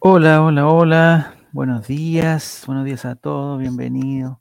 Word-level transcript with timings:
Hola, 0.00 0.42
hola, 0.42 0.68
hola. 0.68 1.36
Buenos 1.52 1.86
días, 1.86 2.64
buenos 2.66 2.84
días 2.84 3.04
a 3.04 3.16
todos, 3.16 3.60
bienvenidos. 3.60 4.38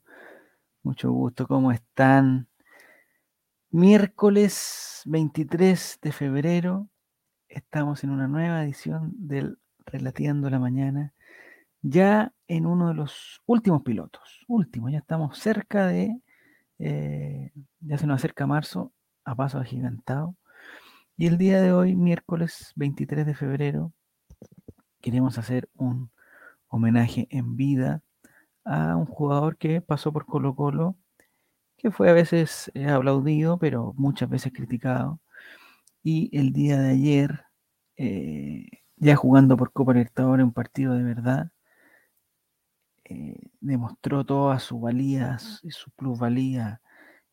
Mucho 0.83 1.11
gusto, 1.11 1.47
¿cómo 1.47 1.71
están? 1.71 2.47
Miércoles 3.71 5.01
23 5.05 5.99
de 6.01 6.11
febrero, 6.11 6.89
estamos 7.47 8.03
en 8.03 8.11
una 8.11 8.27
nueva 8.27 8.63
edición 8.63 9.11
del 9.15 9.59
Relatiendo 9.85 10.49
la 10.49 10.59
Mañana, 10.59 11.13
ya 11.81 12.33
en 12.47 12.65
uno 12.65 12.87
de 12.89 12.93
los 12.95 13.41
últimos 13.45 13.83
pilotos, 13.83 14.45
último, 14.47 14.89
ya 14.89 14.99
estamos 14.99 15.37
cerca 15.37 15.87
de, 15.87 16.19
eh, 16.79 17.51
ya 17.81 17.97
se 17.97 18.07
nos 18.07 18.17
acerca 18.17 18.47
marzo 18.47 18.91
a 19.23 19.35
paso 19.35 19.59
agigantado. 19.59 20.35
Y 21.19 21.27
el 21.27 21.37
día 21.37 21.61
de 21.61 21.73
hoy, 21.73 21.97
miércoles 21.97 22.71
23 22.77 23.25
de 23.25 23.35
febrero, 23.35 23.91
queremos 25.01 25.37
hacer 25.37 25.67
un 25.75 26.11
homenaje 26.69 27.27
en 27.29 27.57
vida 27.57 28.01
a 28.63 28.95
un 28.95 29.05
jugador 29.05 29.57
que 29.57 29.81
pasó 29.81 30.13
por 30.13 30.25
Colo 30.25 30.55
Colo, 30.55 30.95
que 31.77 31.91
fue 31.91 32.09
a 32.09 32.13
veces 32.13 32.71
eh, 32.73 32.87
aplaudido, 32.87 33.59
pero 33.59 33.93
muchas 33.97 34.29
veces 34.29 34.53
criticado. 34.53 35.19
Y 36.03 36.29
el 36.37 36.53
día 36.53 36.79
de 36.79 36.91
ayer, 36.91 37.43
eh, 37.97 38.67
ya 38.95 39.17
jugando 39.17 39.57
por 39.57 39.73
Copa 39.73 39.93
Libertadores, 39.93 40.45
un 40.45 40.53
partido 40.53 40.93
de 40.93 41.03
verdad, 41.03 41.51
eh, 43.03 43.49
demostró 43.59 44.25
toda 44.25 44.57
su 44.59 44.79
valía 44.79 45.37
y 45.63 45.71
su 45.71 45.91
plusvalía 45.91 46.81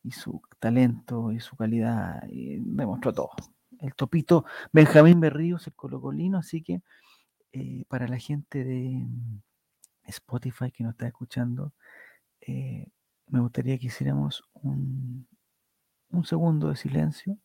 y 0.03 0.11
su 0.11 0.43
talento 0.59 1.31
y 1.31 1.39
su 1.39 1.57
calidad, 1.57 2.25
y 2.29 2.59
demostró 2.59 3.13
todo. 3.13 3.31
El 3.81 3.95
topito 3.95 4.45
Benjamín 4.73 5.21
Berríos, 5.21 5.67
el 5.67 5.75
colocolino, 5.75 6.39
así 6.39 6.63
que 6.63 6.83
para 7.89 8.07
la 8.07 8.19
gente 8.19 8.65
de 8.65 9.07
Spotify 10.05 10.71
que 10.71 10.85
nos 10.85 10.93
está 10.93 11.07
escuchando, 11.07 11.73
eh, 12.41 12.89
me 13.29 13.41
gustaría 13.41 13.79
que 13.79 13.87
hiciéramos 13.87 14.45
un, 14.55 15.27
un, 16.11 16.25
segundo 16.25 16.69
de 16.69 16.77
silencio 16.77 17.39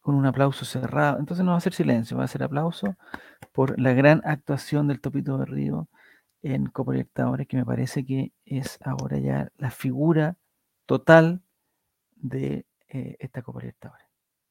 con 0.00 0.14
un 0.14 0.26
aplauso 0.26 0.64
cerrado. 0.64 1.18
Entonces 1.18 1.44
no 1.44 1.52
va 1.52 1.58
a 1.58 1.60
ser 1.60 1.74
silencio, 1.74 2.16
va 2.18 2.24
a 2.24 2.28
ser 2.28 2.42
aplauso 2.42 2.96
por 3.52 3.78
la 3.80 3.92
gran 3.92 4.22
actuación 4.24 4.88
del 4.88 5.00
Topito 5.00 5.38
de 5.38 5.46
Río 5.46 5.88
en 6.42 6.66
Copa 6.66 6.92
Libertadores, 6.92 7.48
que 7.48 7.56
me 7.56 7.64
parece 7.64 8.04
que 8.04 8.32
es 8.44 8.78
ahora 8.82 9.18
ya 9.18 9.50
la 9.56 9.70
figura 9.70 10.36
total 10.86 11.42
de 12.16 12.66
eh, 12.88 13.16
esta 13.20 13.42
Copa 13.42 13.60
Libertadores. 13.60 14.03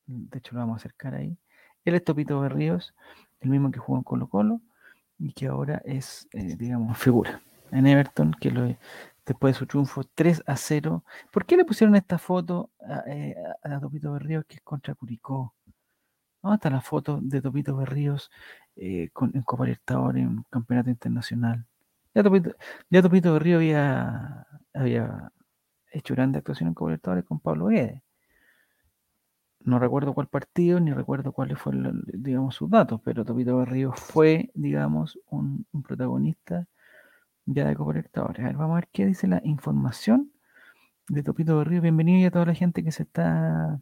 De 0.05 0.37
hecho, 0.37 0.53
lo 0.53 0.61
vamos 0.61 0.75
a 0.75 0.81
acercar 0.81 1.15
ahí. 1.15 1.37
Él 1.85 1.95
es 1.95 2.03
Topito 2.03 2.41
de 2.41 2.49
Ríos, 2.49 2.93
el 3.41 3.49
mismo 3.49 3.71
que 3.71 3.79
jugó 3.79 3.97
en 3.97 4.03
Colo 4.03 4.27
Colo 4.27 4.61
y 5.17 5.33
que 5.33 5.47
ahora 5.47 5.81
es, 5.85 6.27
eh, 6.33 6.55
digamos, 6.57 6.97
figura 6.97 7.41
en 7.71 7.87
Everton, 7.87 8.33
que 8.39 8.77
después 9.25 9.55
de 9.55 9.59
su 9.59 9.65
triunfo 9.65 10.03
3 10.03 10.43
a 10.45 10.55
0. 10.55 11.03
¿Por 11.31 11.45
qué 11.45 11.57
le 11.57 11.65
pusieron 11.65 11.95
esta 11.95 12.17
foto 12.17 12.71
a, 12.87 13.03
eh, 13.07 13.35
Topito 13.81 14.13
Berríos 14.13 14.45
que 14.45 14.55
es 14.55 14.61
contra 14.61 14.95
Curicó? 14.95 15.55
¿Dónde 16.41 16.55
está 16.55 16.69
la 16.69 16.81
foto 16.81 17.19
de 17.21 17.41
Topito 17.41 17.75
Berríos 17.75 18.29
eh, 18.75 19.09
con, 19.13 19.31
en 19.33 19.43
Copa 19.43 19.63
Libertadores, 19.65 20.23
en 20.23 20.43
campeonato 20.49 20.89
internacional? 20.89 21.65
Ya 22.13 22.21
Topito, 22.21 22.55
ya 22.89 23.01
Topito 23.01 23.33
Berríos 23.33 23.57
había, 23.57 24.47
había 24.73 25.31
hecho 25.91 26.13
grandes 26.13 26.39
actuaciones 26.39 26.71
en 26.71 26.75
Copa 26.75 26.91
Libertadores 26.91 27.25
con 27.25 27.39
Pablo 27.39 27.67
Guedes 27.67 28.01
no 29.65 29.79
recuerdo 29.79 30.13
cuál 30.13 30.27
partido, 30.27 30.79
ni 30.79 30.91
recuerdo 30.91 31.31
cuáles 31.31 31.59
fueron, 31.59 32.03
digamos, 32.07 32.55
sus 32.55 32.69
datos, 32.69 33.01
pero 33.03 33.25
Topito 33.25 33.57
Berrío 33.57 33.93
fue, 33.93 34.51
digamos, 34.53 35.19
un, 35.27 35.65
protagonista 35.83 36.67
ya 37.45 37.65
de 37.67 37.75
Copa 37.75 37.93
Libertadores. 37.93 38.39
A 38.41 38.47
ver, 38.47 38.57
vamos 38.57 38.73
a 38.73 38.75
ver 38.75 38.89
qué 38.91 39.05
dice 39.05 39.27
la 39.27 39.41
información 39.43 40.31
de 41.09 41.23
Topito 41.23 41.57
Berrío. 41.57 41.81
Bienvenido 41.81 42.19
y 42.19 42.25
a 42.25 42.31
toda 42.31 42.45
la 42.45 42.55
gente 42.55 42.83
que 42.83 42.91
se 42.91 43.03
está 43.03 43.79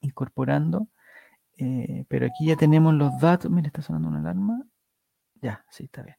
incorporando. 0.00 0.88
Eh, 1.58 2.04
pero 2.08 2.26
aquí 2.26 2.46
ya 2.46 2.56
tenemos 2.56 2.94
los 2.94 3.18
datos. 3.20 3.50
Mira, 3.50 3.68
está 3.68 3.82
sonando 3.82 4.08
una 4.08 4.20
alarma. 4.20 4.62
Ya, 5.42 5.64
sí, 5.70 5.84
está 5.84 6.02
bien. 6.02 6.16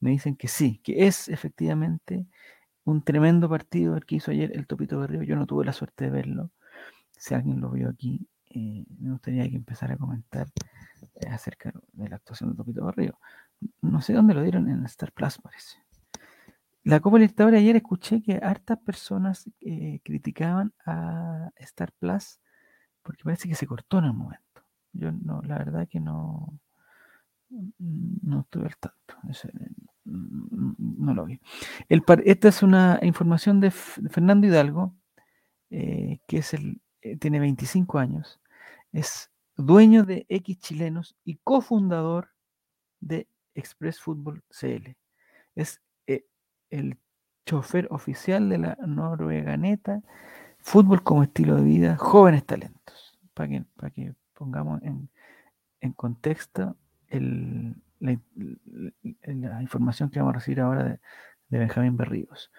Me 0.00 0.10
dicen 0.10 0.36
que 0.36 0.48
sí, 0.48 0.80
que 0.82 1.06
es 1.06 1.28
efectivamente 1.28 2.26
un 2.84 3.02
tremendo 3.04 3.48
partido 3.48 3.96
el 3.96 4.04
que 4.06 4.16
hizo 4.16 4.30
ayer 4.30 4.52
el 4.54 4.66
Topito 4.66 4.98
Berrío. 4.98 5.22
Yo 5.22 5.36
no 5.36 5.46
tuve 5.46 5.64
la 5.64 5.72
suerte 5.72 6.04
de 6.06 6.10
verlo 6.10 6.50
si 7.16 7.34
alguien 7.34 7.60
lo 7.60 7.70
vio 7.70 7.88
aquí, 7.88 8.28
eh, 8.54 8.84
me 8.98 9.12
gustaría 9.12 9.48
que 9.48 9.56
empezara 9.56 9.94
a 9.94 9.96
comentar 9.96 10.46
eh, 11.14 11.28
acerca 11.28 11.72
de 11.92 12.08
la 12.08 12.16
actuación 12.16 12.50
de 12.50 12.56
Topito 12.56 12.84
Barrio. 12.84 13.18
No 13.80 14.02
sé 14.02 14.12
dónde 14.12 14.34
lo 14.34 14.42
dieron 14.42 14.68
en 14.68 14.84
Star 14.84 15.12
Plus, 15.12 15.38
parece. 15.38 15.78
La 16.84 17.00
Copa 17.00 17.18
Libertadores 17.18 17.60
ayer 17.60 17.76
escuché 17.76 18.22
que 18.22 18.40
hartas 18.42 18.78
personas 18.80 19.48
eh, 19.60 20.00
criticaban 20.04 20.74
a 20.84 21.50
Star 21.56 21.92
Plus 21.92 22.40
porque 23.02 23.24
parece 23.24 23.48
que 23.48 23.54
se 23.54 23.66
cortó 23.66 24.00
en 24.00 24.06
el 24.06 24.12
momento. 24.12 24.42
Yo 24.92 25.12
no, 25.12 25.40
la 25.42 25.58
verdad 25.58 25.88
que 25.88 26.00
no, 26.00 26.58
no 27.48 28.40
estuve 28.40 28.66
al 28.66 28.76
tanto. 28.76 29.16
no 30.04 31.14
lo 31.14 31.24
vi. 31.24 31.40
esta 31.88 32.48
es 32.48 32.62
una 32.62 32.98
información 33.02 33.60
de, 33.60 33.70
Fernando 33.70 34.46
Hidalgo, 34.46 34.94
que 35.70 36.18
es 36.28 36.52
el 36.52 36.82
eh, 37.02 37.16
tiene 37.16 37.40
25 37.40 37.98
años, 37.98 38.40
es 38.92 39.30
dueño 39.56 40.04
de 40.04 40.26
X 40.28 40.58
chilenos 40.58 41.16
y 41.24 41.36
cofundador 41.36 42.28
de 43.00 43.26
Express 43.54 44.00
Football 44.00 44.42
CL. 44.48 44.96
Es 45.54 45.82
eh, 46.06 46.24
el 46.70 46.96
chofer 47.44 47.88
oficial 47.90 48.48
de 48.48 48.58
la 48.58 48.78
Norueganeta, 48.86 50.02
fútbol 50.58 51.02
como 51.02 51.22
estilo 51.22 51.56
de 51.56 51.62
vida, 51.62 51.96
jóvenes 51.96 52.46
talentos. 52.46 53.18
Para 53.34 53.48
que, 53.48 53.64
para 53.76 53.90
que 53.90 54.14
pongamos 54.34 54.80
en, 54.82 55.08
contexto 55.94 56.76
la, 57.10 58.18
información 59.60 60.10
que 60.10 60.18
vamos 60.18 60.34
a 60.34 60.38
recibir 60.38 60.60
ahora 60.60 60.84
de, 60.84 61.00
de 61.48 61.58
Benjamín 61.58 61.96
Berríos. 61.96 62.50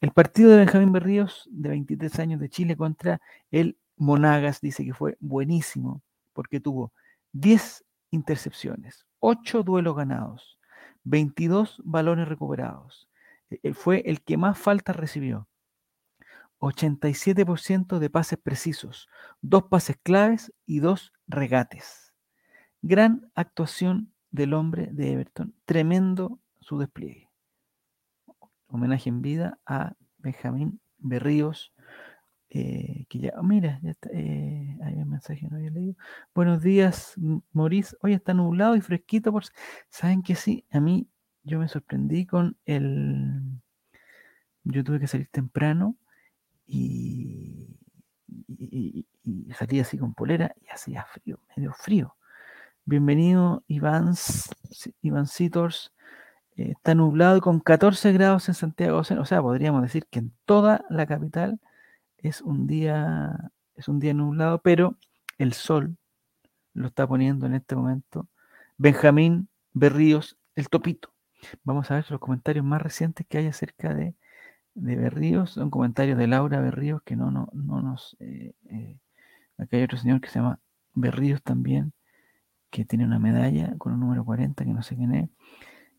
El 0.00 0.12
partido 0.12 0.50
de 0.50 0.58
Benjamín 0.58 0.92
Berríos, 0.92 1.48
de 1.50 1.70
23 1.70 2.18
años 2.20 2.40
de 2.40 2.48
Chile, 2.48 2.76
contra 2.76 3.20
el 3.50 3.76
Monagas 3.98 4.60
dice 4.60 4.84
que 4.84 4.94
fue 4.94 5.16
buenísimo 5.20 6.02
porque 6.32 6.60
tuvo 6.60 6.92
10 7.32 7.84
intercepciones, 8.10 9.06
8 9.20 9.62
duelos 9.62 9.96
ganados, 9.96 10.58
22 11.04 11.80
balones 11.84 12.28
recuperados. 12.28 13.08
E, 13.50 13.60
e, 13.62 13.74
fue 13.74 14.02
el 14.06 14.22
que 14.22 14.36
más 14.36 14.58
faltas 14.58 14.96
recibió. 14.96 15.48
87% 16.60 17.98
de 17.98 18.10
pases 18.10 18.38
precisos, 18.38 19.08
dos 19.40 19.64
pases 19.64 19.96
claves 20.02 20.52
y 20.66 20.80
dos 20.80 21.12
regates. 21.26 22.12
Gran 22.82 23.30
actuación 23.34 24.12
del 24.30 24.54
hombre 24.54 24.88
de 24.92 25.12
Everton. 25.12 25.54
Tremendo 25.64 26.40
su 26.60 26.78
despliegue. 26.78 27.28
Homenaje 28.66 29.08
en 29.08 29.22
vida 29.22 29.58
a 29.64 29.94
Benjamín 30.18 30.80
Berríos, 30.98 31.72
eh, 32.50 33.04
que 33.08 33.18
ya, 33.18 33.32
mira, 33.42 33.78
ya 33.82 33.90
está, 33.90 34.08
eh, 34.12 34.78
hay 34.82 34.94
un 34.94 35.10
mensaje 35.10 35.46
no 35.50 35.56
había 35.56 35.70
leído. 35.70 35.96
Buenos 36.34 36.62
días, 36.62 37.14
Maurice. 37.52 37.96
Hoy 38.00 38.14
está 38.14 38.32
nublado 38.34 38.74
y 38.76 38.80
fresquito. 38.80 39.32
Por... 39.32 39.44
Saben 39.90 40.22
que 40.22 40.34
sí, 40.34 40.64
a 40.70 40.80
mí 40.80 41.08
yo 41.42 41.58
me 41.58 41.68
sorprendí 41.68 42.26
con 42.26 42.56
el. 42.64 43.42
Yo 44.64 44.84
tuve 44.84 45.00
que 45.00 45.06
salir 45.06 45.28
temprano 45.30 45.96
y, 46.66 47.78
y, 48.48 49.06
salí 49.54 49.80
así 49.80 49.98
con 49.98 50.14
polera 50.14 50.54
y 50.60 50.68
hacía 50.68 51.04
frío, 51.04 51.40
medio 51.56 51.72
frío. 51.72 52.16
Bienvenido, 52.84 53.64
Iván, 53.66 54.14
Ivancitors. 55.02 55.92
Eh, 56.56 56.72
está 56.72 56.94
nublado 56.94 57.40
con 57.40 57.60
14 57.60 58.12
grados 58.12 58.48
en 58.48 58.54
Santiago. 58.54 58.98
O 58.98 59.04
sea, 59.04 59.42
podríamos 59.42 59.82
decir 59.82 60.06
que 60.10 60.20
en 60.20 60.32
toda 60.44 60.84
la 60.90 61.06
capital 61.06 61.60
es 62.18 62.40
un 62.40 62.66
día, 62.66 63.52
es 63.74 63.88
un 63.88 64.00
día 64.00 64.14
nublado, 64.14 64.60
pero 64.60 64.96
el 65.38 65.52
sol 65.52 65.96
lo 66.74 66.88
está 66.88 67.06
poniendo 67.06 67.46
en 67.46 67.54
este 67.54 67.76
momento 67.76 68.28
Benjamín 68.76 69.48
Berríos, 69.72 70.38
el 70.54 70.68
topito. 70.68 71.12
Vamos 71.64 71.90
a 71.90 71.96
ver 71.96 72.10
los 72.10 72.20
comentarios 72.20 72.64
más 72.64 72.80
recientes 72.80 73.26
que 73.28 73.38
hay 73.38 73.46
acerca 73.46 73.92
de, 73.92 74.14
de 74.74 74.96
Berríos. 74.96 75.50
Son 75.50 75.70
comentarios 75.70 76.16
de 76.16 76.28
Laura 76.28 76.60
Berríos 76.60 77.02
que 77.02 77.16
no, 77.16 77.30
no, 77.30 77.48
no 77.52 77.82
nos... 77.82 78.16
Eh, 78.20 78.54
eh, 78.70 78.98
acá 79.58 79.76
hay 79.76 79.82
otro 79.82 79.98
señor 79.98 80.20
que 80.20 80.28
se 80.28 80.38
llama 80.38 80.60
Berríos 80.94 81.42
también, 81.42 81.92
que 82.70 82.84
tiene 82.84 83.04
una 83.04 83.18
medalla 83.18 83.74
con 83.78 83.92
un 83.92 84.00
número 84.00 84.24
40, 84.24 84.64
que 84.64 84.70
no 84.72 84.82
sé 84.82 84.96
quién 84.96 85.14
es. 85.14 85.30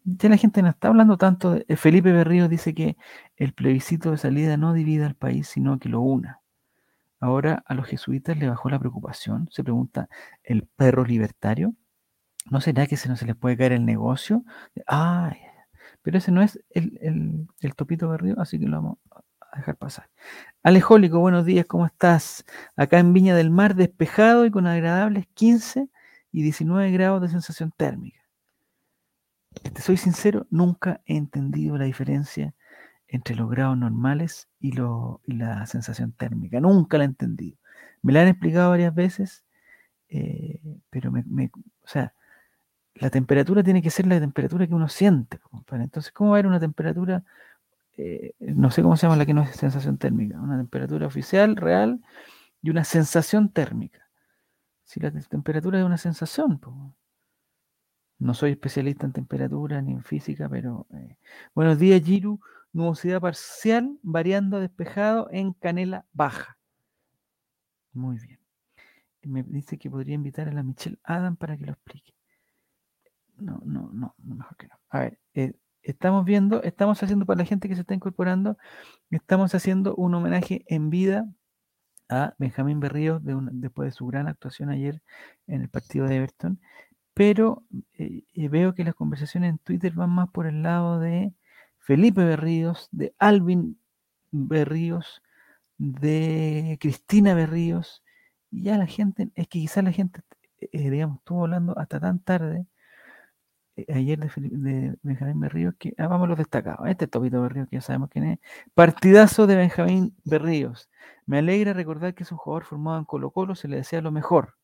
Ya 0.03 0.29
la 0.29 0.37
gente 0.37 0.61
no 0.61 0.69
está 0.69 0.87
hablando 0.89 1.17
tanto. 1.17 1.51
De, 1.51 1.75
Felipe 1.75 2.11
Berrío 2.11 2.47
dice 2.47 2.73
que 2.73 2.97
el 3.37 3.53
plebiscito 3.53 4.11
de 4.11 4.17
salida 4.17 4.57
no 4.57 4.73
divida 4.73 5.05
al 5.05 5.15
país, 5.15 5.47
sino 5.47 5.79
que 5.79 5.89
lo 5.89 6.01
una. 6.01 6.41
Ahora 7.19 7.63
a 7.67 7.73
los 7.73 7.87
jesuitas 7.87 8.37
le 8.37 8.49
bajó 8.49 8.69
la 8.69 8.79
preocupación. 8.79 9.49
Se 9.51 9.63
pregunta, 9.63 10.09
¿el 10.43 10.63
perro 10.63 11.05
libertario? 11.05 11.75
¿No 12.49 12.61
será 12.61 12.87
que 12.87 12.97
se 12.97 13.09
no 13.09 13.15
se 13.15 13.25
les 13.25 13.35
puede 13.35 13.57
caer 13.57 13.73
el 13.73 13.85
negocio? 13.85 14.43
Ay, 14.87 15.37
pero 16.01 16.17
ese 16.17 16.31
no 16.31 16.41
es 16.41 16.59
el, 16.71 17.47
el, 17.59 17.75
topito 17.75 18.09
berrío, 18.09 18.39
así 18.39 18.59
que 18.59 18.65
lo 18.65 18.77
vamos 18.81 18.97
a 19.51 19.57
dejar 19.57 19.75
pasar. 19.77 20.09
Alejólico, 20.63 21.19
buenos 21.19 21.45
días, 21.45 21.65
¿cómo 21.65 21.85
estás? 21.85 22.45
Acá 22.75 22.99
en 22.99 23.13
Viña 23.13 23.35
del 23.35 23.51
Mar, 23.51 23.75
despejado 23.75 24.45
y 24.45 24.51
con 24.51 24.67
agradables 24.67 25.27
15 25.33 25.89
y 26.31 26.43
19 26.43 26.91
grados 26.91 27.21
de 27.21 27.29
sensación 27.29 27.71
térmica. 27.75 28.18
Te 29.73 29.81
soy 29.81 29.97
sincero, 29.97 30.45
nunca 30.51 31.01
he 31.05 31.17
entendido 31.17 31.77
la 31.77 31.85
diferencia 31.85 32.53
entre 33.07 33.35
los 33.35 33.49
grados 33.49 33.77
normales 33.77 34.47
y, 34.59 34.73
la 34.73 35.65
sensación 35.65 36.11
térmica. 36.11 36.59
Nunca 36.59 36.97
la 36.97 37.05
he 37.05 37.07
entendido. 37.07 37.57
Me 38.01 38.13
la 38.13 38.21
han 38.21 38.27
explicado 38.27 38.69
varias 38.69 38.93
veces, 38.93 39.43
eh, 40.09 40.61
pero 40.89 41.11
me, 41.11 41.51
o 41.83 41.87
sea, 41.87 42.13
la 42.95 43.09
temperatura 43.09 43.63
tiene 43.63 43.81
que 43.81 43.89
ser 43.89 44.07
la 44.07 44.19
temperatura 44.19 44.67
que 44.67 44.75
uno 44.75 44.87
siente. 44.89 45.39
Entonces, 45.71 46.11
¿cómo 46.11 46.31
va 46.31 46.37
a 46.37 46.39
haber 46.39 46.47
una 46.47 46.59
temperatura, 46.59 47.23
eh, 47.97 48.33
no 48.39 48.71
sé 48.71 48.83
cómo 48.83 48.97
se 48.97 49.07
llama 49.07 49.17
la 49.17 49.25
que 49.25 49.33
no 49.33 49.43
es 49.43 49.55
sensación 49.55 49.97
térmica, 49.97 50.39
una 50.39 50.57
temperatura 50.57 51.07
oficial, 51.07 51.55
real, 51.55 52.01
y 52.61 52.69
una 52.69 52.83
sensación 52.83 53.49
térmica? 53.49 54.07
Si 54.83 54.99
la 54.99 55.11
temperatura 55.11 55.79
es 55.79 55.85
una 55.85 55.97
sensación, 55.97 56.59
no 58.19 58.33
soy 58.33 58.51
especialista 58.51 59.05
en 59.05 59.13
temperatura 59.13 59.81
ni 59.81 59.93
en 59.93 60.03
física, 60.03 60.49
pero... 60.49 60.87
Eh, 60.93 61.17
buenos 61.55 61.79
días, 61.79 62.01
Giru. 62.03 62.39
Nubosidad 62.71 63.21
parcial, 63.21 63.97
variando 64.03 64.59
despejado 64.59 65.29
en 65.31 65.53
canela 65.53 66.05
baja. 66.11 66.57
Muy 67.93 68.19
bien. 68.19 68.39
Me 69.23 69.43
dice 69.43 69.77
que 69.77 69.89
podría 69.89 70.15
invitar 70.15 70.47
a 70.47 70.51
la 70.51 70.63
Michelle 70.63 70.99
Adam 71.03 71.35
para 71.35 71.57
que 71.57 71.65
lo 71.65 71.71
explique. 71.71 72.13
No, 73.37 73.61
no, 73.65 73.89
no, 73.93 74.13
mejor 74.17 74.57
que 74.57 74.67
no. 74.67 74.75
A 74.89 74.99
ver, 74.99 75.19
eh, 75.33 75.53
estamos 75.81 76.25
viendo, 76.25 76.61
estamos 76.63 77.01
haciendo 77.01 77.25
para 77.25 77.39
la 77.39 77.45
gente 77.45 77.69
que 77.69 77.75
se 77.75 77.81
está 77.81 77.93
incorporando, 77.93 78.57
estamos 79.09 79.55
haciendo 79.55 79.95
un 79.95 80.13
homenaje 80.13 80.63
en 80.67 80.89
vida 80.89 81.25
a 82.09 82.33
Benjamín 82.37 82.79
Berríos 82.79 83.21
después 83.23 83.87
de 83.87 83.91
su 83.91 84.07
gran 84.07 84.27
actuación 84.27 84.69
ayer 84.69 85.01
en 85.47 85.61
el 85.61 85.69
partido 85.69 86.05
de 86.07 86.17
Everton, 86.17 86.59
pero 87.19 87.65
eh, 87.97 88.23
eh, 88.33 88.47
veo 88.47 88.73
que 88.73 88.85
las 88.85 88.95
conversaciones 88.95 89.49
en 89.49 89.57
Twitter 89.57 89.91
van 89.91 90.09
más 90.09 90.29
por 90.29 90.47
el 90.47 90.63
lado 90.63 91.01
de 91.01 91.33
Felipe 91.77 92.23
Berríos, 92.23 92.87
de 92.93 93.13
Alvin 93.19 93.77
Berríos, 94.31 95.21
de 95.77 96.77
Cristina 96.79 97.33
Berríos, 97.33 98.05
y 98.51 98.63
ya 98.63 98.77
la 98.77 98.87
gente, 98.87 99.31
es 99.35 99.49
que 99.49 99.59
quizás 99.59 99.83
la 99.83 99.91
gente, 99.91 100.21
digamos, 100.71 101.17
estuvo 101.17 101.43
hablando 101.43 101.77
hasta 101.77 101.99
tan 101.99 102.19
tarde 102.19 102.67
eh, 103.75 103.85
ayer 103.93 104.17
de, 104.17 104.95
Benjamín 105.03 105.41
Berríos, 105.41 105.75
que 105.77 105.93
ah, 105.97 106.07
vamos 106.07 106.23
a 106.23 106.29
los 106.29 106.37
destacados. 106.37 106.87
Este 106.87 107.03
es 107.03 107.11
Topito 107.11 107.41
Berríos, 107.41 107.67
que 107.67 107.75
ya 107.77 107.81
sabemos 107.81 108.09
quién 108.11 108.25
es. 108.29 108.39
Partidazo 108.73 109.45
de 109.45 109.57
Benjamín 109.57 110.15
Berríos. 110.23 110.89
Me 111.25 111.39
alegra 111.39 111.73
recordar 111.73 112.13
que 112.15 112.23
es 112.23 112.31
un 112.31 112.37
jugador 112.37 112.63
formado 112.63 112.97
en 112.97 113.03
Colo 113.03 113.31
Colo, 113.31 113.55
se 113.55 113.67
le 113.67 113.75
desea 113.75 113.99
lo 113.99 114.11
mejor. 114.13 114.55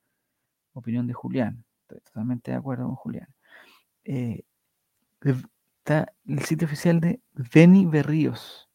Opinión 0.74 1.06
de 1.06 1.14
Julián. 1.14 1.66
Estoy 1.88 2.02
totalmente 2.02 2.52
de 2.52 2.58
acuerdo 2.58 2.88
con 2.88 2.96
Julián. 2.96 3.28
Eh, 4.06 4.44
está 5.22 6.12
el 6.26 6.42
sitio 6.42 6.66
oficial 6.66 7.00
de 7.00 7.22
Denny 7.34 7.86
Berríos. 7.86 8.70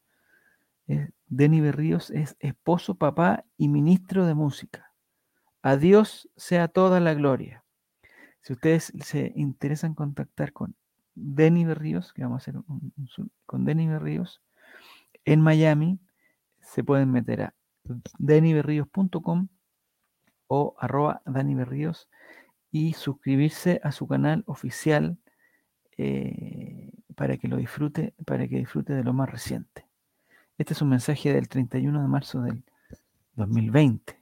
Denny 1.26 1.60
Berríos 1.60 2.10
es 2.10 2.36
esposo, 2.38 2.94
papá 2.94 3.44
y 3.56 3.68
ministro 3.68 4.26
de 4.26 4.34
música. 4.34 4.92
A 5.62 5.76
Dios 5.76 6.28
sea 6.36 6.68
toda 6.68 7.00
la 7.00 7.14
gloria. 7.14 7.64
Si 8.42 8.52
ustedes 8.52 8.92
se 9.04 9.32
interesan 9.34 9.94
contactar 9.94 10.52
con 10.52 10.76
Denny 11.14 11.64
Berríos, 11.64 12.12
que 12.12 12.22
vamos 12.22 12.40
a 12.40 12.42
hacer 12.42 12.56
un, 12.56 12.92
con 13.44 13.64
Denny 13.64 13.88
Berríos, 13.88 14.40
en 15.24 15.40
Miami, 15.40 15.98
se 16.60 16.84
pueden 16.84 17.10
meter 17.10 17.42
a 17.42 17.54
dennyberríos.com 18.18 19.48
o 20.46 20.74
arroba 20.78 21.22
Dani 21.24 21.54
Berríos 21.54 22.08
y 22.70 22.92
suscribirse 22.94 23.80
a 23.82 23.92
su 23.92 24.06
canal 24.06 24.44
oficial 24.46 25.18
eh, 25.96 26.90
para 27.14 27.36
que 27.36 27.48
lo 27.48 27.56
disfrute, 27.56 28.14
para 28.24 28.46
que 28.48 28.58
disfrute 28.58 28.92
de 28.92 29.04
lo 29.04 29.12
más 29.12 29.30
reciente. 29.30 29.86
Este 30.56 30.74
es 30.74 30.82
un 30.82 30.90
mensaje 30.90 31.32
del 31.32 31.48
31 31.48 32.00
de 32.00 32.08
marzo 32.08 32.42
del 32.42 32.64
2020. 33.34 34.20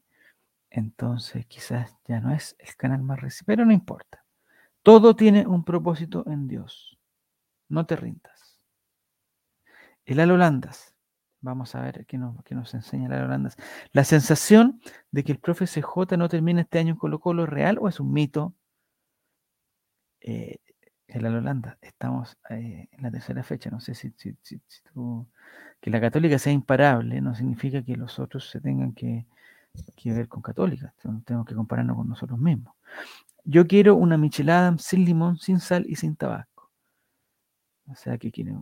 Entonces 0.71 1.47
quizás 1.47 1.97
ya 2.07 2.21
no 2.21 2.33
es 2.33 2.57
el 2.59 2.75
canal 2.77 3.03
más 3.03 3.21
reciente, 3.21 3.45
pero 3.47 3.65
no 3.65 3.73
importa. 3.73 4.25
Todo 4.83 5.17
tiene 5.17 5.47
un 5.47 5.65
propósito 5.65 6.25
en 6.27 6.49
Dios. 6.49 6.99
No 7.69 7.87
te 7.87 7.97
rindas. 7.97 8.59
El 10.05 10.21
Alolandas. 10.21 10.95
Vamos 11.41 11.75
a 11.75 11.83
ver 11.83 12.05
qué 12.07 12.19
nos, 12.19 12.35
nos 12.51 12.75
enseña 12.75 13.07
el 13.07 13.13
Alolandas. 13.13 13.57
La 13.93 14.05
sensación 14.05 14.81
de 15.11 15.25
que 15.25 15.33
el 15.33 15.39
profe 15.39 15.67
CJ 15.67 16.17
no 16.17 16.29
termina 16.29 16.63
este 16.63 16.79
año 16.79 16.93
en 16.93 16.99
Colo 16.99 17.21
Colo 17.21 17.45
es 17.45 17.49
real 17.49 17.79
o 17.81 17.89
es 17.89 18.01
un 18.01 18.13
mito. 18.13 18.55
Eh, 20.21 20.59
el 21.07 21.27
Alolandas. 21.27 21.79
Estamos 21.81 22.37
eh, 22.51 22.89
en 22.91 23.03
la 23.03 23.11
tercera 23.11 23.43
fecha. 23.43 23.71
No 23.71 23.81
sé 23.81 23.95
si, 23.95 24.13
si, 24.17 24.37
si 24.43 24.61
tú... 24.93 25.27
Que 25.81 25.91
la 25.91 26.01
católica 26.01 26.39
sea 26.39 26.53
imparable 26.53 27.21
no 27.21 27.35
significa 27.37 27.83
que 27.85 27.97
los 27.97 28.19
otros 28.19 28.51
se 28.51 28.61
tengan 28.61 28.93
que 28.95 29.27
que 29.97 30.13
ver 30.13 30.29
con 30.29 30.43
católica, 30.43 30.95
tenemos 31.25 31.47
que 31.47 31.55
compararnos 31.55 31.97
con 31.97 32.09
nosotros 32.09 32.39
mismos. 32.39 32.75
Yo 33.45 33.67
quiero 33.67 33.97
una 33.97 34.17
michelada 34.17 34.77
sin 34.79 35.05
limón, 35.05 35.39
sin 35.39 35.61
sal 35.61 35.85
y 35.89 35.97
sin 35.97 36.17
tabaco. 36.17 36.71
O 37.87 37.95
sea 37.95 38.19
que 38.19 38.31
quiere 38.31 38.55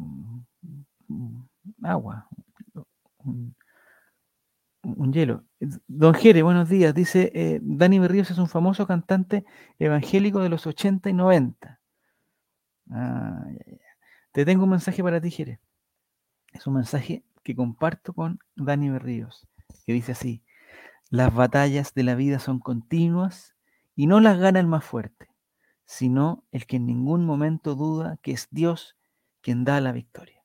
agua, 1.82 2.28
un, 3.26 5.12
hielo. 5.12 5.44
Don 5.86 6.14
Jere, 6.14 6.42
buenos 6.42 6.68
días. 6.68 6.94
Dice, 6.94 7.32
eh, 7.34 7.60
Dani 7.62 7.98
Berríos 7.98 8.30
es 8.30 8.38
un 8.38 8.48
famoso 8.48 8.86
cantante 8.86 9.44
evangélico 9.78 10.40
de 10.40 10.48
los 10.48 10.66
80 10.66 11.10
y 11.10 11.12
90. 11.12 11.80
Ah, 12.90 13.44
Te 14.32 14.44
tengo 14.44 14.64
un 14.64 14.70
mensaje 14.70 15.02
para 15.02 15.20
ti, 15.20 15.30
Jere. 15.30 15.60
Es 16.52 16.66
un 16.66 16.74
mensaje 16.74 17.24
que 17.42 17.54
comparto 17.54 18.12
con 18.12 18.38
Dani 18.54 18.90
Berríos, 18.90 19.46
que 19.84 19.92
dice 19.92 20.12
así, 20.12 20.42
las 21.10 21.32
batallas 21.34 21.94
de 21.94 22.02
la 22.02 22.14
vida 22.14 22.38
son 22.38 22.58
continuas 22.58 23.54
y 23.94 24.06
no 24.06 24.20
las 24.20 24.38
gana 24.38 24.58
el 24.58 24.66
más 24.66 24.84
fuerte, 24.84 25.28
sino 25.84 26.44
el 26.50 26.66
que 26.66 26.76
en 26.76 26.86
ningún 26.86 27.24
momento 27.24 27.74
duda 27.74 28.18
que 28.22 28.32
es 28.32 28.48
Dios 28.50 28.96
quien 29.40 29.64
da 29.64 29.80
la 29.80 29.92
victoria. 29.92 30.42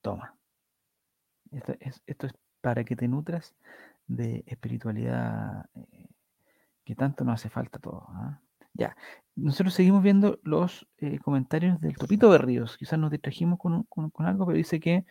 Toma. 0.00 0.35
Esto 1.56 1.74
es, 2.26 2.34
para 2.60 2.84
que 2.84 2.96
te 2.96 3.08
nutras 3.08 3.54
de 4.06 4.44
espiritualidad 4.46 5.66
eh, 5.74 6.08
que 6.84 6.94
tanto 6.94 7.24
nos 7.24 7.34
hace 7.34 7.48
falta 7.48 7.78
a 7.78 7.80
todos. 7.80 8.04
¿ah? 8.08 8.40
Ya, 8.74 8.96
nosotros 9.34 9.74
seguimos 9.74 10.02
viendo 10.02 10.38
los 10.42 10.86
eh, 10.98 11.18
comentarios 11.18 11.80
del 11.80 11.96
Topito 11.96 12.28
Berríos. 12.28 12.76
Quizás 12.76 12.98
nos 12.98 13.10
distrajimos 13.10 13.58
con, 13.58 13.84
con 13.84 14.26
algo, 14.26 14.46
pero 14.46 14.56
dice 14.56 14.80
que 14.80 15.04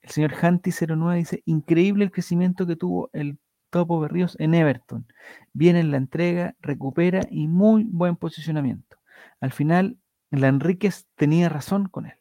el 0.00 0.10
señor 0.10 0.32
Hanti09 0.32 1.16
dice, 1.16 1.42
increíble 1.46 2.04
el 2.04 2.10
crecimiento 2.10 2.66
que 2.66 2.76
tuvo 2.76 3.10
el 3.12 3.38
Topo 3.70 4.00
Berríos 4.00 4.36
en 4.38 4.54
Everton. 4.54 5.06
Viene 5.52 5.80
en 5.80 5.90
la 5.90 5.96
entrega, 5.96 6.54
recupera 6.60 7.26
y 7.30 7.48
muy 7.48 7.84
buen 7.84 8.16
posicionamiento. 8.16 8.98
Al 9.40 9.52
final, 9.52 9.98
la 10.30 10.48
Enríquez 10.48 11.06
tenía 11.16 11.48
razón 11.48 11.88
con 11.88 12.06
él. 12.06 12.14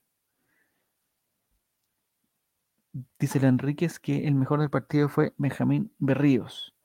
Dice 3.20 3.40
la 3.40 3.48
Enríquez 3.48 4.00
que 4.00 4.28
el 4.28 4.36
mejor 4.36 4.60
del 4.60 4.70
partido 4.70 5.10
fue 5.10 5.34
Benjamín 5.38 5.92
Berríos. 5.98 6.76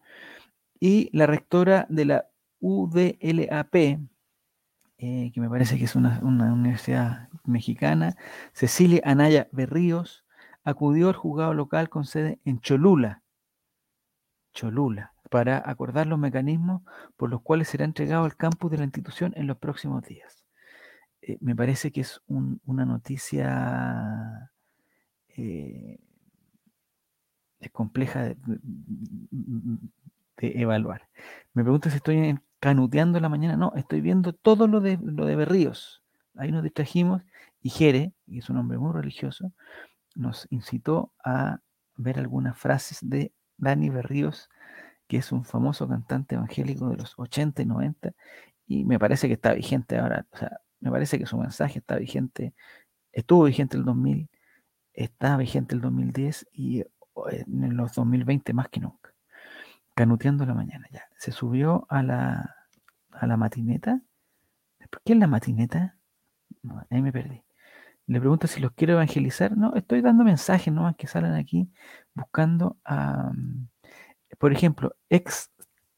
Y 0.81 1.11
la 1.17 1.27
rectora 1.27 1.87
de 1.91 2.05
la 2.05 2.31
UDLAP, 2.61 3.75
eh, 3.75 5.31
que 5.33 5.41
me 5.41 5.51
parece 5.51 5.79
que 5.79 5.85
es 5.85 5.95
una, 5.95 6.21
una, 6.23 6.53
universidad 6.53 7.29
mexicana, 7.45 8.17
Cecilia 8.53 9.03
Anaya 9.05 9.49
Berríos, 9.53 10.25
acudió 10.65 11.09
al 11.09 11.15
juzgado 11.15 11.55
local 11.55 11.89
con 11.89 12.05
sede 12.05 12.41
en 12.45 12.61
Cholula 12.61 13.23
Cholula, 14.59 15.13
para 15.31 15.63
acordar 15.65 16.07
los 16.07 16.19
mecanismos 16.19 16.83
por 17.17 17.31
los 17.31 17.43
cuales 17.43 17.69
será 17.69 17.85
entregado 17.85 18.27
el 18.27 18.37
campus 18.37 18.71
de 18.71 18.79
la 18.79 18.85
institución 18.85 19.33
en 19.37 19.47
los 19.47 19.59
próximos 19.59 20.03
días. 20.03 20.45
Eh, 21.23 21.39
me 21.41 21.55
parece 21.55 21.93
que 21.93 22.01
es 22.01 22.21
una 22.27 22.85
noticia 22.85 24.51
eh, 25.39 25.99
compleja 27.73 28.23
de, 28.25 28.37
evaluar. 30.37 31.09
Me 31.55 31.63
pregunto 31.63 31.91
si 31.91 31.97
estoy 31.97 32.39
canuteando 32.61 33.21
la 33.21 33.29
mañana. 33.29 33.57
No, 33.57 33.73
estoy 33.77 34.01
viendo 34.01 34.33
todo 34.33 34.67
lo 34.67 34.81
de, 34.81 34.99
lo 35.03 35.27
de 35.27 35.37
Berríos. 35.37 36.03
Ahí 36.37 36.53
nos 36.53 36.63
distrajimos 36.63 37.23
y 37.61 37.71
Jere, 37.71 38.13
que 38.27 38.39
es 38.39 38.51
un 38.51 38.59
hombre 38.59 38.79
muy 38.79 38.93
religioso, 38.93 39.53
nos 40.15 40.47
incitó 40.51 41.13
a 41.25 41.61
ver 41.97 42.19
algunas 42.19 42.57
frases 42.57 42.99
de 43.03 43.33
Dani 43.57 43.91
Berríos, 43.91 44.49
que 45.09 45.19
es 45.19 45.33
un 45.33 45.45
famoso 45.45 45.89
cantante 45.89 46.37
evangélico 46.37 46.89
de 46.89 46.97
los 46.97 47.15
80 47.19 47.63
y 47.63 47.67
90, 47.67 48.13
y 48.67 48.85
me 48.85 48.99
parece 48.99 49.27
que 49.27 49.35
está 49.35 49.55
vigente 49.55 49.99
ahora, 49.99 50.27
o 50.31 50.37
sea, 50.37 50.61
me 50.81 50.91
parece 50.91 51.19
que 51.19 51.27
su 51.27 51.37
mensaje 51.39 51.81
está 51.81 51.97
vigente, 51.97 52.55
estuvo 53.13 53.45
vigente 53.45 53.77
el 53.77 53.85
2000, 53.85 54.29
está 54.99 55.37
vigente 55.37 55.75
el 55.75 55.81
2010 55.81 56.49
y 56.53 56.81
en 56.81 57.77
los 57.77 57.95
2020 57.95 58.53
más 58.53 58.69
que 58.69 58.81
nunca. 58.81 59.15
Canuteando 59.95 60.45
la 60.45 60.55
mañana, 60.55 60.87
ya. 60.91 61.09
Se 61.17 61.31
subió 61.31 61.87
a 61.89 62.03
la, 62.03 62.57
a 63.13 63.27
la 63.27 63.37
matineta. 63.37 64.03
¿Qué 65.05 65.13
es 65.13 65.19
la 65.19 65.27
matineta? 65.27 65.97
No, 66.63 66.85
ahí 66.91 67.01
me 67.01 67.13
perdí. 67.13 67.43
Le 68.07 68.21
pregunto 68.21 68.47
si 68.47 68.61
los 68.61 68.73
quiero 68.73 68.95
evangelizar. 68.95 69.57
No, 69.57 69.75
estoy 69.75 70.01
dando 70.01 70.25
mensajes 70.25 70.73
nomás 70.73 70.97
que 70.97 71.07
salen 71.07 71.35
aquí 71.35 71.71
buscando 72.15 72.77
a. 72.85 73.31
Por 74.39 74.53
ejemplo, 74.53 74.95
ex 75.09 75.51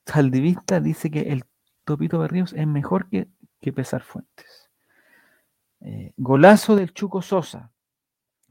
saldivista 0.06 0.80
dice 0.80 1.10
que 1.10 1.32
el 1.32 1.44
Topito 1.84 2.18
Berríos 2.18 2.52
es 2.52 2.66
mejor 2.66 3.08
que, 3.08 3.28
que 3.60 3.72
Pesar 3.72 4.02
Fuentes. 4.02 4.70
Eh, 5.80 6.12
golazo 6.16 6.76
del 6.76 6.92
Chuco 6.92 7.22
Sosa. 7.22 7.72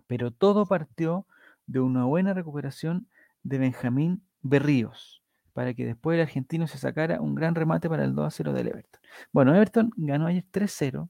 Pero 0.09 0.31
todo 0.31 0.65
partió 0.65 1.27
de 1.67 1.79
una 1.81 2.03
buena 2.05 2.33
recuperación 2.33 3.07
de 3.43 3.59
Benjamín 3.59 4.23
Berríos 4.41 5.23
para 5.53 5.75
que 5.75 5.85
después 5.85 6.15
el 6.15 6.21
argentino 6.21 6.65
se 6.65 6.79
sacara 6.79 7.21
un 7.21 7.35
gran 7.35 7.53
remate 7.53 7.87
para 7.87 8.05
el 8.05 8.15
2 8.15 8.25
a 8.25 8.31
0 8.31 8.53
del 8.53 8.69
Everton. 8.69 9.01
Bueno, 9.31 9.55
Everton 9.55 9.91
ganó 9.97 10.25
ayer 10.25 10.43
3-0. 10.51 11.09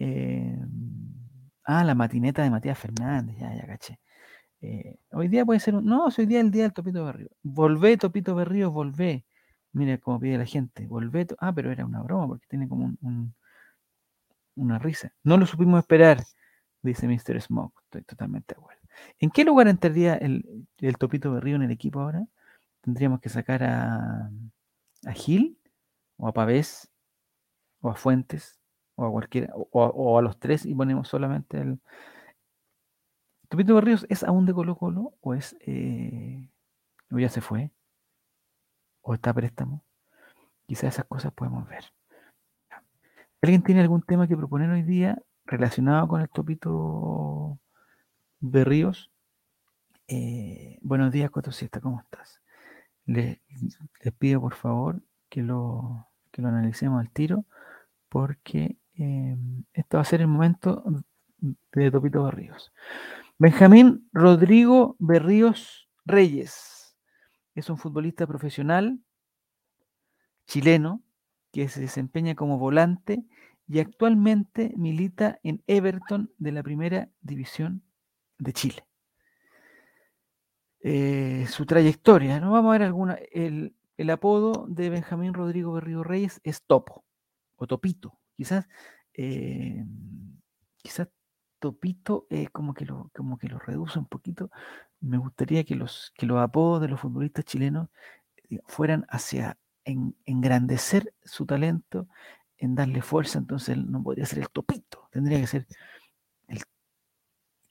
Eh, 0.00 0.58
ah, 1.64 1.84
la 1.84 1.94
matineta 1.94 2.42
de 2.42 2.50
Matías 2.50 2.76
Fernández, 2.76 3.36
ya, 3.38 3.54
ya 3.54 3.64
caché. 3.64 4.00
Eh, 4.60 4.98
hoy 5.12 5.28
día 5.28 5.44
puede 5.44 5.60
ser 5.60 5.76
un. 5.76 5.84
No, 5.84 6.06
hoy 6.06 6.26
día 6.26 6.40
el 6.40 6.50
día 6.50 6.64
del 6.64 6.72
Topito 6.72 7.04
Berrío. 7.04 7.28
Volvé, 7.44 7.96
Topito 7.96 8.34
Berrío, 8.34 8.72
volvé. 8.72 9.24
Mira 9.72 9.98
cómo 9.98 10.18
pide 10.18 10.36
la 10.38 10.46
gente. 10.46 10.88
Volvé. 10.88 11.28
Ah, 11.38 11.52
pero 11.54 11.70
era 11.70 11.86
una 11.86 12.02
broma 12.02 12.26
porque 12.26 12.46
tiene 12.48 12.68
como 12.68 12.86
un, 13.00 13.34
una 14.56 14.78
risa. 14.80 15.12
No 15.22 15.36
lo 15.36 15.46
supimos 15.46 15.78
esperar, 15.78 16.24
dice 16.86 17.08
Mr. 17.08 17.40
Smoke. 17.40 17.80
Estoy 17.84 18.02
totalmente 18.02 18.54
de 18.54 18.60
acuerdo. 18.60 18.80
¿En 19.18 19.30
qué 19.30 19.44
lugar 19.44 19.68
entraría 19.68 20.14
el, 20.14 20.66
el 20.78 20.96
Topito 20.96 21.32
Berrío 21.32 21.56
en 21.56 21.62
el 21.62 21.70
equipo 21.70 22.00
ahora? 22.00 22.26
Tendríamos 22.80 23.20
que 23.20 23.28
sacar 23.28 23.62
a, 23.62 24.30
a 25.04 25.12
Gil, 25.12 25.58
o 26.16 26.28
a 26.28 26.32
Pavés, 26.32 26.90
o 27.80 27.90
a 27.90 27.94
Fuentes, 27.94 28.58
o 28.94 29.06
a 29.06 29.10
cualquiera, 29.10 29.52
o, 29.54 30.18
a 30.18 30.22
los 30.22 30.38
tres 30.38 30.64
y 30.66 30.74
ponemos 30.74 31.08
solamente 31.08 31.60
el. 31.60 31.80
¿Topito 33.48 33.74
Berríos 33.74 34.06
es 34.08 34.24
aún 34.24 34.46
de 34.46 34.54
Colo 34.54 34.76
Colo 34.76 35.14
o 35.20 35.34
es. 35.34 35.56
Eh, 35.60 36.48
o 37.12 37.18
ya 37.18 37.28
se 37.28 37.40
fue? 37.40 37.70
¿O 39.02 39.14
está 39.14 39.30
a 39.30 39.34
préstamo? 39.34 39.84
Quizás 40.66 40.94
esas 40.94 41.04
cosas 41.04 41.32
podemos 41.32 41.68
ver. 41.68 41.84
¿Alguien 43.42 43.62
tiene 43.62 43.80
algún 43.80 44.02
tema 44.02 44.26
que 44.26 44.36
proponer 44.36 44.70
hoy 44.70 44.82
día 44.82 45.22
relacionado 45.46 46.08
con 46.08 46.20
el 46.20 46.28
Topito 46.28 47.58
Berríos? 48.40 49.10
Eh, 50.08 50.78
buenos 50.82 51.12
días, 51.12 51.30
Cotosieta, 51.30 51.80
¿cómo 51.80 52.00
estás? 52.00 52.40
Les, 53.06 53.38
pido 54.18 54.40
por 54.40 54.54
favor 54.54 55.02
que 55.28 55.42
lo, 55.42 56.08
que 56.30 56.42
lo 56.42 56.48
analicemos 56.48 57.00
al 57.00 57.10
tiro 57.10 57.44
porque 58.08 58.76
Em, 58.98 59.64
esto 59.74 59.98
va 59.98 60.02
a 60.02 60.04
ser 60.04 60.22
el 60.22 60.26
momento 60.26 60.82
de 61.72 61.90
Topito 61.90 62.24
Berríos. 62.24 62.72
Benjamín 63.38 64.08
Rodrigo 64.12 64.96
Berríos 64.98 65.90
Reyes 66.06 66.96
es 67.54 67.68
un 67.68 67.76
futbolista 67.76 68.26
profesional 68.26 68.98
chileno 70.46 71.02
que 71.52 71.68
se 71.68 71.80
desempeña 71.80 72.34
como 72.34 72.58
volante 72.58 73.22
y 73.68 73.80
actualmente 73.80 74.72
milita 74.76 75.38
en 75.42 75.62
Everton 75.66 76.32
de 76.38 76.52
la 76.52 76.62
Primera 76.62 77.08
División 77.20 77.82
de 78.38 78.52
Chile. 78.52 78.86
Eh, 80.80 81.46
su 81.48 81.66
trayectoria, 81.66 82.38
¿no? 82.38 82.52
Vamos 82.52 82.70
a 82.70 82.72
ver 82.78 82.82
alguna. 82.82 83.18
El, 83.32 83.74
el 83.96 84.10
apodo 84.10 84.66
de 84.68 84.90
Benjamín 84.90 85.34
Rodrigo 85.34 85.72
Berríos 85.72 86.06
Reyes 86.06 86.40
es 86.44 86.62
Topo 86.62 87.04
o 87.56 87.66
Topito, 87.66 88.18
Quizás, 88.36 88.66
eh, 89.14 89.84
quizás 90.76 91.08
Topito 91.58 92.26
eh, 92.30 92.48
como, 92.48 92.74
que 92.74 92.84
lo, 92.84 93.10
como 93.14 93.38
que 93.38 93.48
lo 93.48 93.58
reduce 93.58 93.98
un 93.98 94.06
poquito. 94.06 94.50
Me 95.00 95.16
gustaría 95.16 95.64
que 95.64 95.74
los, 95.74 96.12
que 96.16 96.26
los 96.26 96.38
apodos 96.38 96.82
de 96.82 96.88
los 96.88 97.00
futbolistas 97.00 97.46
chilenos 97.46 97.88
eh, 98.50 98.60
fueran 98.66 99.06
hacia 99.08 99.58
engrandecer 99.84 101.14
su 101.24 101.46
talento, 101.46 102.08
en 102.58 102.74
darle 102.74 103.02
fuerza, 103.02 103.38
entonces 103.38 103.76
no 103.76 104.02
podría 104.02 104.26
ser 104.26 104.40
el 104.40 104.50
topito, 104.50 105.08
tendría 105.10 105.40
que 105.40 105.46
ser 105.46 105.66
el 106.48 106.60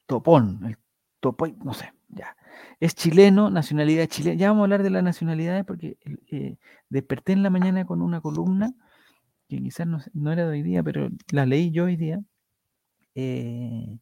topón, 0.06 0.66
el 0.66 0.78
topo, 1.20 1.48
no 1.48 1.74
sé, 1.74 1.94
ya. 2.10 2.36
Es 2.80 2.96
chileno, 2.96 3.50
nacionalidad 3.50 4.08
chilena. 4.08 4.38
Ya 4.38 4.50
vamos 4.50 4.62
a 4.62 4.66
hablar 4.66 4.84
de 4.84 4.90
las 4.90 5.04
nacionalidades 5.04 5.66
porque 5.66 5.98
desperté 6.90 7.34
en 7.34 7.44
la 7.44 7.50
mañana 7.50 7.86
con 7.86 8.02
una 8.02 8.22
columna 8.22 8.74
que 9.48 9.62
quizás 9.62 9.88
no, 9.88 10.32
era 10.32 10.44
de 10.44 10.52
hoy 10.52 10.64
día, 10.64 10.84
pero 10.84 11.10
la 11.32 11.46
leí 11.46 11.72
yo 11.72 11.86
hoy 11.86 11.96
día, 11.96 12.24
eh, 13.14 14.00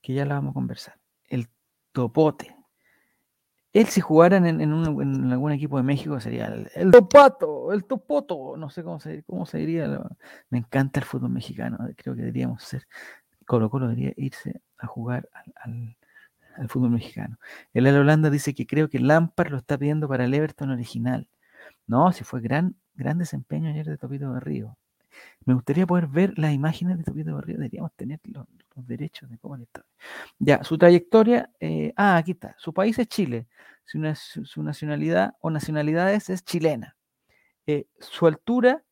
que 0.00 0.14
ya 0.14 0.24
la 0.24 0.34
vamos 0.34 0.52
a 0.52 0.54
conversar. 0.54 0.98
El 1.28 1.48
topote. 1.92 2.55
Él 3.76 3.88
si 3.88 4.00
jugaran 4.00 4.46
en, 4.46 4.62
algún 4.62 5.52
equipo 5.52 5.76
de 5.76 5.82
México 5.82 6.18
sería 6.18 6.46
el, 6.46 6.90
topato, 6.90 7.74
el 7.74 7.84
topoto, 7.84 8.56
no 8.56 8.70
sé 8.70 8.82
cómo 8.82 9.00
se, 9.00 9.22
cómo 9.24 9.44
se 9.44 9.58
diría. 9.58 10.00
Me 10.48 10.56
encanta 10.56 10.98
el 10.98 11.04
fútbol 11.04 11.28
mexicano, 11.28 11.76
creo 11.94 12.14
que 12.14 12.22
deberíamos 12.22 12.62
ser, 12.62 12.88
Colo 13.44 13.68
Colo 13.68 13.88
debería 13.88 14.14
irse 14.16 14.62
a 14.78 14.86
jugar 14.86 15.28
al, 15.56 15.94
fútbol 16.70 16.88
mexicano. 16.88 17.38
El 17.74 17.86
Al 17.86 17.98
Holanda 17.98 18.30
dice 18.30 18.54
que 18.54 18.66
creo 18.66 18.88
que 18.88 18.98
Lampard 18.98 19.50
lo 19.50 19.58
está 19.58 19.76
pidiendo 19.76 20.08
para 20.08 20.24
el 20.24 20.32
Everton 20.32 20.70
original. 20.70 21.28
No, 21.86 22.12
si 22.12 22.24
fue 22.24 22.40
gran, 22.40 22.76
gran 22.94 23.18
desempeño 23.18 23.68
ayer 23.68 23.84
de 23.84 23.98
Topito 23.98 24.32
de 24.32 24.40
Río. 24.40 24.78
Me 25.44 25.54
gustaría 25.54 25.86
poder 25.86 26.08
ver 26.08 26.38
las 26.38 26.52
imágenes 26.52 26.98
de 26.98 27.04
Topito 27.04 27.34
Barrio. 27.34 27.56
Deberíamos 27.56 27.92
tener 27.94 28.20
los, 28.24 28.46
derechos 28.74 29.30
de 29.30 29.38
cómo 29.38 29.56
está. 29.56 29.84
Ya, 30.38 30.62
su 30.64 30.76
trayectoria. 30.76 31.50
Eh, 31.60 31.92
ah, 31.96 32.16
aquí 32.16 32.32
está. 32.32 32.54
Su 32.58 32.74
país 32.74 32.98
es 32.98 33.08
Chile. 33.08 33.46
Su, 33.84 34.62
nacionalidad 34.62 35.34
o 35.40 35.50
nacionalidades 35.50 36.28
es 36.30 36.44
chilena. 36.44 36.96
Eh, 37.66 37.86
su 38.00 38.26
altura, 38.26 38.82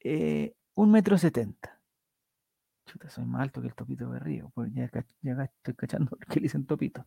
eh, 0.00 0.54
un 0.74 0.92
metro 0.92 1.18
setenta. 1.18 1.80
Chuta, 2.86 3.10
soy 3.10 3.24
más 3.24 3.42
alto 3.42 3.60
que 3.60 3.68
el 3.68 3.74
Topito 3.74 4.08
Berrío. 4.08 4.50
Pues 4.54 4.72
ya, 4.72 4.88
ya 5.22 5.42
estoy 5.42 5.74
cachando 5.74 6.16
que 6.28 6.36
le 6.36 6.44
dicen 6.44 6.66
Topito. 6.66 7.06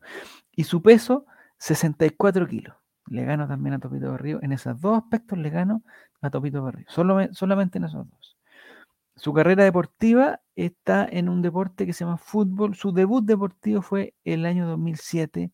Y 0.52 0.64
su 0.64 0.82
peso, 0.82 1.26
64 1.58 2.46
kilos. 2.46 2.76
Le 3.08 3.24
gano 3.24 3.46
también 3.46 3.74
a 3.74 3.78
Topito 3.78 4.10
Berrío. 4.10 4.40
En 4.42 4.52
esos 4.52 4.80
dos 4.80 4.98
aspectos 4.98 5.38
le 5.38 5.50
gano 5.50 5.82
a 6.20 6.30
Topito 6.30 6.62
Berrío. 6.62 6.86
solamente 6.88 7.78
en 7.78 7.84
esos 7.84 8.08
dos. 8.10 8.35
Su 9.16 9.32
carrera 9.32 9.64
deportiva 9.64 10.40
está 10.54 11.06
en 11.10 11.28
un 11.28 11.42
deporte 11.42 11.86
que 11.86 11.92
se 11.92 12.04
llama 12.04 12.18
fútbol. 12.18 12.74
Su 12.74 12.92
debut 12.92 13.24
deportivo 13.24 13.80
fue 13.82 14.14
el 14.24 14.44
año 14.44 14.66
2007, 14.68 15.52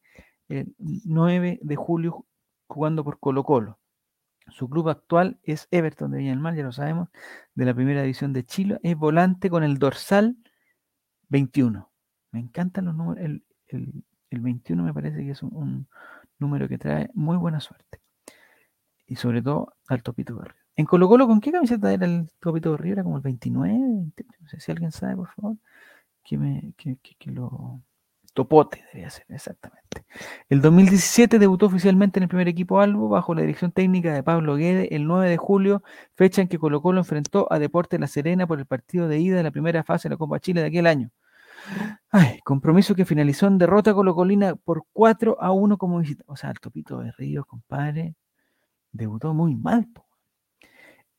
el 0.49 0.75
9 0.78 1.61
de 1.62 1.76
julio, 1.76 2.26
jugando 2.66 3.04
por 3.04 3.21
Colo 3.21 3.45
Colo. 3.45 3.78
Su 4.49 4.69
club 4.69 4.88
actual 4.88 5.38
es 5.45 5.69
Everton 5.71 6.11
de 6.11 6.19
Viña 6.19 6.31
del 6.31 6.40
Mar, 6.40 6.54
ya 6.54 6.64
lo 6.64 6.73
sabemos, 6.73 7.09
de 7.54 7.64
la 7.64 7.75
primera 7.75 8.02
división 8.02 8.33
de 8.33 8.45
Chile. 8.45 8.78
Es 8.83 8.97
volante 8.97 9.49
con 9.49 9.62
el 9.62 9.78
dorsal 9.78 10.37
21. 11.28 11.90
Me 12.33 12.40
encantan 12.40 12.87
los 12.87 12.95
números. 12.95 13.25
El, 13.69 14.04
21 14.31 14.83
me 14.83 14.95
parece 14.95 15.19
que 15.19 15.31
es 15.31 15.42
un, 15.42 15.87
número 16.38 16.69
que 16.69 16.78
trae 16.78 17.11
muy 17.14 17.37
buena 17.37 17.61
suerte. 17.61 18.00
Y 19.07 19.16
sobre 19.16 19.42
todo 19.42 19.75
al 19.88 20.02
Topito 20.02 20.37
Berrío. 20.37 20.62
En 20.76 20.86
Colo 20.86 21.08
Colo, 21.08 21.26
¿con 21.26 21.40
qué 21.40 21.52
camiseta 21.52 21.92
era 21.92 22.06
el 22.06 22.30
Topito 22.40 22.72
Berrío? 22.72 22.94
¿Era 22.94 23.04
como 23.04 23.16
el 23.16 23.22
29? 23.22 23.72
No 23.72 24.48
sé 24.48 24.60
si 24.60 24.72
alguien 24.72 24.90
sabe, 24.92 25.16
por 25.16 25.28
favor. 25.28 25.56
Que, 26.24 26.38
me, 26.38 26.72
que, 26.76 26.96
lo... 27.30 27.82
Topote 28.34 28.82
debería 28.86 29.10
ser, 29.10 29.26
exactamente. 29.28 30.06
El 30.48 30.62
2017 30.62 31.38
debutó 31.38 31.66
oficialmente 31.66 32.18
en 32.18 32.22
el 32.22 32.28
primer 32.30 32.48
equipo 32.48 32.80
Albo 32.80 33.08
bajo 33.10 33.34
la 33.34 33.42
dirección 33.42 33.72
técnica 33.72 34.14
de 34.14 34.22
Pablo 34.22 34.56
Guede 34.56 34.94
el 34.96 35.06
9 35.06 35.28
de 35.28 35.36
julio, 35.36 35.82
fecha 36.14 36.40
en 36.40 36.48
que 36.48 36.58
Colo 36.58 36.80
Colo 36.80 37.00
enfrentó 37.00 37.52
a 37.52 37.58
Deporte 37.58 37.98
La 37.98 38.06
Serena 38.06 38.46
por 38.46 38.58
el 38.58 38.64
partido 38.64 39.06
de 39.08 39.18
ida 39.18 39.36
de 39.36 39.42
la 39.42 39.50
primera 39.50 39.84
fase 39.84 40.08
de 40.08 40.14
la 40.14 40.16
Copa 40.16 40.40
Chile 40.40 40.62
de 40.62 40.68
aquel 40.68 40.86
año. 40.86 41.10
Ay, 42.10 42.40
compromiso 42.44 42.94
que 42.94 43.04
finalizó 43.04 43.46
en 43.46 43.58
derrota 43.58 43.94
colocolina 43.94 44.56
por 44.56 44.84
4 44.92 45.36
a 45.40 45.52
1 45.52 45.76
como 45.78 45.98
visita. 45.98 46.24
O 46.26 46.36
sea, 46.36 46.50
el 46.50 46.60
Topito 46.60 46.98
de 46.98 47.12
Ríos, 47.12 47.46
compadre, 47.46 48.14
debutó 48.92 49.34
muy 49.34 49.54
mal. 49.56 49.88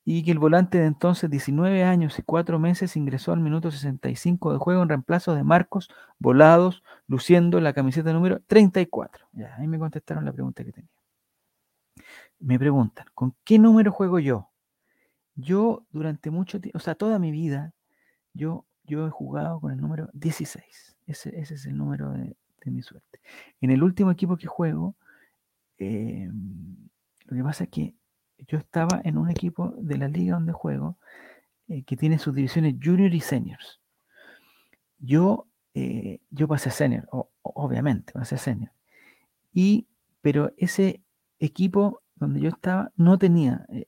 Y 0.06 0.24
que 0.24 0.32
el 0.32 0.40
volante 0.40 0.80
de 0.80 0.86
entonces, 0.86 1.30
19 1.30 1.84
años 1.84 2.20
y 2.20 2.24
4 2.24 2.60
meses, 2.60 2.98
ingresó 2.98 3.32
al 3.32 3.40
minuto 3.40 3.72
65 3.72 4.52
de 4.54 4.60
juego 4.60 4.84
en 4.84 4.90
reemplazo 4.90 5.34
de 5.34 5.44
Marcos 5.44 5.90
Volados, 6.20 6.84
luciendo 7.08 7.62
la 7.62 7.74
camiseta 7.74 8.12
número 8.12 8.42
34. 8.48 9.28
Ya, 9.34 9.56
ahí 9.56 9.68
me 9.68 9.80
contestaron 9.80 10.26
la 10.26 10.34
pregunta 10.34 10.64
que 10.64 10.74
tenía. 10.74 10.90
Me 12.40 12.60
preguntan, 12.60 13.06
¿con 13.14 13.34
qué 13.46 13.58
número 13.60 13.92
juego 13.92 14.20
yo? 14.20 14.50
Yo 15.36 15.86
durante 15.92 16.30
mucho 16.30 16.60
tiempo, 16.60 16.78
o 16.78 16.82
sea, 16.82 16.96
toda 16.96 17.18
mi 17.18 17.32
vida, 17.32 17.74
yo, 18.34 18.66
yo 18.84 19.08
he 19.08 19.10
jugado 19.10 19.62
con 19.62 19.72
el 19.72 19.80
número 19.80 20.10
16. 20.14 20.98
Ese, 21.08 21.40
ese 21.40 21.56
es 21.56 21.66
el 21.66 21.78
número 21.78 22.12
de, 22.12 22.36
de 22.64 22.72
mi 22.72 22.82
suerte. 22.82 23.20
En 23.62 23.72
el 23.72 23.84
último 23.84 24.12
equipo 24.12 24.38
que 24.38 24.48
juego, 24.48 24.96
eh, 25.78 26.30
lo 27.26 27.38
que 27.38 27.44
pasa 27.44 27.64
es 27.66 27.70
que 27.70 27.96
yo 28.48 28.58
estaba 28.58 29.02
en 29.04 29.18
un 29.18 29.30
equipo 29.30 29.74
de 29.78 29.98
la 29.98 30.08
liga 30.08 30.36
donde 30.36 30.54
juego 30.54 30.98
eh, 31.68 31.84
que 31.84 31.96
tiene 31.98 32.20
sus 32.20 32.36
divisiones 32.36 32.76
junior 32.82 33.14
y 33.14 33.20
seniors. 33.22 33.80
Yo, 35.00 35.48
eh, 35.74 36.20
yo 36.30 36.48
pasé 36.48 36.70
a 36.70 36.72
senior, 36.72 37.08
obviamente, 37.42 38.14
pasé 38.14 38.36
a 38.36 38.38
senior. 38.38 38.72
Y, 39.54 39.88
pero 40.22 40.54
ese 40.58 41.02
equipo 41.40 42.02
donde 42.16 42.42
yo 42.42 42.50
estaba 42.50 42.92
no 42.96 43.18
tenía 43.18 43.66
eh, 43.70 43.88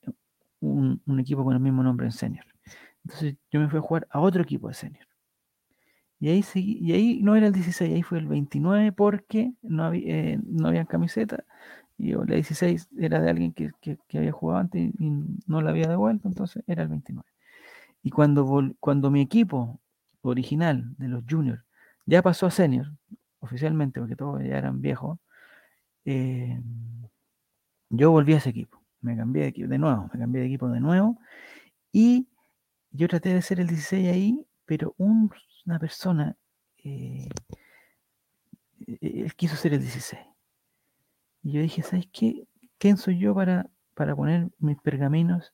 un, 0.59 1.01
equipo 1.19 1.43
con 1.43 1.53
el 1.53 1.59
mismo 1.59 1.83
nombre 1.83 2.05
en 2.05 2.11
senior. 2.11 2.45
Entonces 3.03 3.35
yo 3.51 3.59
me 3.59 3.69
fui 3.69 3.79
a 3.79 3.81
jugar 3.81 4.07
a 4.09 4.19
otro 4.19 4.41
equipo 4.41 4.67
de 4.67 4.73
senior. 4.73 5.05
Y 6.19 6.29
ahí, 6.29 6.43
seguí- 6.43 6.79
y 6.81 6.93
ahí 6.93 7.21
no 7.21 7.35
era 7.35 7.47
el 7.47 7.53
16, 7.53 7.93
ahí 7.93 8.03
fue 8.03 8.19
el 8.19 8.27
29 8.27 8.91
porque 8.93 9.53
no 9.61 9.83
había, 9.83 10.39
no 10.45 10.67
había 10.67 10.85
camiseta. 10.85 11.43
Y 11.97 12.13
la 12.13 12.23
16 12.25 12.89
era 12.97 13.21
de 13.21 13.29
alguien 13.29 13.53
que, 13.53 13.71
que- 13.81 13.97
había 14.17 14.31
jugado 14.31 14.59
antes 14.61 14.91
y, 14.99 15.11
no 15.47 15.61
la 15.61 15.71
había 15.71 15.87
devuelto, 15.87 16.27
entonces 16.27 16.63
era 16.67 16.83
el 16.83 16.89
29. 16.89 17.29
Y 18.03 18.11
cuando, 18.11 18.45
vol- 18.47 18.75
cuando 18.79 19.11
mi 19.11 19.21
equipo 19.21 19.79
original 20.21 20.95
de 20.97 21.07
los 21.09 21.23
juniors 21.29 21.63
ya 22.05 22.21
pasó 22.21 22.47
a 22.47 22.51
senior, 22.51 22.87
oficialmente, 23.39 23.99
porque 23.99 24.15
todos 24.15 24.41
ya 24.43 24.57
eran 24.57 24.81
viejos, 24.81 25.19
eh, 26.05 26.61
yo 27.89 28.11
volví 28.11 28.33
a 28.33 28.37
ese 28.37 28.49
equipo. 28.49 28.81
Me 29.01 29.15
cambié 29.15 29.43
de 29.43 29.49
equipo 29.49 29.67
de 29.69 29.77
nuevo, 29.77 30.09
me 30.13 30.19
cambié 30.19 30.41
de 30.41 30.47
equipo 30.47 30.67
de 30.69 30.79
nuevo. 30.79 31.19
Y 31.91 32.27
yo 32.91 33.07
traté 33.09 33.33
de 33.33 33.41
ser 33.41 33.61
el 33.61 33.67
16 33.67 34.09
ahí, 34.09 34.47
pero 34.65 34.95
un- 34.97 35.31
una 35.65 35.79
persona, 35.79 36.37
eh, 36.83 37.29
eh, 38.87 38.97
él 39.01 39.35
quiso 39.35 39.55
ser 39.55 39.73
el 39.73 39.81
16. 39.81 40.21
Y 41.45 41.53
yo 41.53 41.61
dije, 41.61 41.83
¿sabes 41.83 42.07
qué? 42.13 42.47
¿Quién 42.79 42.97
soy 42.97 43.19
yo 43.19 43.35
para, 43.35 43.69
para 43.95 44.15
poner 44.17 44.49
mis 44.59 44.77
pergaminos, 44.81 45.53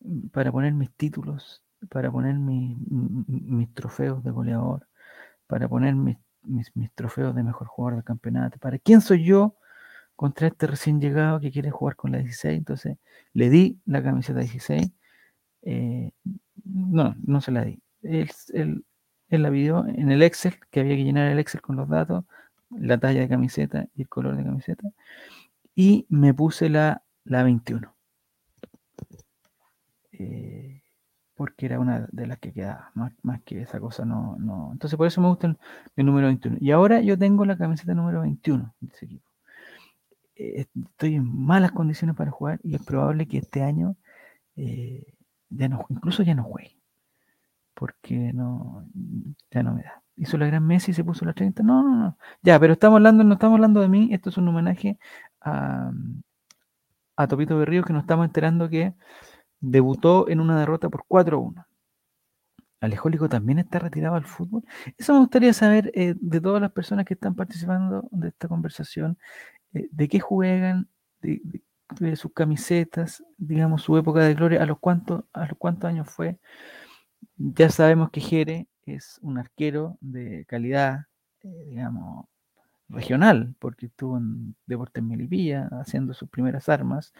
mm, 0.00 0.28
para 0.28 0.52
poner 0.52 0.74
mis 0.74 0.92
títulos, 0.96 1.62
para 1.90 2.10
poner 2.12 2.36
mis, 2.36 2.78
mis 3.28 3.72
trofeos 3.74 4.22
de 4.24 4.30
goleador, 4.32 4.88
para 5.48 5.68
poner 5.68 5.94
mis, 5.96 6.18
mis, 6.42 6.74
mis 6.76 6.92
trofeos 6.94 7.34
de 7.34 7.42
mejor 7.44 7.68
jugador 7.68 7.96
del 7.96 8.04
campeonato? 8.04 8.58
¿Para 8.60 8.78
quién 8.78 9.00
soy 9.02 9.24
yo 9.24 9.56
contra 10.16 10.48
este 10.48 10.66
recién 10.68 11.00
llegado 11.00 11.40
que 11.40 11.50
quiere 11.52 11.70
jugar 11.72 11.96
con 11.96 12.12
la 12.12 12.18
16? 12.18 12.58
Entonces 12.58 12.98
le 13.34 13.50
di 13.50 13.80
la 13.86 14.02
camiseta 14.02 14.40
16. 14.40 14.92
eh, 15.62 16.12
no, 16.64 17.14
no 17.26 17.40
se 17.40 17.52
la 17.52 17.64
di. 17.64 17.82
Él, 18.02 18.30
él- 18.54 18.84
él 19.28 19.42
la 19.42 19.50
pidió 19.50 19.86
en 19.86 20.10
el 20.10 20.22
Excel, 20.22 20.54
que 20.70 20.80
había 20.80 20.96
que 20.96 21.04
llenar 21.04 21.30
el 21.30 21.38
Excel 21.38 21.60
con 21.62 21.76
los 21.76 21.88
datos, 21.88 22.24
la 22.70 22.98
talla 22.98 23.20
de 23.20 23.28
camiseta 23.28 23.86
y 23.94 24.02
el 24.02 24.08
color 24.08 24.36
de 24.36 24.44
camiseta 24.44 24.88
y 25.74 26.06
me 26.08 26.34
puse 26.34 26.68
la, 26.68 27.02
la 27.24 27.42
21. 27.42 27.94
eh, 30.12 30.82
porque 31.40 31.64
era 31.64 31.80
una 31.80 32.06
de 32.12 32.26
las 32.26 32.38
que 32.38 32.52
quedaba, 32.52 32.90
más, 32.94 33.14
más 33.22 33.40
que 33.44 33.62
esa 33.62 33.80
cosa 33.80 34.04
no, 34.04 34.36
no. 34.38 34.70
Entonces 34.72 34.98
por 34.98 35.06
eso 35.06 35.22
me 35.22 35.28
gusta 35.28 35.56
el, 35.96 36.04
número 36.04 36.26
21. 36.26 36.58
Y 36.60 36.70
ahora 36.70 37.00
yo 37.00 37.16
tengo 37.18 37.46
la 37.46 37.56
camiseta 37.56 37.94
número 37.94 38.20
21 38.20 38.74
de 38.78 38.92
ese 38.92 39.06
equipo. 39.06 39.30
Eh, 40.36 40.66
estoy 40.90 41.14
en 41.14 41.24
malas 41.24 41.72
condiciones 41.72 42.14
para 42.14 42.30
jugar 42.30 42.60
y 42.62 42.74
es 42.74 42.84
probable 42.84 43.26
que 43.26 43.38
este 43.38 43.62
año 43.62 43.96
eh, 44.56 45.14
ya 45.48 45.70
no, 45.70 45.86
incluso 45.88 46.22
ya 46.22 46.34
no 46.34 46.44
juegue. 46.44 46.76
Porque 47.72 48.34
no, 48.34 48.86
ya 49.50 49.62
no 49.62 49.72
me 49.72 49.82
da. 49.82 50.02
Hizo 50.20 50.38
la 50.38 50.46
gran 50.46 50.66
Messi 50.66 50.92
y 50.92 50.94
se 50.94 51.04
puso 51.04 51.24
la 51.26 51.32
30. 51.34 51.62
No, 51.64 51.82
no, 51.82 51.96
no. 51.96 52.18
Ya, 52.42 52.60
pero 52.60 52.74
estamos 52.74 52.98
hablando, 52.98 53.24
no 53.24 53.34
estamos 53.34 53.56
hablando 53.56 53.80
de 53.80 53.88
mí. 53.88 54.10
Esto 54.12 54.30
es 54.30 54.38
un 54.38 54.48
homenaje 54.48 54.98
a, 55.42 55.92
a 57.16 57.26
Topito 57.28 57.56
Berrío 57.58 57.84
que 57.84 57.92
nos 57.92 58.02
estamos 58.02 58.26
enterando 58.26 58.68
que 58.68 58.94
debutó 59.60 60.28
en 60.28 60.40
una 60.40 60.58
derrota 60.60 60.88
por 60.90 61.04
4-1. 61.08 61.66
Alejólico 62.80 63.28
también 63.28 63.58
está 63.58 63.78
retirado 63.78 64.16
al 64.16 64.24
fútbol. 64.26 64.64
Eso 64.98 65.12
me 65.14 65.20
gustaría 65.20 65.52
saber 65.52 65.90
eh, 65.94 66.14
de 66.20 66.40
todas 66.40 66.62
las 66.62 66.72
personas 66.72 67.04
que 67.04 67.14
están 67.14 67.34
participando 67.34 68.08
de 68.10 68.28
esta 68.28 68.48
conversación, 68.48 69.18
eh, 69.74 69.88
de 69.92 70.08
qué 70.08 70.20
juegan, 70.20 70.88
de- 71.22 71.42
de 72.00 72.16
sus 72.16 72.32
camisetas, 72.34 73.22
digamos, 73.38 73.82
su 73.82 73.96
época 73.98 74.20
de 74.20 74.34
gloria, 74.34 74.62
a 74.62 74.66
los 74.66 74.78
cuántos, 74.80 75.24
a 75.32 75.46
los 75.46 75.58
cuántos 75.58 75.88
años 75.90 76.08
fue. 76.10 76.38
Ya 77.36 77.70
sabemos 77.70 78.10
que 78.10 78.20
Jere 78.20 78.68
es 78.94 79.18
un 79.22 79.38
arquero 79.38 79.98
de 80.00 80.44
calidad, 80.46 81.06
eh, 81.42 81.64
digamos, 81.68 82.26
regional, 82.88 83.54
porque 83.58 83.86
estuvo 83.86 84.18
en 84.18 84.56
Deportes 84.66 85.02
Melipilla 85.02 85.68
haciendo 85.72 86.14
sus 86.14 86.28
primeras 86.28 86.68
armas. 86.68 87.12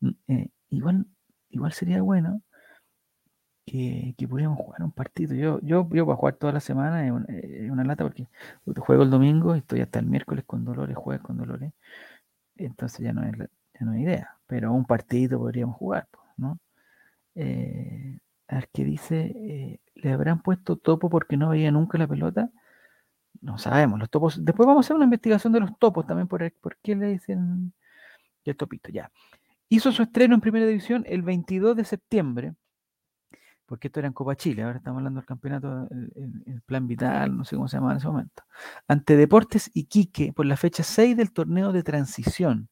Mm, 0.00 0.10
eh, 0.28 0.48
igual, 0.70 1.06
igual 1.50 1.72
sería 1.72 2.02
bueno 2.02 2.42
que, 3.66 4.14
que 4.18 4.28
pudiéramos 4.28 4.58
jugar 4.58 4.82
un 4.82 4.92
partido. 4.92 5.34
Yo, 5.34 5.60
yo, 5.62 5.88
yo 5.90 6.06
para 6.06 6.16
jugar 6.16 6.34
toda 6.36 6.52
la 6.52 6.60
semana 6.60 7.06
es 7.06 7.12
una, 7.12 7.26
es 7.28 7.70
una 7.70 7.84
lata 7.84 8.04
porque 8.04 8.26
juego 8.78 9.02
el 9.04 9.10
domingo 9.10 9.54
y 9.54 9.58
estoy 9.60 9.80
hasta 9.80 9.98
el 9.98 10.06
miércoles 10.06 10.44
con 10.46 10.64
dolores, 10.64 10.96
jueves 10.96 11.22
con 11.22 11.36
dolores. 11.38 11.72
Entonces 12.56 13.00
ya 13.00 13.12
no 13.12 13.24
es, 13.24 13.36
ya 13.38 13.86
no 13.86 13.94
es 13.94 14.00
idea. 14.00 14.38
Pero 14.46 14.72
un 14.72 14.84
partido 14.84 15.38
podríamos 15.38 15.76
jugar, 15.76 16.08
¿no? 16.36 16.58
Eh, 17.34 18.18
a 18.52 18.56
ver 18.56 18.70
qué 18.72 18.84
dice, 18.84 19.32
eh, 19.36 19.80
¿le 19.96 20.12
habrán 20.12 20.42
puesto 20.42 20.76
topo 20.76 21.10
porque 21.10 21.36
no 21.36 21.50
veía 21.50 21.72
nunca 21.72 21.98
la 21.98 22.08
pelota? 22.08 22.50
No 23.40 23.58
sabemos, 23.58 23.98
los 24.00 24.10
topos. 24.10 24.44
Después 24.44 24.66
vamos 24.66 24.84
a 24.84 24.86
hacer 24.86 24.96
una 24.96 25.06
investigación 25.06 25.52
de 25.52 25.60
los 25.60 25.78
topos 25.78 26.06
también 26.06 26.28
por, 26.28 26.50
por 26.60 26.76
qué 26.82 26.96
le 26.96 27.08
dicen 27.08 27.72
el 28.44 28.56
topito, 28.56 28.90
ya. 28.90 29.10
Hizo 29.68 29.92
su 29.92 30.02
estreno 30.04 30.34
en 30.36 30.40
Primera 30.42 30.66
División 30.66 31.04
el 31.08 31.22
22 31.22 31.76
de 31.76 31.84
septiembre, 31.84 32.54
porque 33.66 33.88
esto 33.88 34.00
era 34.00 34.08
en 34.08 34.12
Copa 34.14 34.36
Chile, 34.36 34.62
ahora 34.62 34.78
estamos 34.78 34.98
hablando 34.98 35.20
del 35.20 35.26
campeonato, 35.26 35.88
el, 35.90 36.12
el- 36.46 36.62
Plan 36.62 36.86
Vital, 36.86 37.36
no 37.36 37.44
sé 37.44 37.56
cómo 37.56 37.68
se 37.68 37.76
llamaba 37.76 37.92
en 37.92 37.98
ese 37.98 38.06
momento. 38.08 38.42
Ante 38.88 39.16
Deportes 39.16 39.70
Iquique, 39.74 40.32
por 40.32 40.46
la 40.46 40.56
fecha 40.56 40.82
6 40.82 41.16
del 41.16 41.32
torneo 41.32 41.72
de 41.72 41.82
transición, 41.82 42.68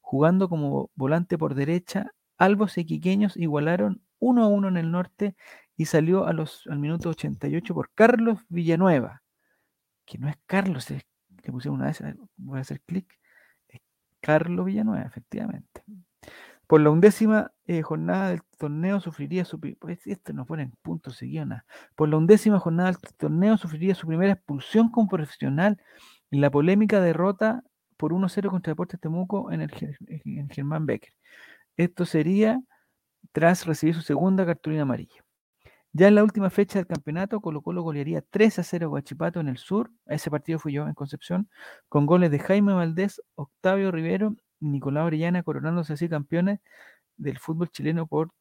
jugando 0.00 0.48
como 0.48 0.90
volante 0.94 1.38
por 1.38 1.54
derecha, 1.54 2.12
Albos 2.38 2.76
e 2.78 2.82
Iquiqueños 2.82 3.36
igualaron 3.36 4.00
1 4.24 4.42
a 4.42 4.46
1 4.46 4.68
en 4.68 4.76
el 4.76 4.90
norte 4.90 5.36
y 5.76 5.86
salió 5.86 6.26
a 6.26 6.32
los, 6.32 6.66
al 6.68 6.78
minuto 6.78 7.10
88 7.10 7.74
por 7.74 7.90
Carlos 7.94 8.40
Villanueva, 8.48 9.22
que 10.04 10.18
no 10.18 10.28
es 10.28 10.36
Carlos, 10.46 10.90
es, 10.90 11.04
le 11.42 11.52
pusieron 11.52 11.76
una 11.76 11.86
vez, 11.86 12.00
ver, 12.00 12.16
voy 12.36 12.58
a 12.58 12.62
hacer 12.62 12.80
clic, 12.82 13.06
es 13.68 13.80
Carlos 14.20 14.64
Villanueva, 14.64 15.04
efectivamente. 15.04 15.82
Por 16.66 16.80
la 16.80 16.90
undécima 16.90 17.52
eh, 17.66 17.82
jornada 17.82 18.30
del 18.30 18.40
torneo 18.58 18.98
sufriría 18.98 19.44
su... 19.44 19.60
Pues 19.60 20.06
esto 20.06 20.32
no 20.32 20.46
ponen 20.46 20.72
puntos. 20.80 21.20
Por 21.94 22.08
la 22.08 22.16
undécima 22.16 22.58
jornada 22.58 22.92
del 22.92 23.00
torneo 23.18 23.58
sufriría 23.58 23.94
su 23.94 24.06
primera 24.06 24.32
expulsión 24.32 24.90
como 24.90 25.08
profesional 25.08 25.78
en 26.30 26.40
la 26.40 26.50
polémica 26.50 27.02
derrota 27.02 27.62
por 27.98 28.12
1-0 28.12 28.48
contra 28.48 28.70
Deportes 28.70 28.98
Temuco 28.98 29.52
en 29.52 29.60
el 29.60 29.70
en 30.08 30.48
Germán 30.48 30.86
Becker. 30.86 31.12
Esto 31.76 32.06
sería 32.06 32.60
tras 33.32 33.66
recibir 33.66 33.94
su 33.94 34.02
segunda 34.02 34.46
cartulina 34.46 34.82
amarilla. 34.82 35.24
Ya 35.92 36.08
en 36.08 36.16
la 36.16 36.24
última 36.24 36.50
fecha 36.50 36.80
del 36.80 36.88
campeonato, 36.88 37.40
Colo 37.40 37.62
Colo 37.62 37.82
golearía 37.82 38.20
3 38.20 38.58
a 38.58 38.62
0 38.64 38.86
a 38.86 38.88
Guachipato 38.88 39.38
en 39.38 39.48
el 39.48 39.58
sur. 39.58 39.92
A 40.08 40.14
ese 40.14 40.28
partido 40.28 40.58
fui 40.58 40.72
yo 40.72 40.88
en 40.88 40.94
Concepción, 40.94 41.48
con 41.88 42.04
goles 42.06 42.32
de 42.32 42.40
Jaime 42.40 42.72
Valdés, 42.72 43.22
Octavio 43.36 43.92
Rivero 43.92 44.34
y 44.58 44.68
Nicolás 44.70 45.06
Orellana, 45.06 45.44
coronándose 45.44 45.92
así 45.92 46.08
campeones 46.08 46.58
del 47.16 47.38
fútbol 47.38 47.70
chileno 47.70 48.08
por 48.08 48.32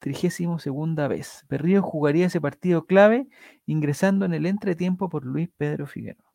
32 0.00 0.62
segunda 0.62 1.08
vez. 1.08 1.44
Berrío 1.48 1.82
jugaría 1.82 2.26
ese 2.26 2.40
partido 2.40 2.84
clave, 2.84 3.28
ingresando 3.64 4.26
en 4.26 4.34
el 4.34 4.44
entretiempo 4.44 5.08
por 5.08 5.24
Luis 5.24 5.48
Pedro 5.56 5.86
Figueroa. 5.86 6.32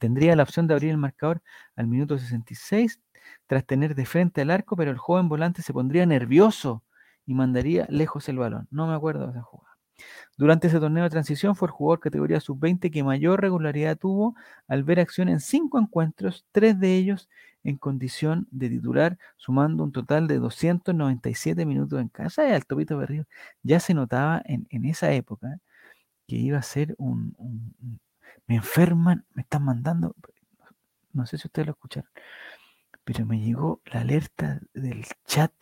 Tendría 0.00 0.34
la 0.34 0.42
opción 0.42 0.66
de 0.66 0.74
abrir 0.74 0.90
el 0.90 0.98
marcador 0.98 1.42
al 1.76 1.86
minuto 1.86 2.18
66 2.18 3.00
tras 3.46 3.64
tener 3.66 3.94
de 3.94 4.06
frente 4.06 4.42
al 4.42 4.50
arco, 4.50 4.76
pero 4.76 4.90
el 4.90 4.98
joven 4.98 5.28
volante 5.28 5.62
se 5.62 5.72
pondría 5.72 6.06
nervioso 6.06 6.82
y 7.26 7.34
mandaría 7.34 7.86
lejos 7.88 8.28
el 8.28 8.38
balón. 8.38 8.68
No 8.70 8.86
me 8.86 8.94
acuerdo 8.94 9.26
de 9.26 9.32
esa 9.32 9.42
jugada. 9.42 9.74
Durante 10.36 10.66
ese 10.68 10.80
torneo 10.80 11.04
de 11.04 11.10
transición 11.10 11.54
fue 11.56 11.68
el 11.68 11.72
jugador 11.72 12.00
categoría 12.00 12.40
sub-20 12.40 12.90
que 12.90 13.04
mayor 13.04 13.40
regularidad 13.40 13.96
tuvo 13.98 14.34
al 14.68 14.84
ver 14.84 15.00
acción 15.00 15.28
en 15.28 15.40
cinco 15.40 15.78
encuentros, 15.78 16.44
tres 16.52 16.78
de 16.80 16.96
ellos 16.96 17.28
en 17.62 17.76
condición 17.78 18.46
de 18.50 18.68
titular, 18.68 19.18
sumando 19.36 19.84
un 19.84 19.92
total 19.92 20.26
de 20.28 20.38
297 20.38 21.64
minutos 21.64 22.00
en 22.00 22.08
casa. 22.08 22.54
El 22.54 22.66
Topito 22.66 22.98
Berrío 22.98 23.24
ya 23.62 23.80
se 23.80 23.94
notaba 23.94 24.42
en, 24.44 24.66
en 24.70 24.84
esa 24.84 25.12
época 25.12 25.58
que 26.28 26.36
iba 26.36 26.58
a 26.58 26.62
ser 26.62 26.94
un, 26.98 27.34
un- 27.38 27.74
un- 27.82 28.00
Me 28.46 28.56
enferman, 28.56 29.24
me 29.34 29.42
están 29.42 29.64
mandando... 29.64 30.14
No 31.12 31.26
sé 31.26 31.38
si 31.38 31.46
ustedes 31.46 31.66
lo 31.66 31.72
escucharon, 31.72 32.10
pero 33.04 33.26
me 33.26 33.40
llegó 33.40 33.80
la 33.84 34.00
alerta 34.00 34.60
del 34.72 35.04
chat 35.26 35.52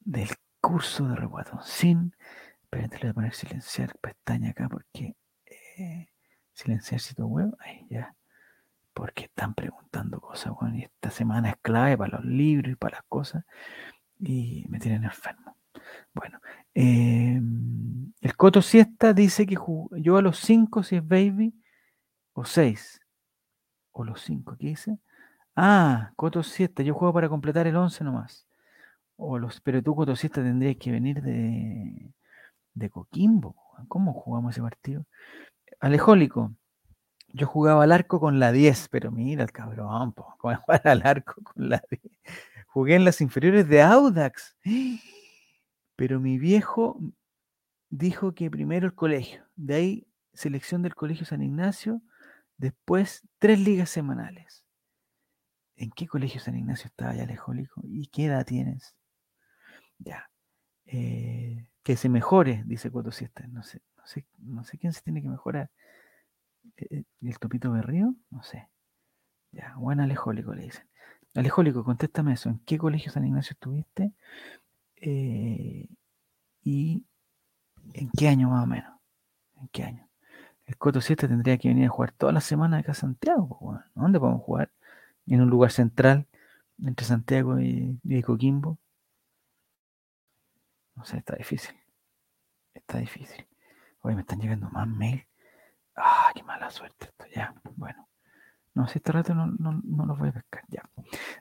del 0.00 0.28
Curso 0.60 1.08
de 1.08 1.16
Reguatón 1.16 1.60
sin. 1.62 2.14
Espérate, 2.62 2.96
le 2.96 3.02
voy 3.02 3.10
a 3.10 3.14
poner 3.14 3.34
silenciar 3.34 3.96
pestaña 3.98 4.50
acá 4.50 4.68
porque. 4.68 5.14
Eh, 5.46 6.08
silenciar 6.52 7.00
sitio 7.00 7.26
web. 7.26 7.56
Ahí 7.60 7.86
ya. 7.88 8.14
Porque 8.92 9.24
están 9.24 9.54
preguntando 9.54 10.20
cosas, 10.20 10.52
bueno, 10.60 10.76
y 10.76 10.82
esta 10.82 11.10
semana 11.10 11.50
es 11.50 11.56
clave 11.62 11.96
para 11.96 12.18
los 12.18 12.24
libros 12.24 12.72
y 12.72 12.76
para 12.76 12.96
las 12.96 13.04
cosas. 13.08 13.44
Y 14.18 14.66
me 14.68 14.80
tienen 14.80 15.04
enfermo. 15.04 15.56
Bueno, 16.12 16.40
em, 16.74 18.12
el 18.20 18.36
Coto 18.36 18.60
Siesta 18.60 19.12
dice 19.12 19.46
que 19.46 19.56
yo 19.92 20.16
a 20.16 20.22
los 20.22 20.38
5 20.40 20.82
si 20.82 20.96
es 20.96 21.06
baby, 21.06 21.54
o 22.32 22.44
6, 22.44 23.00
o 23.92 24.04
los 24.04 24.20
5, 24.22 24.56
¿qué 24.58 24.68
dice? 24.68 24.98
Ah, 25.60 26.12
Coto 26.14 26.44
Siesta, 26.44 26.84
yo 26.84 26.94
juego 26.94 27.12
para 27.12 27.28
completar 27.28 27.66
el 27.66 27.74
11 27.74 28.04
nomás. 28.04 28.46
O 29.16 29.38
los, 29.40 29.60
pero 29.60 29.82
tú, 29.82 29.96
Coto 29.96 30.14
Siesta, 30.14 30.40
tendrías 30.40 30.76
que 30.76 30.92
venir 30.92 31.20
de, 31.20 32.12
de 32.74 32.90
Coquimbo. 32.90 33.56
¿Cómo 33.88 34.12
jugamos 34.12 34.52
ese 34.52 34.62
partido? 34.62 35.04
Alejólico. 35.80 36.54
Yo 37.32 37.48
jugaba 37.48 37.82
al 37.82 37.92
arco 37.92 38.20
con 38.20 38.38
la 38.38 38.52
10, 38.52 38.88
pero 38.90 39.10
mira 39.10 39.42
el 39.42 39.50
cabrón, 39.50 40.12
¿cómo 40.12 40.56
jugar 40.64 40.86
al 40.86 41.02
arco 41.04 41.42
con 41.42 41.68
la 41.70 41.82
10? 41.90 42.02
Jugué 42.68 42.94
en 42.94 43.04
las 43.04 43.20
inferiores 43.20 43.68
de 43.68 43.82
Audax. 43.82 44.56
Pero 45.96 46.20
mi 46.20 46.38
viejo 46.38 47.00
dijo 47.90 48.32
que 48.32 48.48
primero 48.48 48.86
el 48.86 48.94
colegio, 48.94 49.44
de 49.56 49.74
ahí 49.74 50.08
selección 50.32 50.82
del 50.82 50.94
Colegio 50.94 51.26
San 51.26 51.42
Ignacio, 51.42 52.00
después 52.56 53.26
tres 53.40 53.58
ligas 53.58 53.90
semanales. 53.90 54.67
¿En 55.78 55.90
qué 55.92 56.08
colegio 56.08 56.40
San 56.40 56.56
Ignacio 56.56 56.88
estaba 56.88 57.14
ya 57.14 57.22
Alejólico? 57.22 57.80
¿Y 57.84 58.08
qué 58.08 58.26
edad 58.26 58.44
tienes? 58.44 58.96
Ya. 59.98 60.28
Eh, 60.86 61.68
que 61.84 61.96
se 61.96 62.08
mejore, 62.08 62.64
dice 62.66 62.90
Cuatro 62.90 63.12
Siestas. 63.12 63.48
No 63.48 63.62
sé, 63.62 63.80
no 63.96 64.06
sé, 64.06 64.26
no 64.38 64.64
sé 64.64 64.76
quién 64.78 64.92
se 64.92 65.02
tiene 65.02 65.22
que 65.22 65.28
mejorar. 65.28 65.70
Eh, 66.76 67.04
¿El 67.22 67.38
Topito 67.38 67.70
Berrío? 67.70 68.14
No 68.30 68.42
sé. 68.42 68.68
Ya, 69.52 69.76
buen 69.76 70.00
Alejólico 70.00 70.52
le 70.52 70.64
dicen. 70.64 70.84
Alejólico, 71.36 71.84
contéstame 71.84 72.32
eso. 72.32 72.48
¿En 72.50 72.58
qué 72.60 72.76
colegio 72.76 73.12
San 73.12 73.24
Ignacio 73.24 73.52
estuviste? 73.52 74.12
Eh, 74.96 75.88
¿Y 76.62 77.06
en 77.94 78.10
qué 78.18 78.28
año 78.28 78.50
más 78.50 78.64
o 78.64 78.66
menos? 78.66 78.98
¿En 79.60 79.68
qué 79.68 79.84
año? 79.84 80.08
El 80.66 80.76
Coto 80.76 81.00
7 81.00 81.28
tendría 81.28 81.56
que 81.56 81.68
venir 81.68 81.86
a 81.86 81.90
jugar 81.90 82.10
toda 82.12 82.32
la 82.32 82.40
semana 82.40 82.78
acá 82.78 82.92
a 82.92 82.94
Santiago. 82.96 83.80
¿Dónde 83.94 84.18
podemos 84.18 84.42
jugar? 84.42 84.72
En 85.28 85.42
un 85.42 85.50
lugar 85.50 85.70
central 85.70 86.26
entre 86.84 87.06
Santiago 87.06 87.60
y, 87.60 88.22
Coquimbo. 88.22 88.78
No 90.94 91.04
sé, 91.04 91.18
está 91.18 91.36
difícil. 91.36 91.74
Está 92.74 92.98
difícil. 92.98 93.46
Hoy 94.00 94.14
me 94.14 94.22
están 94.22 94.40
llegando 94.40 94.68
más 94.70 94.86
mail. 94.86 95.26
Ah, 95.96 96.30
qué 96.34 96.42
mala 96.42 96.70
suerte 96.70 97.06
esto. 97.06 97.24
Ya, 97.34 97.54
bueno. 97.76 98.08
No, 98.74 98.86
si 98.86 98.98
este 98.98 99.10
rato 99.10 99.34
no, 99.34 99.46
no, 99.46 100.06
los 100.06 100.18
voy 100.18 100.28
a 100.28 100.32
pescar. 100.32 100.62
Ya. 100.68 100.82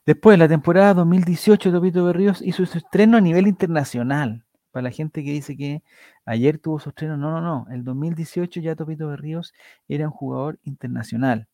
Después, 0.06 0.40
la 0.40 0.48
temporada 0.48 0.96
2018, 0.96 1.72
Topito 1.72 2.04
Berríos 2.04 2.42
hizo 2.42 2.66
su 2.66 2.80
estreno 2.80 3.18
a 3.18 3.22
nivel 3.22 3.48
internacional. 3.48 4.44
Para 4.72 4.84
la 4.86 4.92
gente 4.92 5.24
que 5.24 5.32
dice 5.32 5.56
que 5.56 5.84
ayer 6.26 6.58
tuvo 6.60 6.80
su 6.80 6.90
estreno, 6.90 7.16
no, 7.16 7.30
no, 7.32 7.42
no. 7.42 7.68
El 7.72 7.84
2018 7.84 8.60
ya 8.60 8.76
Topito 8.76 9.08
Berríos 9.08 9.54
era 9.88 10.08
un 10.08 10.12
jugador 10.12 10.60
internacional. 10.64 11.48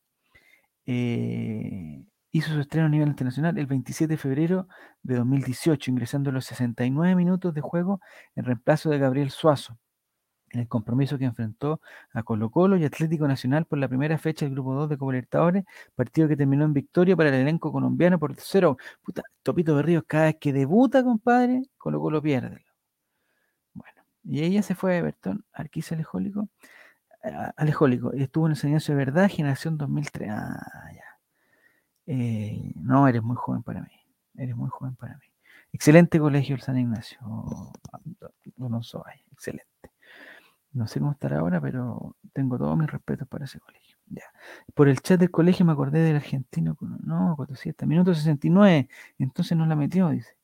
Eh, 0.86 2.02
hizo 2.34 2.52
su 2.52 2.60
estreno 2.60 2.86
a 2.86 2.90
nivel 2.90 3.08
internacional 3.08 3.56
el 3.58 3.66
27 3.66 4.12
de 4.12 4.18
febrero 4.18 4.66
de 5.04 5.14
2018, 5.14 5.90
ingresando 5.92 6.30
a 6.30 6.32
los 6.32 6.44
69 6.46 7.14
minutos 7.14 7.54
de 7.54 7.60
juego 7.60 8.00
en 8.34 8.44
reemplazo 8.44 8.90
de 8.90 8.98
Gabriel 8.98 9.30
Suazo 9.30 9.78
en 10.50 10.60
el 10.60 10.68
compromiso 10.68 11.16
que 11.18 11.24
enfrentó 11.24 11.80
a 12.12 12.22
Colo 12.22 12.50
Colo 12.50 12.76
y 12.76 12.84
Atlético 12.84 13.28
Nacional 13.28 13.66
por 13.66 13.78
la 13.78 13.88
primera 13.88 14.18
fecha 14.18 14.46
del 14.46 14.54
Grupo 14.54 14.74
2 14.74 14.88
de 14.88 14.98
Copa 14.98 15.12
Libertadores, 15.12 15.64
partido 15.94 16.28
que 16.28 16.36
terminó 16.36 16.64
en 16.64 16.72
victoria 16.72 17.16
para 17.16 17.30
el 17.30 17.36
elenco 17.36 17.72
colombiano 17.72 18.18
por 18.18 18.34
0. 18.36 18.76
Puta, 19.02 19.22
Topito 19.42 19.74
Berríos 19.76 20.04
cada 20.06 20.26
vez 20.26 20.36
que 20.40 20.52
debuta, 20.52 21.02
compadre, 21.04 21.62
Colo 21.78 22.00
Colo 22.00 22.22
pierde. 22.22 22.64
Bueno, 23.72 24.02
y 24.24 24.42
ella 24.42 24.62
se 24.62 24.74
fue 24.74 24.94
a 24.94 24.98
Everton, 24.98 25.44
Arquisa 25.52 25.94
Alejólico, 25.94 26.48
Alejólico, 27.56 28.12
y 28.14 28.22
estuvo 28.22 28.46
en 28.46 28.52
enseñanza 28.52 28.92
de 28.92 28.98
verdad, 28.98 29.30
generación 29.30 29.78
2003. 29.78 30.30
Ah, 30.30 30.90
ya. 30.94 31.03
Eh, 32.06 32.72
no, 32.76 33.08
eres 33.08 33.22
muy 33.22 33.36
joven 33.36 33.62
para 33.62 33.80
mí, 33.82 33.92
eres 34.36 34.56
muy 34.56 34.68
joven 34.70 34.94
para 34.96 35.16
mí. 35.16 35.26
Excelente 35.72 36.20
colegio 36.20 36.54
el 36.54 36.62
San 36.62 36.78
Ignacio, 36.78 37.18
no 38.56 38.82
soy, 38.82 39.12
excelente. 39.32 39.68
No 40.74 40.88
sé 40.88 40.98
cómo 40.98 41.12
estará 41.12 41.38
ahora, 41.38 41.60
pero 41.60 42.16
tengo 42.32 42.58
todos 42.58 42.76
mis 42.76 42.90
respetos 42.90 43.28
para 43.28 43.44
ese 43.44 43.60
colegio. 43.60 43.96
Ya. 44.06 44.24
Por 44.74 44.88
el 44.88 45.00
chat 45.00 45.20
del 45.20 45.30
colegio 45.30 45.64
me 45.64 45.72
acordé 45.72 46.00
del 46.00 46.16
argentino. 46.16 46.76
No, 46.80 47.34
47, 47.36 47.86
minuto 47.86 48.12
69. 48.12 48.88
Entonces 49.18 49.56
no 49.56 49.66
la 49.66 49.76
metió, 49.76 50.10
dice. 50.10 50.36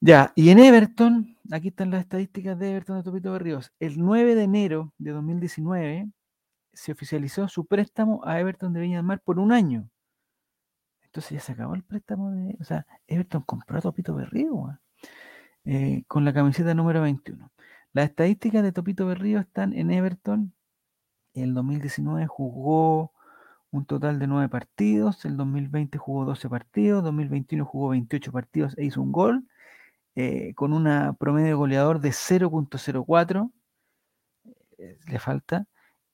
Ya, 0.00 0.32
y 0.34 0.50
en 0.50 0.58
Everton, 0.58 1.36
aquí 1.50 1.68
están 1.68 1.90
las 1.90 2.00
estadísticas 2.00 2.58
de 2.58 2.72
Everton 2.72 2.98
de 2.98 3.02
Topito 3.04 3.32
Berríos. 3.32 3.72
El 3.78 3.98
9 3.98 4.34
de 4.34 4.42
enero 4.42 4.92
de 4.98 5.12
2019 5.12 6.08
se 6.72 6.92
oficializó 6.92 7.48
su 7.48 7.66
préstamo 7.66 8.22
a 8.24 8.40
Everton 8.40 8.72
de 8.72 8.80
Viña 8.80 8.96
del 8.98 9.06
Mar 9.06 9.20
por 9.24 9.38
un 9.38 9.52
año. 9.52 9.88
Entonces 11.14 11.30
ya 11.30 11.40
se 11.40 11.52
acabó 11.52 11.76
el 11.76 11.84
préstamo 11.84 12.32
de. 12.32 12.56
O 12.60 12.64
sea, 12.64 12.88
Everton 13.06 13.42
compró 13.42 13.78
a 13.78 13.80
Topito 13.80 14.16
Berrío, 14.16 14.76
eh, 15.64 16.02
con 16.08 16.24
la 16.24 16.34
camiseta 16.34 16.74
número 16.74 17.02
21. 17.02 17.52
Las 17.92 18.06
estadísticas 18.10 18.64
de 18.64 18.72
Topito 18.72 19.06
Berrío 19.06 19.38
están 19.38 19.74
en 19.74 19.92
Everton. 19.92 20.52
El 21.32 21.54
2019 21.54 22.26
jugó 22.26 23.12
un 23.70 23.86
total 23.86 24.18
de 24.18 24.26
9 24.26 24.48
partidos. 24.48 25.24
El 25.24 25.36
2020 25.36 25.98
jugó 25.98 26.24
12 26.24 26.48
partidos. 26.48 27.04
2021 27.04 27.64
jugó 27.64 27.90
28 27.90 28.32
partidos 28.32 28.76
e 28.76 28.84
hizo 28.84 29.00
un 29.00 29.12
gol. 29.12 29.46
Eh, 30.16 30.52
con 30.56 30.72
una 30.72 31.12
promedio 31.12 31.58
goleador 31.58 32.00
de 32.00 32.10
0.04. 32.10 33.52
Eh, 34.78 34.98
le 35.06 35.18
falta. 35.20 35.68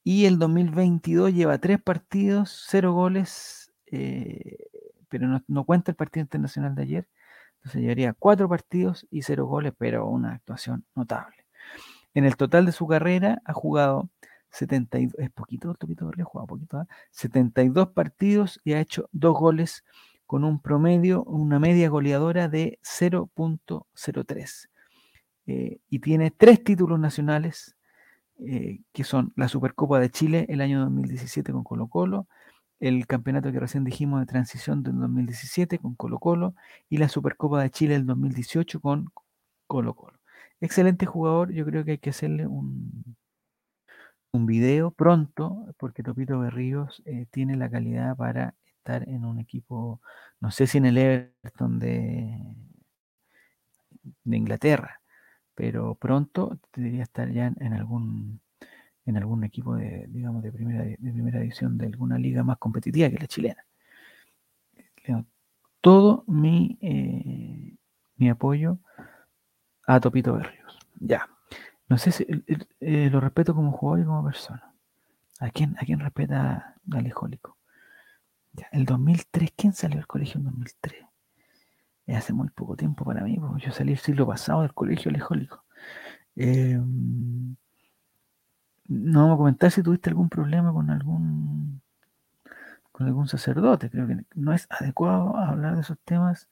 Y 0.05 0.27
el 0.27 0.39
2022 0.39 1.33
lleva 1.33 1.57
3 1.57 1.81
partidos, 1.83 2.67
0 2.69 2.93
goles. 2.93 3.73
Pero 5.11 5.29
no, 5.29 5.43
no, 5.49 5.65
cuenta 5.65 5.91
el 5.91 5.97
partido 5.97 6.23
internacional 6.23 6.75
de 6.75 6.83
ayer. 6.83 7.09
Entonces 7.57 7.83
llevaría 7.83 8.15
4 8.15 8.49
partidos 8.49 9.07
y 9.11 9.23
0 9.23 9.45
goles, 9.47 9.75
pero 9.77 10.07
una 10.07 10.33
actuación 10.35 10.85
notable. 10.95 11.37
En 12.15 12.25
el 12.25 12.37
total 12.37 12.65
de 12.67 12.73
su 12.73 12.87
carrera 12.87 13.43
ha 13.45 13.53
jugado 13.53 14.09
72, 14.51 15.15
es 15.19 15.31
poquito, 15.31 15.71
ha 15.71 16.25
jugado 16.25 16.47
poquito, 16.47 16.87
72 17.11 17.89
¿ah? 17.89 17.93
partidos 17.93 18.61
y 18.65 18.73
ha 18.73 18.81
hecho 18.81 19.09
dos 19.13 19.39
goles 19.39 19.85
con 20.27 20.45
un 20.45 20.61
promedio, 20.61 21.25
una 21.25 21.59
media 21.59 21.89
goleadora 21.89 22.49
de 22.49 22.79
0.03. 22.83 24.69
Eh, 25.47 25.81
y 25.89 25.99
tiene 25.99 26.31
tres 26.31 26.63
títulos 26.63 27.01
nacionales, 27.01 27.77
eh, 28.39 28.81
que 28.93 29.05
son 29.05 29.33
la 29.37 29.49
Supercopa 29.49 29.99
de 29.99 30.11
Chile 30.11 30.47
el 30.49 30.61
año 30.61 30.81
2017 30.81 31.53
con 31.53 31.65
Colo 31.65 31.89
Colo, 31.89 32.29
el 32.81 33.07
campeonato 33.07 33.53
que 33.53 33.61
recién 33.61 33.85
dijimos 33.85 34.21
de 34.21 34.27
transición 34.27 34.83
del 34.83 34.99
2017 34.99 35.79
con 35.79 35.95
Colo 35.95 36.19
Colo 36.19 36.55
y 36.89 36.99
la 36.99 37.09
Supercopa 37.09 37.63
de 37.63 37.71
Chile 37.71 37.95
del 37.95 38.07
2018 38.07 38.81
con 38.81 39.13
Colo 39.67 39.95
Colo. 39.95 40.19
Excelente 40.61 41.07
jugador, 41.07 41.53
yo 41.53 41.65
creo 41.67 41.85
que 41.85 41.93
hay 41.93 41.99
que 41.99 42.11
hacerle 42.11 42.47
un, 42.47 43.17
un 44.33 44.47
video 44.47 44.91
pronto, 44.91 45.75
porque 45.79 46.03
Topito 46.03 46.39
Berríos 46.41 47.03
eh, 47.07 47.27
tiene 47.31 47.57
la 47.57 47.71
calidad 47.71 48.17
para 48.17 48.55
estar 48.65 49.09
en 49.09 49.25
un 49.25 49.39
equipo, 49.39 50.01
no 50.41 50.51
sé 50.51 50.67
si 50.67 50.79
en 50.79 50.87
el 50.87 50.99
Everton 50.99 51.79
de, 51.79 52.39
de 54.25 54.37
Inglaterra, 54.37 55.01
pero 55.55 55.95
pronto 55.95 56.59
debería 56.75 57.03
estar 57.03 57.31
ya 57.31 57.53
en, 57.59 57.73
algún 57.75 58.41
en 59.11 59.19
algún 59.19 59.45
equipo 59.45 59.77
de, 59.77 60.07
digamos, 60.09 60.43
de 60.43 60.53
primera, 60.53 60.85
de 60.85 61.13
primera 61.13 61.41
división 61.41 61.77
de 61.79 61.87
alguna 61.87 62.19
liga 62.19 62.43
más 62.43 62.59
competitiva 62.59 63.11
que 63.11 63.19
la 63.19 63.27
chilena. 63.27 63.65
Todo 65.81 66.25
mi, 66.27 66.79
eh, 66.83 67.77
mi 68.17 68.29
apoyo 68.29 68.79
a 69.87 69.99
Topito 70.01 70.35
Berrios. 70.35 70.79
Ya. 70.99 71.29
No 71.89 71.99
sé 71.99 72.13
si 72.13 72.27
eh, 72.81 73.11
lo 73.11 73.21
respeto 73.21 73.55
como 73.55 73.73
jugador 73.73 74.01
y 74.01 74.05
como 74.05 74.25
persona. 74.25 74.75
¿A 75.41 75.51
quién, 75.51 75.75
a 75.79 75.85
quién 75.87 76.01
respeta 76.01 76.77
Alejólico? 76.93 77.57
El 78.73 78.85
2003, 78.85 79.53
¿quién 79.57 79.73
salió 79.73 79.97
del 79.97 80.07
colegio 80.07 80.39
en 80.39 80.45
2003? 80.45 80.95
hace 82.17 82.33
muy 82.33 82.49
poco 82.49 82.77
tiempo 82.77 83.05
para 83.05 83.23
mí, 83.23 83.39
porque 83.39 83.67
yo 83.67 83.73
salí 83.73 83.93
el 83.93 83.99
siglo 83.99 84.27
pasado 84.27 84.63
del 84.63 84.75
colegio 84.75 85.11
Alejólico. 85.11 85.65
Em, 86.35 87.57
no 88.91 89.23
vamos 89.23 89.35
a 89.35 89.39
comentar 89.39 89.71
si 89.71 89.83
tuviste 89.83 90.11
algún 90.11 90.29
problema 90.29 90.73
con 90.73 90.91
algún 90.91 91.81
con 92.93 93.07
algún 93.07 93.29
sacerdote. 93.29 93.91
Creo 93.91 94.07
que 94.07 94.19
no 94.35 94.53
es 94.53 94.67
adecuado 94.71 95.37
hablar 95.37 95.77
de 95.77 95.83
esos 95.83 95.99
temas 96.05 96.49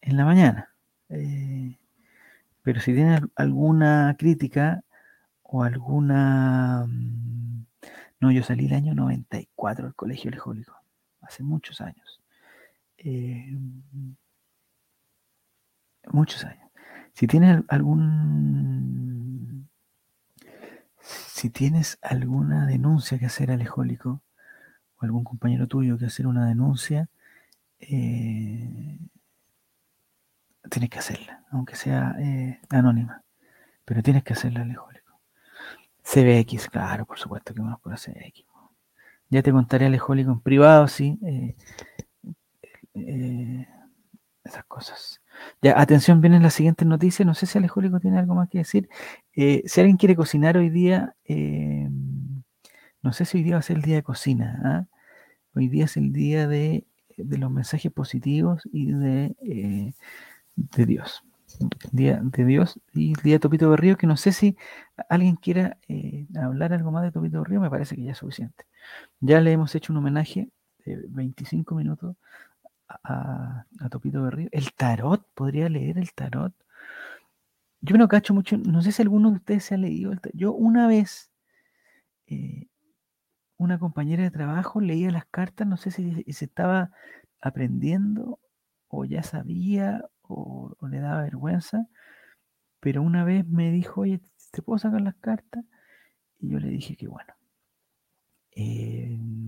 en 0.00 0.16
la 0.16 0.24
mañana. 0.24 0.70
Eh, 1.10 1.78
Pero 2.62 2.80
si 2.80 2.94
tienes 2.94 3.22
alguna 3.36 4.16
crítica 4.18 4.84
o 5.42 5.64
alguna... 5.64 6.86
Mm, 6.88 7.66
no, 8.20 8.30
yo 8.32 8.42
salí 8.44 8.66
el 8.66 8.74
año 8.74 8.94
94 8.94 9.86
del 9.86 9.94
colegio 9.94 10.30
lejólico, 10.30 10.76
hace 11.22 11.42
muchos 11.42 11.80
años. 11.80 12.22
Eh, 12.98 13.58
muchos 16.12 16.44
años. 16.44 16.70
Si 17.14 17.26
tienes 17.26 17.62
algún... 17.68 19.11
Si 21.02 21.50
tienes 21.50 21.98
alguna 22.00 22.66
denuncia 22.66 23.18
que 23.18 23.26
hacer 23.26 23.50
al 23.50 23.60
ejólico, 23.60 24.22
o 24.96 25.04
algún 25.04 25.24
compañero 25.24 25.66
tuyo 25.66 25.98
que 25.98 26.06
hacer 26.06 26.26
una 26.26 26.46
denuncia, 26.46 27.08
eh, 27.80 28.98
tienes 30.70 30.90
que 30.90 30.98
hacerla, 30.98 31.44
aunque 31.50 31.76
sea 31.76 32.16
eh, 32.18 32.60
anónima, 32.70 33.22
pero 33.84 34.02
tienes 34.02 34.24
que 34.24 34.32
hacerla 34.32 34.62
alejólico. 34.62 35.20
CBX, 36.04 36.68
claro, 36.68 37.06
por 37.06 37.18
supuesto 37.18 37.54
que 37.54 37.60
vamos 37.60 37.80
por 37.80 37.96
CBX. 37.98 38.44
Ya 39.30 39.42
te 39.42 39.52
contaré 39.52 39.86
alejólico 39.86 40.30
en 40.30 40.40
privado, 40.40 40.88
sí, 40.88 41.18
eh, 41.24 41.56
eh, 42.94 43.68
esas 44.44 44.64
cosas. 44.66 45.21
Ya, 45.62 45.80
atención, 45.80 46.20
vienen 46.20 46.42
las 46.42 46.54
siguientes 46.54 46.86
noticias. 46.86 47.26
No 47.26 47.34
sé 47.34 47.46
si 47.46 47.58
Alejólico 47.58 48.00
tiene 48.00 48.18
algo 48.18 48.34
más 48.34 48.48
que 48.48 48.58
decir. 48.58 48.88
si 49.34 49.80
alguien 49.80 49.96
quiere 49.96 50.16
cocinar 50.16 50.56
hoy 50.56 50.70
día, 50.70 51.14
no 53.02 53.12
sé 53.12 53.24
si 53.24 53.38
hoy 53.38 53.44
día 53.44 53.54
va 53.54 53.60
a 53.60 53.62
ser 53.62 53.76
el 53.76 53.82
día 53.82 53.96
de 53.96 54.02
cocina. 54.02 54.60
¿ah? 54.64 54.86
Hoy 55.54 55.68
día 55.68 55.86
es 55.86 55.96
el 55.96 56.12
día 56.12 56.48
de, 56.48 56.86
los 57.16 57.50
mensajes 57.50 57.92
positivos 57.92 58.62
y 58.72 58.92
de 58.92 59.94
de 60.54 60.86
Dios. 60.86 61.22
Día 61.92 62.20
de 62.22 62.44
Dios 62.46 62.80
y 62.94 63.12
día 63.22 63.34
de 63.34 63.38
Topito 63.40 63.70
de 63.70 63.76
Río, 63.76 63.98
que 63.98 64.06
no 64.06 64.16
sé 64.16 64.32
si 64.32 64.56
alguien 65.10 65.36
quiera 65.36 65.76
eh, 65.86 66.26
hablar 66.40 66.72
algo 66.72 66.90
más 66.90 67.02
de 67.02 67.12
Topito 67.12 67.38
de 67.38 67.44
Río, 67.44 67.60
me 67.60 67.68
parece 67.68 67.94
que 67.94 68.04
ya 68.04 68.12
es 68.12 68.18
suficiente. 68.18 68.64
Ya 69.20 69.40
le 69.40 69.52
hemos 69.52 69.74
hecho 69.74 69.92
un 69.92 69.98
homenaje 69.98 70.48
de 70.84 70.98
25 71.08 71.74
minutos 71.74 72.16
a, 73.02 73.66
Topito 73.90 74.24
de 74.24 74.30
Río. 74.30 74.48
El 74.52 74.72
tarot, 74.72 75.26
podría 75.34 75.68
leer 75.68 75.98
el 75.98 76.12
tarot. 76.12 76.54
Yo 77.80 77.96
no 77.96 78.08
cacho 78.08 78.32
mucho, 78.32 78.56
no 78.58 78.80
sé 78.82 78.92
si 78.92 79.02
alguno 79.02 79.30
de 79.30 79.36
ustedes 79.36 79.64
se 79.64 79.74
ha 79.74 79.78
leído 79.78 80.12
el 80.12 80.20
tarot. 80.20 80.36
Yo 80.36 80.52
una 80.52 80.86
vez, 80.86 81.32
eh, 82.26 82.68
una 83.56 83.78
compañera 83.78 84.22
de 84.22 84.30
trabajo 84.30 84.80
leía 84.80 85.10
las 85.10 85.26
cartas, 85.26 85.66
no 85.66 85.76
sé 85.76 85.90
si 85.90 86.24
se 86.32 86.44
estaba 86.44 86.92
aprendiendo 87.40 88.38
o 88.88 89.04
ya 89.04 89.22
sabía 89.22 90.04
o, 90.22 90.76
le 90.88 91.00
daba 91.00 91.22
vergüenza, 91.22 91.88
pero 92.80 93.02
una 93.02 93.24
vez 93.24 93.46
me 93.46 93.70
dijo, 93.72 94.02
oye, 94.02 94.20
¿te 94.52 94.62
puedo 94.62 94.78
sacar 94.78 95.00
las 95.00 95.16
cartas? 95.16 95.64
Y 96.40 96.50
yo 96.50 96.58
le 96.58 96.68
dije 96.68 96.96
que 96.96 97.08
bueno. 97.08 97.34
Em, 98.52 99.41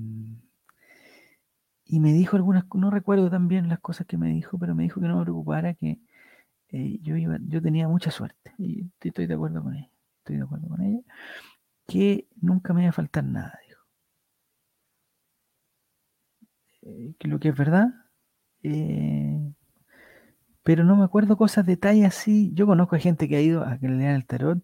y 1.95 2.01
me 2.01 2.13
dijo 2.13 2.35
algunas, 2.35 2.65
no 2.75 2.91
recuerdo 2.91 3.31
también 3.31 3.69
las 3.69 3.79
cosas 3.79 4.05
que 4.09 4.17
me 4.17 4.29
dijo, 4.29 4.59
pero 4.59 4.75
me 4.75 4.83
dijo 4.83 5.01
que 5.01 5.07
no 5.07 5.19
me 5.19 5.23
preocupara, 5.23 5.75
que 5.75 6.01
eh, 6.71 6.99
yo, 7.03 7.17
iba, 7.17 7.39
yo 7.47 7.63
tenía 7.63 7.87
mucha 7.87 8.11
suerte. 8.11 8.53
Y 8.59 8.91
estoy 9.01 9.29
de 9.29 9.35
acuerdo 9.35 9.63
con 9.63 9.77
ella. 9.77 9.89
Estoy 10.19 10.39
de 10.39 10.43
acuerdo 10.43 10.67
con 10.67 10.83
ella. 10.83 11.01
Que 11.87 12.27
nunca 12.41 12.75
me 12.75 12.83
iba 12.83 12.91
a 12.91 12.93
faltar 12.93 13.23
nada, 13.23 13.57
dijo. 13.69 13.81
Eh, 16.83 17.15
que 17.17 17.29
lo 17.29 17.39
que 17.39 17.51
es 17.51 17.57
verdad, 17.57 17.87
eh, 18.65 19.39
pero 20.65 20.83
no 20.83 20.97
me 20.97 21.05
acuerdo 21.05 21.37
cosas, 21.37 21.65
detalles 21.65 22.07
así. 22.07 22.51
Yo 22.55 22.67
conozco 22.67 22.97
a 22.97 22.99
gente 22.99 23.29
que 23.29 23.37
ha 23.37 23.41
ido 23.41 23.65
a 23.65 23.79
que 23.79 23.87
le 23.87 23.99
lean 23.99 24.17
el 24.17 24.27
tarot 24.27 24.59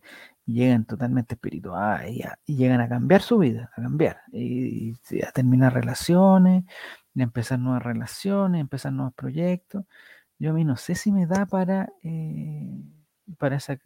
y 0.47 0.55
llegan 0.55 0.85
totalmente 0.85 1.35
espirituales 1.35 2.27
y, 2.47 2.57
llegan 2.57 2.81
a 2.81 2.89
cambiar 2.89 3.23
su 3.23 3.39
vida, 3.39 3.71
a 3.77 3.83
cambiar, 3.83 4.23
y, 4.33 4.95
a 5.25 5.31
terminar 5.33 5.73
relaciones, 5.75 6.65
empezar 7.15 7.59
nuevas 7.59 7.83
relaciones, 7.83 8.61
empezar 8.61 8.93
nuevos 8.93 9.15
proyectos. 9.15 9.85
Yo 10.39 10.51
a 10.51 10.53
mí 10.55 10.65
no 10.65 10.77
sé 10.77 10.95
si 10.95 11.13
me 11.13 11.27
da 11.27 11.47
para, 11.47 11.93
eh, 12.03 12.71
para, 13.39 13.57
esa, 13.57 13.79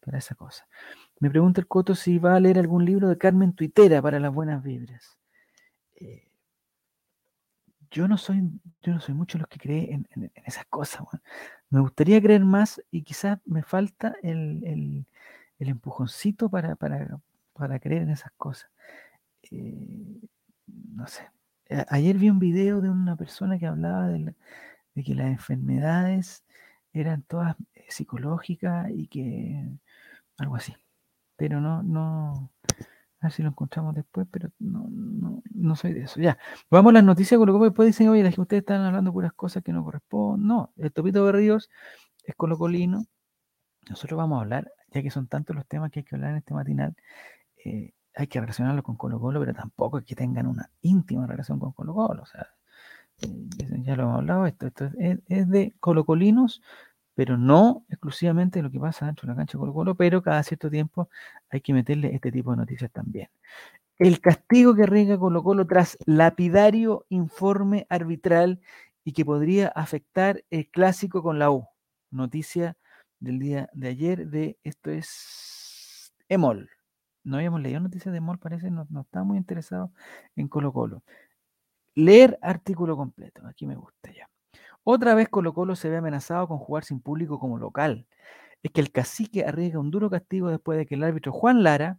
para 0.00 0.18
esa 0.18 0.34
cosa. 0.34 0.66
Me 1.20 1.30
pregunta 1.30 1.60
el 1.60 1.66
Coto 1.66 1.94
si 1.94 2.18
va 2.18 2.36
a 2.36 2.40
leer 2.40 2.58
algún 2.58 2.84
libro 2.84 3.08
de 3.08 3.18
Carmen 3.18 3.54
Tuitera 3.54 4.00
para 4.02 4.20
las 4.20 4.32
buenas 4.32 4.62
vibras. 4.62 5.18
Eh, 5.96 6.30
yo 7.90 8.08
no 8.08 8.16
soy, 8.16 8.42
yo 8.82 8.94
no 8.94 9.00
soy 9.00 9.14
mucho 9.14 9.38
los 9.38 9.48
que 9.48 9.58
creen 9.58 10.08
en, 10.14 10.32
esas 10.46 10.64
cosas. 10.66 11.02
Me 11.70 11.80
gustaría 11.80 12.20
creer 12.22 12.44
más 12.44 12.82
y 12.90 13.02
quizás 13.02 13.38
me 13.44 13.62
falta 13.62 14.14
el, 14.22 15.06
empujoncito 15.58 16.48
para, 16.48 16.76
para, 16.76 17.78
creer 17.80 18.02
en 18.02 18.10
esas 18.10 18.32
cosas. 18.32 18.70
Eh, 19.50 20.20
no 20.66 21.06
sé. 21.06 21.28
Ayer 21.88 22.16
vi 22.18 22.30
un 22.30 22.38
video 22.38 22.80
de 22.80 22.90
una 22.90 23.16
persona 23.16 23.58
que 23.58 23.66
hablaba 23.66 24.08
de, 24.08 24.34
que 25.04 25.14
las 25.14 25.28
enfermedades 25.28 26.44
eran 26.92 27.22
todas 27.22 27.56
eh, 27.74 27.86
psicológicas 27.88 28.90
y 28.90 29.08
que 29.08 29.68
algo 30.38 30.56
así. 30.56 30.74
Pero 31.36 31.60
no, 31.60 31.82
no, 31.82 32.50
a 33.20 33.26
ver 33.26 33.32
si 33.32 33.42
lo 33.42 33.50
encontramos 33.50 33.94
después, 33.94 34.26
pero 34.30 34.50
no, 34.58 34.86
no, 34.90 35.42
no 35.54 35.76
soy 35.76 35.92
de 35.92 36.02
eso. 36.02 36.20
Ya, 36.20 36.38
vamos 36.70 36.90
a 36.90 36.94
las 36.94 37.04
noticias 37.04 37.38
Colo 37.38 37.52
Colo. 37.52 37.66
Después 37.66 37.86
dicen, 37.86 38.08
oye, 38.08 38.30
que 38.32 38.40
ustedes 38.40 38.62
están 38.62 38.82
hablando 38.82 39.12
puras 39.12 39.32
cosas 39.32 39.62
que 39.62 39.72
no 39.72 39.84
corresponden. 39.84 40.46
No, 40.46 40.72
el 40.76 40.92
Topito 40.92 41.24
de 41.26 41.32
Ríos 41.32 41.70
es 42.24 42.34
colocolino. 42.34 43.04
Nosotros 43.88 44.18
vamos 44.18 44.38
a 44.38 44.42
hablar, 44.42 44.72
ya 44.90 45.02
que 45.02 45.10
son 45.10 45.26
tantos 45.28 45.56
los 45.56 45.66
temas 45.66 45.90
que 45.90 46.00
hay 46.00 46.04
que 46.04 46.14
hablar 46.14 46.32
en 46.32 46.36
este 46.38 46.54
matinal, 46.54 46.94
eh, 47.64 47.92
hay 48.14 48.26
que 48.26 48.40
relacionarlo 48.40 48.82
con 48.82 48.96
Colo 48.96 49.20
Colo, 49.20 49.40
pero 49.40 49.54
tampoco 49.54 49.98
es 49.98 50.04
que 50.04 50.14
tengan 50.14 50.46
una 50.46 50.70
íntima 50.82 51.26
relación 51.26 51.58
con 51.58 51.72
Colo 51.72 51.94
Colo. 51.94 52.22
O 52.22 52.26
sea, 52.26 52.48
eh, 53.22 53.82
ya 53.82 53.96
lo 53.96 54.04
hemos 54.04 54.16
hablado, 54.18 54.46
esto, 54.46 54.66
esto 54.66 54.90
es, 54.98 55.18
es 55.28 55.48
de 55.48 55.74
colocolinos 55.80 56.62
pero 57.20 57.36
no 57.36 57.84
exclusivamente 57.90 58.62
lo 58.62 58.70
que 58.70 58.80
pasa 58.80 59.04
dentro 59.04 59.26
de 59.26 59.32
la 59.32 59.36
cancha 59.36 59.58
de 59.58 59.60
Colo 59.60 59.74
Colo, 59.74 59.94
pero 59.94 60.22
cada 60.22 60.42
cierto 60.42 60.70
tiempo 60.70 61.10
hay 61.50 61.60
que 61.60 61.74
meterle 61.74 62.14
este 62.14 62.32
tipo 62.32 62.50
de 62.52 62.56
noticias 62.56 62.90
también. 62.90 63.28
El 63.98 64.20
castigo 64.22 64.74
que 64.74 64.84
arriesga 64.84 65.18
Colo 65.18 65.42
Colo 65.42 65.66
tras 65.66 65.98
lapidario 66.06 67.04
informe 67.10 67.86
arbitral 67.90 68.60
y 69.04 69.12
que 69.12 69.26
podría 69.26 69.68
afectar 69.68 70.42
el 70.48 70.70
clásico 70.70 71.22
con 71.22 71.38
la 71.38 71.50
U. 71.50 71.66
Noticia 72.10 72.78
del 73.18 73.38
día 73.38 73.68
de 73.74 73.88
ayer 73.88 74.26
de 74.28 74.58
esto 74.64 74.90
es 74.90 76.14
Emol. 76.26 76.70
No 77.24 77.36
habíamos 77.36 77.60
leído 77.60 77.80
noticias 77.80 78.12
de 78.12 78.18
Emol, 78.18 78.38
parece, 78.38 78.70
no, 78.70 78.86
no 78.90 79.02
está 79.02 79.22
muy 79.24 79.36
interesado 79.36 79.92
en 80.36 80.48
Colo 80.48 80.72
Colo. 80.72 81.02
Leer 81.94 82.38
artículo 82.42 82.96
completo, 82.96 83.46
aquí 83.46 83.66
me 83.66 83.76
gusta 83.76 84.12
ya. 84.12 84.28
Otra 84.84 85.14
vez 85.14 85.28
Colo 85.28 85.52
Colo 85.52 85.76
se 85.76 85.90
ve 85.90 85.98
amenazado 85.98 86.48
con 86.48 86.58
jugar 86.58 86.84
sin 86.84 87.00
público 87.00 87.38
como 87.38 87.58
local. 87.58 88.06
Es 88.62 88.70
que 88.72 88.80
el 88.80 88.92
cacique 88.92 89.44
arriesga 89.44 89.78
un 89.80 89.90
duro 89.90 90.10
castigo 90.10 90.48
después 90.48 90.78
de 90.78 90.86
que 90.86 90.94
el 90.94 91.04
árbitro 91.04 91.32
Juan 91.32 91.62
Lara 91.62 91.98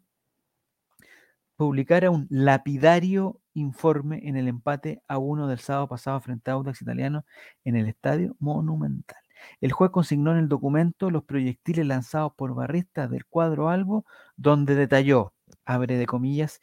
publicara 1.55 2.09
un 2.09 2.27
lapidario 2.29 3.39
informe 3.53 4.27
en 4.27 4.35
el 4.35 4.47
empate 4.47 5.03
a 5.07 5.17
uno 5.19 5.47
del 5.47 5.59
sábado 5.59 5.87
pasado 5.87 6.19
frente 6.21 6.49
a 6.49 6.55
Audax 6.55 6.81
Italiano 6.81 7.25
en 7.63 7.75
el 7.75 7.87
Estadio 7.87 8.35
Monumental. 8.39 9.21
El 9.59 9.71
juez 9.71 9.91
consignó 9.91 10.31
en 10.31 10.37
el 10.37 10.47
documento 10.47 11.09
los 11.09 11.23
proyectiles 11.23 11.85
lanzados 11.85 12.33
por 12.35 12.55
barristas 12.55 13.09
del 13.09 13.25
cuadro 13.25 13.69
Albo, 13.69 14.05
donde 14.35 14.75
detalló, 14.75 15.33
abre 15.65 15.97
de 15.97 16.05
comillas, 16.05 16.59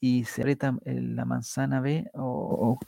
y 0.00 0.24
se 0.24 0.42
reta 0.42 0.76
la 0.84 1.24
manzana 1.24 1.80
B 1.80 2.10
o, 2.14 2.78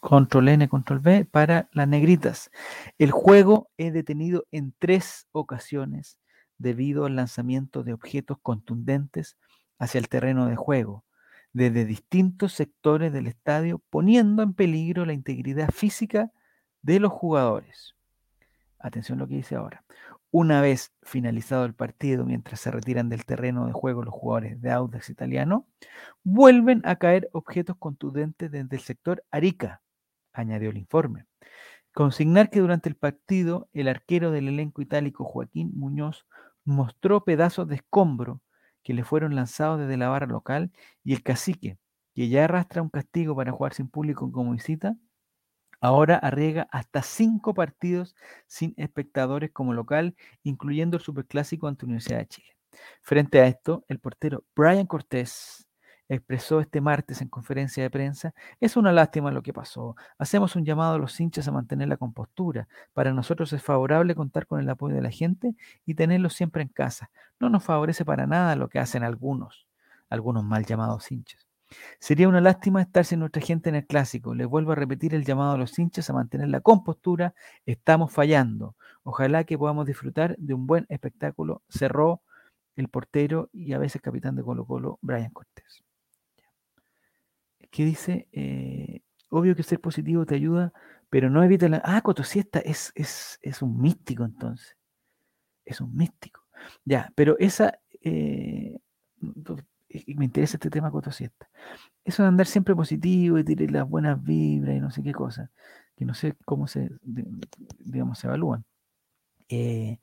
Control 0.00 0.48
N, 0.50 0.68
Control 0.68 0.98
V 0.98 1.24
para 1.24 1.70
las 1.72 1.88
negritas. 1.88 2.50
El 2.98 3.10
juego 3.10 3.70
es 3.78 3.94
detenido 3.94 4.44
en 4.50 4.74
tres 4.78 5.26
ocasiones 5.32 6.18
debido 6.58 7.06
al 7.06 7.16
lanzamiento 7.16 7.82
de 7.82 7.94
objetos 7.94 8.36
contundentes 8.42 9.38
hacia 9.78 9.98
el 9.98 10.08
terreno 10.08 10.46
de 10.46 10.56
juego, 10.56 11.04
desde 11.54 11.86
distintos 11.86 12.52
sectores 12.52 13.12
del 13.14 13.26
estadio, 13.26 13.80
poniendo 13.88 14.42
en 14.42 14.52
peligro 14.52 15.06
la 15.06 15.14
integridad 15.14 15.70
física 15.70 16.30
de 16.82 17.00
los 17.00 17.10
jugadores. 17.10 17.94
Atención 18.84 19.18
lo 19.18 19.26
que 19.26 19.36
dice 19.36 19.56
ahora. 19.56 19.82
Una 20.30 20.60
vez 20.60 20.92
finalizado 21.02 21.64
el 21.64 21.72
partido, 21.72 22.26
mientras 22.26 22.60
se 22.60 22.70
retiran 22.70 23.08
del 23.08 23.24
terreno 23.24 23.66
de 23.66 23.72
juego 23.72 24.04
los 24.04 24.12
jugadores 24.12 24.60
de 24.60 24.70
Audax 24.70 25.08
italiano, 25.08 25.66
vuelven 26.22 26.82
a 26.84 26.96
caer 26.96 27.30
objetos 27.32 27.76
contundentes 27.78 28.50
desde 28.50 28.76
el 28.76 28.82
sector 28.82 29.24
Arica, 29.30 29.80
añadió 30.34 30.68
el 30.68 30.76
informe. 30.76 31.24
Consignar 31.94 32.50
que 32.50 32.60
durante 32.60 32.90
el 32.90 32.94
partido 32.94 33.70
el 33.72 33.88
arquero 33.88 34.30
del 34.30 34.48
elenco 34.48 34.82
itálico 34.82 35.24
Joaquín 35.24 35.72
Muñoz 35.74 36.26
mostró 36.66 37.24
pedazos 37.24 37.66
de 37.66 37.76
escombro 37.76 38.42
que 38.82 38.92
le 38.92 39.02
fueron 39.02 39.34
lanzados 39.34 39.80
desde 39.80 39.96
la 39.96 40.10
barra 40.10 40.26
local 40.26 40.72
y 41.02 41.14
el 41.14 41.22
cacique, 41.22 41.78
que 42.14 42.28
ya 42.28 42.44
arrastra 42.44 42.82
un 42.82 42.90
castigo 42.90 43.34
para 43.34 43.52
jugar 43.52 43.72
sin 43.72 43.88
público 43.88 44.30
como 44.30 44.52
visita, 44.52 44.94
Ahora 45.84 46.16
arriesga 46.16 46.66
hasta 46.72 47.02
cinco 47.02 47.52
partidos 47.52 48.16
sin 48.46 48.72
espectadores 48.78 49.50
como 49.52 49.74
local, 49.74 50.16
incluyendo 50.42 50.96
el 50.96 51.02
Superclásico 51.02 51.68
ante 51.68 51.84
Universidad 51.84 52.20
de 52.20 52.26
Chile. 52.26 52.56
Frente 53.02 53.38
a 53.42 53.46
esto, 53.46 53.84
el 53.88 53.98
portero 53.98 54.44
Brian 54.56 54.86
Cortés 54.86 55.68
expresó 56.08 56.60
este 56.60 56.80
martes 56.80 57.20
en 57.20 57.28
conferencia 57.28 57.82
de 57.82 57.90
prensa, 57.90 58.32
es 58.60 58.78
una 58.78 58.92
lástima 58.92 59.30
lo 59.30 59.42
que 59.42 59.52
pasó. 59.52 59.94
Hacemos 60.16 60.56
un 60.56 60.64
llamado 60.64 60.94
a 60.94 60.98
los 60.98 61.20
hinchas 61.20 61.48
a 61.48 61.52
mantener 61.52 61.88
la 61.88 61.98
compostura. 61.98 62.66
Para 62.94 63.12
nosotros 63.12 63.52
es 63.52 63.62
favorable 63.62 64.14
contar 64.14 64.46
con 64.46 64.60
el 64.60 64.70
apoyo 64.70 64.94
de 64.94 65.02
la 65.02 65.10
gente 65.10 65.54
y 65.84 65.96
tenerlos 65.96 66.32
siempre 66.32 66.62
en 66.62 66.68
casa. 66.68 67.10
No 67.38 67.50
nos 67.50 67.62
favorece 67.62 68.06
para 68.06 68.26
nada 68.26 68.56
lo 68.56 68.70
que 68.70 68.78
hacen 68.78 69.02
algunos, 69.02 69.66
algunos 70.08 70.44
mal 70.44 70.64
llamados 70.64 71.12
hinchas. 71.12 71.43
Sería 71.98 72.28
una 72.28 72.40
lástima 72.40 72.82
estar 72.82 73.04
sin 73.04 73.20
nuestra 73.20 73.42
gente 73.42 73.68
en 73.68 73.76
el 73.76 73.86
clásico. 73.86 74.34
Les 74.34 74.46
vuelvo 74.46 74.72
a 74.72 74.74
repetir 74.74 75.14
el 75.14 75.24
llamado 75.24 75.52
a 75.52 75.58
los 75.58 75.78
hinchas 75.78 76.08
a 76.10 76.12
mantener 76.12 76.48
la 76.48 76.60
compostura. 76.60 77.34
Estamos 77.66 78.12
fallando. 78.12 78.76
Ojalá 79.02 79.44
que 79.44 79.58
podamos 79.58 79.86
disfrutar 79.86 80.36
de 80.38 80.54
un 80.54 80.66
buen 80.66 80.86
espectáculo. 80.88 81.62
Cerró 81.68 82.22
el 82.76 82.88
portero 82.88 83.50
y 83.52 83.72
a 83.72 83.78
veces 83.78 84.02
capitán 84.02 84.36
de 84.36 84.42
Colo 84.42 84.66
Colo, 84.66 84.98
Brian 85.02 85.30
Cortés. 85.30 85.84
Que 87.70 87.84
dice, 87.84 88.28
eh, 88.32 89.02
obvio 89.28 89.56
que 89.56 89.62
ser 89.62 89.80
positivo 89.80 90.26
te 90.26 90.34
ayuda, 90.34 90.72
pero 91.10 91.30
no 91.30 91.42
evita 91.42 91.68
la... 91.68 91.82
Ah, 91.84 92.00
Cotosiesta 92.02 92.60
es, 92.60 92.92
es, 92.94 93.38
es 93.42 93.62
un 93.62 93.80
místico 93.80 94.24
entonces. 94.24 94.76
Es 95.64 95.80
un 95.80 95.94
místico. 95.94 96.42
Ya, 96.84 97.12
pero 97.14 97.36
esa... 97.38 97.78
Eh, 98.00 98.78
me 100.16 100.24
interesa 100.24 100.56
este 100.56 100.70
tema 100.70 100.90
Cotosiesta. 100.90 101.48
Eso 102.04 102.22
de 102.22 102.28
andar 102.28 102.46
siempre 102.46 102.74
positivo 102.74 103.38
y 103.38 103.44
tirar 103.44 103.70
las 103.70 103.88
buenas 103.88 104.22
vibras 104.22 104.76
y 104.76 104.80
no 104.80 104.90
sé 104.90 105.02
qué 105.02 105.12
cosa, 105.12 105.50
que 105.96 106.04
no 106.04 106.14
sé 106.14 106.34
cómo 106.44 106.66
se, 106.66 106.90
digamos, 107.02 108.18
se 108.18 108.26
evalúan. 108.26 108.64
Eh, 109.48 109.98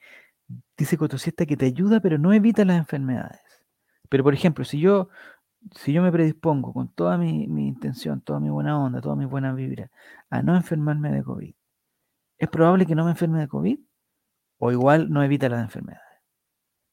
dice 0.78 0.98
Cotosiesta 0.98 1.46
que 1.46 1.58
te 1.58 1.66
ayuda, 1.66 2.00
pero 2.00 2.18
no 2.18 2.34
evita 2.34 2.66
las 2.66 2.78
enfermedades. 2.78 3.42
Pero, 4.10 4.24
por 4.24 4.34
ejemplo, 4.34 4.66
si 4.66 4.80
yo, 4.80 5.10
si 5.76 5.94
yo 5.94 6.02
me 6.02 6.12
predispongo 6.12 6.74
con 6.74 6.90
toda 6.94 7.18
mi, 7.18 7.44
intención, 7.44 8.22
toda 8.22 8.40
mi 8.40 8.50
buena 8.50 8.80
onda, 8.80 9.02
toda 9.02 9.16
mi 9.16 9.26
buena 9.26 9.54
vibra, 9.54 9.92
a 10.30 10.42
no 10.42 10.56
enfermarme 10.56 11.12
de 11.12 11.24
COVID, 11.24 11.54
¿es 12.38 12.50
probable 12.50 12.86
que 12.86 12.96
no 12.96 13.06
me 13.06 13.12
enferme 13.12 13.40
de 13.40 13.48
COVID? 13.48 13.80
¿O 14.60 14.72
igual 14.72 15.10
no 15.12 15.24
evita 15.24 15.50
las 15.50 15.62
enfermedades? 15.64 16.22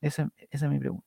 Esa, 0.01 0.31
esa 0.51 0.67
es 0.67 0.73
mi 0.73 0.79
pregunta. 0.79 1.05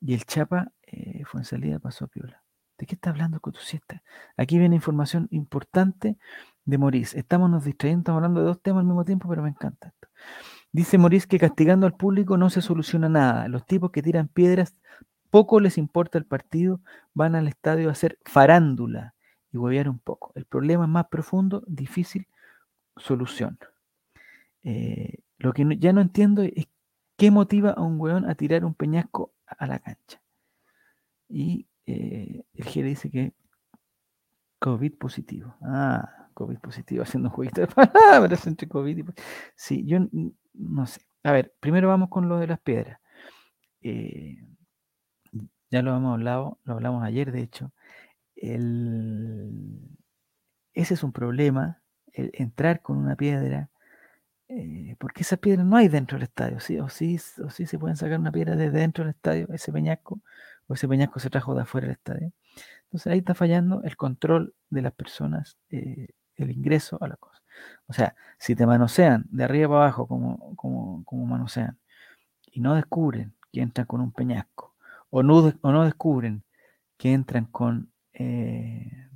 Y 0.00 0.14
el 0.14 0.24
Chapa 0.24 0.72
eh, 0.92 1.22
fue 1.24 1.40
en 1.40 1.44
salida, 1.44 1.78
pasó 1.78 2.06
a 2.06 2.08
Piola. 2.08 2.42
¿De 2.78 2.86
qué 2.86 2.94
está 2.94 3.10
hablando 3.10 3.40
Cotosiesta? 3.40 4.02
Aquí 4.36 4.58
viene 4.58 4.76
información 4.76 5.26
importante 5.30 6.16
de 6.64 6.78
Maurice. 6.78 7.18
Estamos 7.18 7.50
nos 7.50 7.64
distrayendo, 7.64 8.02
estamos 8.02 8.18
hablando 8.18 8.40
de 8.40 8.46
dos 8.46 8.62
temas 8.62 8.80
al 8.80 8.86
mismo 8.86 9.04
tiempo, 9.04 9.28
pero 9.28 9.42
me 9.42 9.48
encanta 9.48 9.88
esto. 9.88 10.08
Dice 10.70 10.96
Maurice 10.96 11.26
que 11.26 11.38
castigando 11.38 11.86
al 11.86 11.94
público 11.94 12.36
no 12.36 12.50
se 12.50 12.62
soluciona 12.62 13.08
nada. 13.08 13.48
Los 13.48 13.66
tipos 13.66 13.90
que 13.90 14.02
tiran 14.02 14.28
piedras, 14.28 14.76
poco 15.30 15.60
les 15.60 15.76
importa 15.76 16.18
el 16.18 16.24
partido, 16.24 16.80
van 17.14 17.34
al 17.34 17.48
estadio 17.48 17.88
a 17.88 17.92
hacer 17.92 18.18
farándula 18.24 19.14
y 19.52 19.56
huevear 19.56 19.88
un 19.88 19.98
poco. 19.98 20.32
El 20.36 20.44
problema 20.44 20.84
es 20.84 20.90
más 20.90 21.08
profundo, 21.08 21.64
difícil 21.66 22.28
solución. 22.96 23.58
Eh, 24.62 25.18
lo 25.38 25.52
que 25.52 25.66
ya 25.78 25.92
no 25.92 26.00
entiendo 26.00 26.42
es 26.42 26.68
qué 27.16 27.30
motiva 27.30 27.70
a 27.70 27.82
un 27.82 28.00
weón 28.00 28.28
a 28.28 28.34
tirar 28.34 28.64
un 28.64 28.74
peñasco 28.74 29.32
a 29.46 29.66
la 29.66 29.78
cancha. 29.78 30.20
Y 31.28 31.68
eh, 31.86 32.44
el 32.54 32.64
G 32.64 32.82
dice 32.82 33.10
que 33.10 33.34
COVID 34.58 34.98
positivo. 34.98 35.56
Ah, 35.62 36.28
COVID 36.34 36.58
positivo, 36.58 37.02
haciendo 37.04 37.28
un 37.28 37.34
jueguito 37.34 37.60
de 37.60 37.66
palabras 37.66 38.46
entre 38.46 38.68
COVID 38.68 38.98
y... 38.98 39.04
Sí, 39.54 39.84
yo 39.86 39.98
no 40.54 40.86
sé. 40.86 41.02
A 41.22 41.32
ver, 41.32 41.54
primero 41.60 41.88
vamos 41.88 42.08
con 42.10 42.28
lo 42.28 42.38
de 42.38 42.46
las 42.46 42.60
piedras. 42.60 43.00
Eh, 43.82 44.36
ya 45.70 45.82
lo 45.82 45.94
hemos 45.96 46.14
hablado, 46.14 46.58
lo 46.64 46.74
hablamos 46.74 47.04
ayer, 47.04 47.32
de 47.32 47.42
hecho. 47.42 47.72
Ese 50.74 50.94
es 50.94 51.02
un 51.02 51.12
problema, 51.12 51.82
el 52.12 52.30
entrar 52.34 52.82
con 52.82 52.96
una 52.98 53.16
piedra, 53.16 53.70
eh, 54.48 54.96
porque 54.98 55.22
esas 55.22 55.38
piedras 55.40 55.66
no 55.66 55.76
hay 55.76 55.88
dentro 55.88 56.16
del 56.16 56.24
estadio, 56.24 56.60
¿sí? 56.60 56.78
O 56.78 56.88
sí, 56.88 57.18
o 57.44 57.50
sí 57.50 57.66
se 57.66 57.78
pueden 57.78 57.96
sacar 57.96 58.18
una 58.18 58.32
piedra 58.32 58.56
desde 58.56 58.78
dentro 58.78 59.04
del 59.04 59.10
estadio, 59.14 59.48
ese 59.52 59.72
peñasco, 59.72 60.20
ese 60.74 60.88
peñasco 60.88 61.18
se 61.20 61.30
trajo 61.30 61.54
de 61.54 61.62
afuera 61.62 61.86
del 61.86 61.96
estadio. 61.96 62.32
Entonces 62.84 63.12
ahí 63.12 63.18
está 63.18 63.34
fallando 63.34 63.82
el 63.84 63.96
control 63.96 64.54
de 64.70 64.82
las 64.82 64.92
personas 64.92 65.58
eh, 65.70 66.08
el 66.36 66.50
ingreso 66.50 66.98
a 67.02 67.08
la 67.08 67.16
cosa. 67.16 67.42
O 67.86 67.92
sea, 67.92 68.14
si 68.38 68.54
te 68.54 68.66
manosean 68.66 69.26
de 69.30 69.44
arriba 69.44 69.68
para 69.68 69.80
abajo 69.82 70.06
como, 70.06 70.54
como, 70.56 71.04
como 71.04 71.26
manosean 71.26 71.78
y 72.52 72.60
no 72.60 72.74
descubren 72.74 73.34
que 73.52 73.60
entran 73.60 73.86
con 73.86 74.00
un 74.00 74.12
peñasco 74.12 74.76
o 75.10 75.22
no, 75.22 75.52
o 75.60 75.72
no 75.72 75.84
descubren 75.84 76.44
que 76.96 77.12
entran 77.12 77.46
con, 77.46 77.92
eh, 78.12 79.08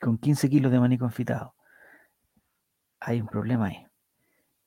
con 0.00 0.18
15 0.18 0.48
kilos 0.48 0.72
de 0.72 0.80
maní 0.80 0.98
confitado, 0.98 1.54
hay 3.00 3.20
un 3.20 3.26
problema 3.26 3.66
ahí. 3.66 3.86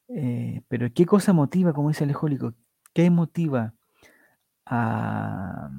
Eh, 0.10 0.62
pero 0.68 0.88
¿qué 0.94 1.06
cosa 1.06 1.34
motiva, 1.34 1.74
como 1.74 1.90
dice 1.90 2.04
el 2.04 2.12
ejólico, 2.12 2.54
qué 2.94 3.10
motiva 3.10 3.74
a, 4.70 5.70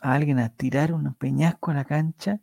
alguien 0.00 0.38
a 0.38 0.50
tirar 0.50 0.92
un 0.92 1.14
peñasco 1.14 1.70
a 1.70 1.74
la 1.74 1.84
cancha? 1.84 2.40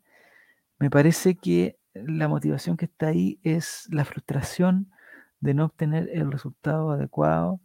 Me 0.80 0.90
parece 0.90 1.36
que 1.36 1.78
la 1.94 2.28
motivación 2.28 2.78
que 2.78 2.86
está 2.86 3.08
ahí 3.08 3.40
es 3.44 3.88
la 3.92 4.06
frustración 4.06 4.92
de 5.40 5.54
no 5.54 5.66
obtener 5.66 6.10
el 6.14 6.32
resultado 6.32 6.92
adecuado 6.92 7.60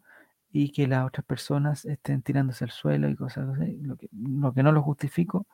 y 0.51 0.71
que 0.73 0.87
las 0.87 1.07
otras 1.07 1.25
personas 1.25 1.85
estén 1.85 2.23
tirándose 2.23 2.65
al 2.65 2.71
suelo 2.71 3.09
y 3.09 3.17
cosas 3.17 3.49
así, 3.51 3.79
lo 3.83 3.97
que, 3.97 4.09
lo 4.13 4.53
que 4.53 4.63
no 4.63 4.73
lo 4.73 4.83
justifico. 4.83 5.47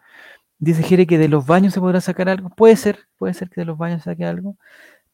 Dice 0.59 0.83
Jere 0.83 1.07
que 1.07 1.19
de 1.19 1.29
los 1.29 1.47
baños 1.47 1.75
se 1.75 1.81
podrá 1.81 2.01
sacar 2.01 2.29
algo. 2.29 2.49
Puede 2.51 2.77
ser, 2.77 3.01
puede 3.19 3.35
ser 3.35 3.51
que 3.51 3.61
de 3.61 3.67
los 3.67 3.77
baños 3.77 4.03
se 4.03 4.11
saque 4.11 4.25
algo. 4.25 4.57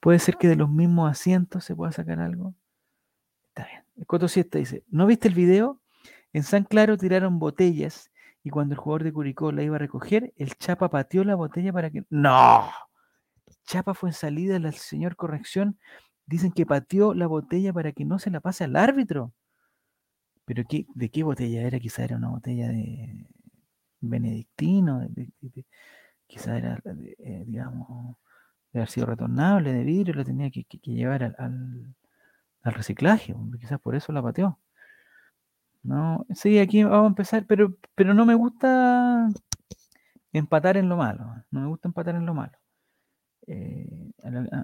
Puede 0.01 0.19
ser 0.19 0.37
que 0.37 0.49
de 0.49 0.57
los 0.57 0.71
mismos 0.71 1.11
asientos 1.11 1.65
se 1.65 1.75
pueda 1.75 1.93
sacar 1.93 2.21
algo. 2.21 2.55
Está 3.49 3.67
bien. 3.67 3.85
El 3.97 4.07
Coto 4.07 4.29
Siesta 4.29 4.59
dice, 4.59 4.85
¿no 4.89 5.07
viste 5.07 5.29
el 5.29 5.35
video? 5.35 5.80
En 6.33 6.43
San 6.43 6.65
Claro 6.65 6.97
tiraron 6.97 7.39
botellas 7.39 8.11
y 8.43 8.51
cuando 8.51 8.75
el 8.75 8.81
jugador 8.81 9.05
de 9.05 9.13
Curicó 9.13 9.53
la 9.53 9.63
iba 9.63 9.77
a 9.77 9.79
recoger, 9.79 10.33
el 10.37 10.55
Chapa 10.57 10.89
pateó 10.89 11.25
la 11.25 11.35
botella 11.35 11.73
para 11.73 11.91
que... 11.91 12.05
¡No! 12.11 12.71
Chapa 13.65 13.95
fue 13.95 14.11
en 14.11 14.15
salida, 14.15 14.57
el 14.57 14.73
señor 14.75 15.17
corrección 15.17 15.79
dicen 16.27 16.53
que 16.53 16.67
pateó 16.67 17.15
la 17.15 17.27
botella 17.27 17.73
para 17.73 17.93
que 17.93 18.05
no 18.05 18.19
se 18.19 18.31
la 18.31 18.41
pase 18.41 18.65
al 18.65 18.77
árbitro. 18.77 19.33
Pero 20.45 20.65
qué, 20.69 20.87
¿de 20.95 21.11
qué 21.11 21.23
botella 21.23 21.63
era? 21.63 21.79
Quizá 21.79 22.05
era 22.05 22.17
una 22.17 22.31
botella 22.31 22.69
de 22.69 23.27
benedictino, 24.01 25.07
quizá 26.27 26.57
era, 26.57 26.81
eh, 27.19 27.45
digamos, 27.47 28.17
de 28.73 28.81
haber 28.81 28.89
sido 28.89 29.07
retornable 29.07 29.73
de 29.73 29.85
vidrio, 29.85 30.15
lo 30.15 30.25
tenía 30.25 30.51
que, 30.51 30.65
llevar 30.83 31.35
al, 31.39 31.95
reciclaje, 32.63 33.35
quizás 33.59 33.81
por 33.81 33.95
eso 33.95 34.13
la 34.13 34.23
pateó. 34.23 34.59
No, 35.83 36.27
sí, 36.35 36.59
aquí 36.59 36.83
vamos 36.85 37.05
a 37.05 37.09
empezar, 37.09 37.47
pero, 37.47 37.75
pero 37.95 38.15
no 38.15 38.27
me 38.27 38.35
gusta 38.35 39.29
empatar 40.33 40.77
en 40.77 40.89
lo 40.89 40.97
malo, 40.97 41.25
no 41.51 41.61
me 41.61 41.67
gusta 41.69 41.89
empatar 41.89 42.15
en 42.17 42.27
lo 42.27 42.35
malo. 42.35 42.59
Eh, 43.47 44.13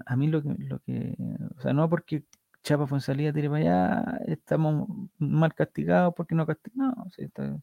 a, 0.05 0.15
mí 0.15 0.27
lo 0.27 0.41
que, 0.43 0.55
lo 0.59 0.79
que, 0.79 1.15
o 1.57 1.61
sea, 1.61 1.73
no 1.73 1.89
porque 1.89 2.23
Chapa 2.63 2.99
salida, 2.99 3.31
tire 3.31 3.49
para 3.49 3.61
allá, 3.61 4.21
estamos 4.27 4.89
mal 5.19 5.53
castigados 5.53 6.13
porque 6.15 6.35
no 6.35 6.45
castigamos. 6.45 7.15
No, 7.37 7.61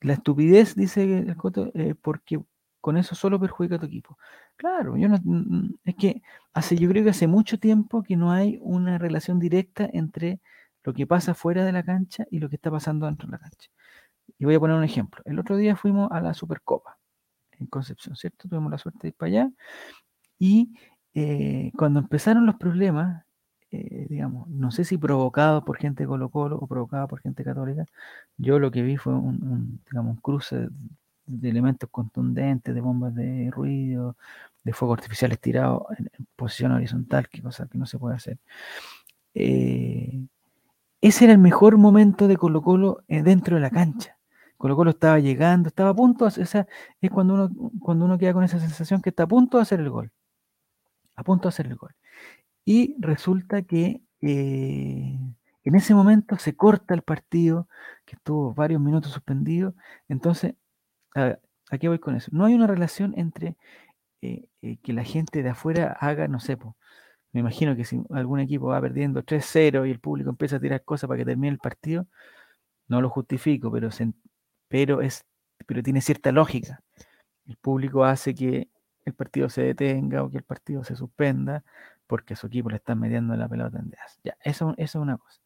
la 0.00 0.14
estupidez, 0.14 0.74
dice 0.74 1.18
el 1.18 1.36
Coto, 1.36 1.70
eh, 1.74 1.94
porque 2.00 2.40
con 2.80 2.96
eso 2.96 3.14
solo 3.14 3.38
perjudica 3.38 3.76
a 3.76 3.78
tu 3.78 3.86
equipo. 3.86 4.18
Claro, 4.56 4.96
yo 4.96 5.08
no, 5.08 5.18
es 5.84 5.94
que 5.96 6.22
hace, 6.54 6.76
yo 6.76 6.88
creo 6.88 7.04
que 7.04 7.10
hace 7.10 7.26
mucho 7.26 7.58
tiempo 7.58 8.02
que 8.02 8.16
no 8.16 8.32
hay 8.32 8.58
una 8.62 8.98
relación 8.98 9.38
directa 9.38 9.88
entre 9.92 10.40
lo 10.84 10.92
que 10.94 11.06
pasa 11.06 11.34
fuera 11.34 11.64
de 11.64 11.72
la 11.72 11.82
cancha 11.82 12.26
y 12.30 12.38
lo 12.38 12.48
que 12.48 12.56
está 12.56 12.70
pasando 12.70 13.06
dentro 13.06 13.26
de 13.26 13.32
la 13.32 13.38
cancha. 13.38 13.70
Y 14.38 14.44
voy 14.44 14.54
a 14.54 14.60
poner 14.60 14.76
un 14.76 14.84
ejemplo. 14.84 15.22
El 15.24 15.38
otro 15.38 15.56
día 15.56 15.76
fuimos 15.76 16.10
a 16.12 16.20
la 16.20 16.34
Supercopa 16.34 16.98
en 17.58 17.66
Concepción, 17.66 18.16
¿cierto? 18.16 18.48
Tuvimos 18.48 18.70
la 18.70 18.78
suerte 18.78 19.00
de 19.02 19.08
ir 19.08 19.14
para 19.14 19.28
allá 19.28 19.50
y 20.38 20.74
eh, 21.14 21.72
cuando 21.76 22.00
empezaron 22.00 22.46
los 22.46 22.56
problemas, 22.56 23.24
eh, 23.70 24.06
digamos, 24.08 24.48
no 24.48 24.70
sé 24.70 24.84
si 24.84 24.98
provocados 24.98 25.64
por 25.64 25.78
gente 25.78 26.04
de 26.04 26.08
Colo 26.08 26.30
Colo 26.30 26.58
o 26.58 26.66
provocados 26.66 27.08
por 27.08 27.20
gente 27.20 27.44
católica, 27.44 27.86
yo 28.36 28.58
lo 28.58 28.70
que 28.70 28.82
vi 28.82 28.96
fue 28.96 29.14
un, 29.14 29.80
digamos, 29.90 30.16
un 30.16 30.20
cruce 30.20 30.68
de, 31.26 31.48
elementos 31.48 31.88
contundentes, 31.90 32.74
de 32.74 32.80
bombas 32.80 33.14
de 33.14 33.50
ruido, 33.52 34.16
de 34.64 34.72
fuego 34.72 34.94
artificial 34.94 35.38
tirados 35.38 35.84
en, 35.98 36.10
posición 36.36 36.72
horizontal, 36.72 37.28
que 37.28 37.42
cosa 37.42 37.68
que 37.68 37.78
no 37.78 37.86
se 37.86 37.98
puede 37.98 38.16
hacer. 38.16 38.38
Eh, 39.34 40.26
ese 41.02 41.24
era 41.24 41.34
el 41.34 41.38
mejor 41.38 41.76
momento 41.76 42.28
de 42.28 42.38
Colo 42.38 42.62
Colo 42.62 43.04
dentro 43.08 43.56
de 43.56 43.62
la 43.62 43.70
cancha. 43.70 44.16
Colo 44.56 44.76
Colo 44.76 44.90
estaba 44.92 45.18
llegando, 45.18 45.68
estaba 45.68 45.90
a 45.90 45.94
punto, 45.94 46.24
o 46.26 46.30
sea, 46.30 46.66
es 47.00 47.10
cuando 47.10 47.34
uno, 47.34 47.50
cuando 47.80 48.06
uno 48.06 48.16
queda 48.18 48.32
con 48.32 48.44
esa 48.44 48.58
sensación 48.60 49.02
que 49.02 49.10
está 49.10 49.24
a 49.24 49.28
punto 49.28 49.58
de 49.58 49.62
hacer 49.62 49.80
el 49.80 49.90
gol 49.90 50.10
a 51.16 51.24
punto 51.24 51.44
de 51.44 51.48
hacer 51.50 51.66
el 51.66 51.76
gol. 51.76 51.94
Y 52.64 52.96
resulta 53.00 53.62
que 53.62 54.02
eh, 54.20 55.18
en 55.64 55.74
ese 55.74 55.94
momento 55.94 56.38
se 56.38 56.56
corta 56.56 56.94
el 56.94 57.02
partido, 57.02 57.68
que 58.04 58.16
estuvo 58.16 58.54
varios 58.54 58.80
minutos 58.80 59.12
suspendido. 59.12 59.74
Entonces, 60.08 60.54
a, 61.14 61.38
¿a 61.70 61.78
qué 61.78 61.88
voy 61.88 61.98
con 61.98 62.16
eso? 62.16 62.30
No 62.32 62.44
hay 62.44 62.54
una 62.54 62.66
relación 62.66 63.14
entre 63.16 63.56
eh, 64.22 64.46
eh, 64.62 64.78
que 64.82 64.92
la 64.92 65.04
gente 65.04 65.42
de 65.42 65.50
afuera 65.50 65.96
haga, 66.00 66.28
no 66.28 66.40
sé, 66.40 66.56
po, 66.56 66.76
me 67.32 67.40
imagino 67.40 67.74
que 67.76 67.84
si 67.84 68.02
algún 68.10 68.40
equipo 68.40 68.66
va 68.66 68.80
perdiendo 68.80 69.22
3-0 69.22 69.86
y 69.86 69.90
el 69.90 70.00
público 70.00 70.30
empieza 70.30 70.56
a 70.56 70.60
tirar 70.60 70.84
cosas 70.84 71.08
para 71.08 71.18
que 71.18 71.24
termine 71.24 71.48
el 71.48 71.58
partido, 71.58 72.06
no 72.88 73.00
lo 73.00 73.08
justifico, 73.08 73.70
pero, 73.72 73.88
pero, 74.68 75.00
es, 75.02 75.24
pero 75.66 75.82
tiene 75.82 76.00
cierta 76.00 76.32
lógica. 76.32 76.82
El 77.46 77.56
público 77.56 78.04
hace 78.04 78.34
que 78.34 78.68
el 79.04 79.14
partido 79.14 79.48
se 79.48 79.62
detenga 79.62 80.22
o 80.22 80.30
que 80.30 80.38
el 80.38 80.44
partido 80.44 80.84
se 80.84 80.96
suspenda 80.96 81.64
porque 82.06 82.34
a 82.34 82.36
su 82.36 82.48
equipo 82.48 82.70
le 82.70 82.76
están 82.76 83.00
metiendo 83.00 83.34
la 83.36 83.48
pelota 83.48 83.78
en 83.78 83.90
dedas. 83.90 84.20
Ya, 84.24 84.36
eso, 84.44 84.74
eso 84.76 84.98
es 84.98 85.02
una 85.02 85.16
cosa. 85.16 85.40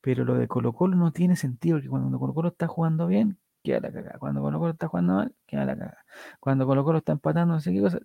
Pero 0.00 0.24
lo 0.24 0.34
de 0.34 0.48
Colo 0.48 0.72
Colo 0.72 0.96
no 0.96 1.12
tiene 1.12 1.36
sentido, 1.36 1.76
porque 1.76 1.88
cuando 1.88 2.18
Colo 2.18 2.34
Colo 2.34 2.48
está 2.48 2.66
jugando 2.66 3.06
bien, 3.06 3.38
queda 3.62 3.80
la 3.80 3.92
cagada. 3.92 4.18
Cuando 4.18 4.40
Colo 4.42 4.58
Colo 4.58 4.72
está 4.72 4.88
jugando 4.88 5.14
mal, 5.14 5.34
queda 5.46 5.64
la 5.64 5.76
cagada. 5.76 6.04
Cuando 6.40 6.66
Colo 6.66 6.84
Colo 6.84 6.98
está 6.98 7.12
empatando, 7.12 7.54
no 7.54 7.60
sé 7.60 7.72
qué 7.72 7.80
cosa, 7.80 8.00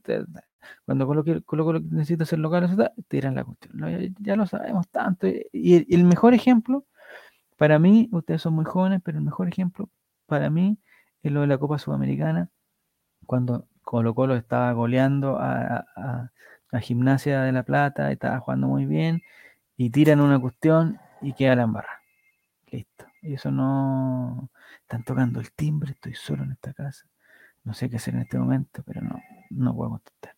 cuando 0.85 1.07
Colo 1.07 1.23
Colo, 1.45 1.79
necesita 1.79 2.25
ser 2.25 2.39
local, 2.39 2.69
tiran 3.07 3.35
la 3.35 3.43
cuestión. 3.43 3.73
Ya, 4.19 4.35
lo 4.35 4.45
sabemos 4.47 4.87
tanto. 4.89 5.27
Y, 5.27 5.47
y 5.53 5.75
el, 5.75 5.85
y 5.89 5.95
el 5.95 6.03
mejor 6.05 6.33
ejemplo, 6.33 6.85
para 7.57 7.79
mí, 7.79 8.09
ustedes 8.11 8.41
son 8.41 8.53
muy 8.53 8.65
jóvenes, 8.65 9.01
pero 9.03 9.17
el 9.19 9.23
mejor 9.25 9.47
ejemplo 9.49 9.89
para 10.27 10.49
mí 10.49 10.77
es 11.23 11.31
lo 11.31 11.41
de 11.41 11.47
la 11.47 11.57
Copa 11.57 11.79
Sudamericana, 11.79 12.49
cuando 13.25 13.67
Colo 13.83 14.15
Colo 14.15 14.35
estaba 14.35 14.71
goleando 14.73 15.37
a, 15.39 15.85
a- 15.95 16.31
a 16.71 16.79
Gimnasia 16.79 17.41
de 17.43 17.51
La 17.53 17.63
Plata, 17.63 18.11
estaba 18.11 18.39
jugando 18.39 18.67
muy 18.67 18.85
bien, 18.85 19.21
y 19.77 19.89
tiran 19.91 20.21
una 20.21 20.39
cuestión 20.39 20.99
y 21.21 21.33
queda 21.33 21.55
la 21.55 21.63
embarrada. 21.63 21.99
Listo. 22.71 23.05
Y 23.21 23.33
eso 23.35 23.51
no. 23.51 24.49
Están 24.87 25.03
tocando 25.03 25.39
el 25.41 25.51
timbre, 25.51 25.91
estoy 25.93 26.13
solo 26.15 26.43
en 26.43 26.51
esta 26.53 26.73
casa. 26.73 27.05
No 27.63 27.73
sé 27.73 27.89
qué 27.89 27.97
hacer 27.97 28.15
en 28.15 28.21
este 28.21 28.37
momento, 28.39 28.83
pero 28.85 29.01
no, 29.01 29.21
no 29.49 29.75
puedo 29.75 29.91
contestar. 29.91 30.35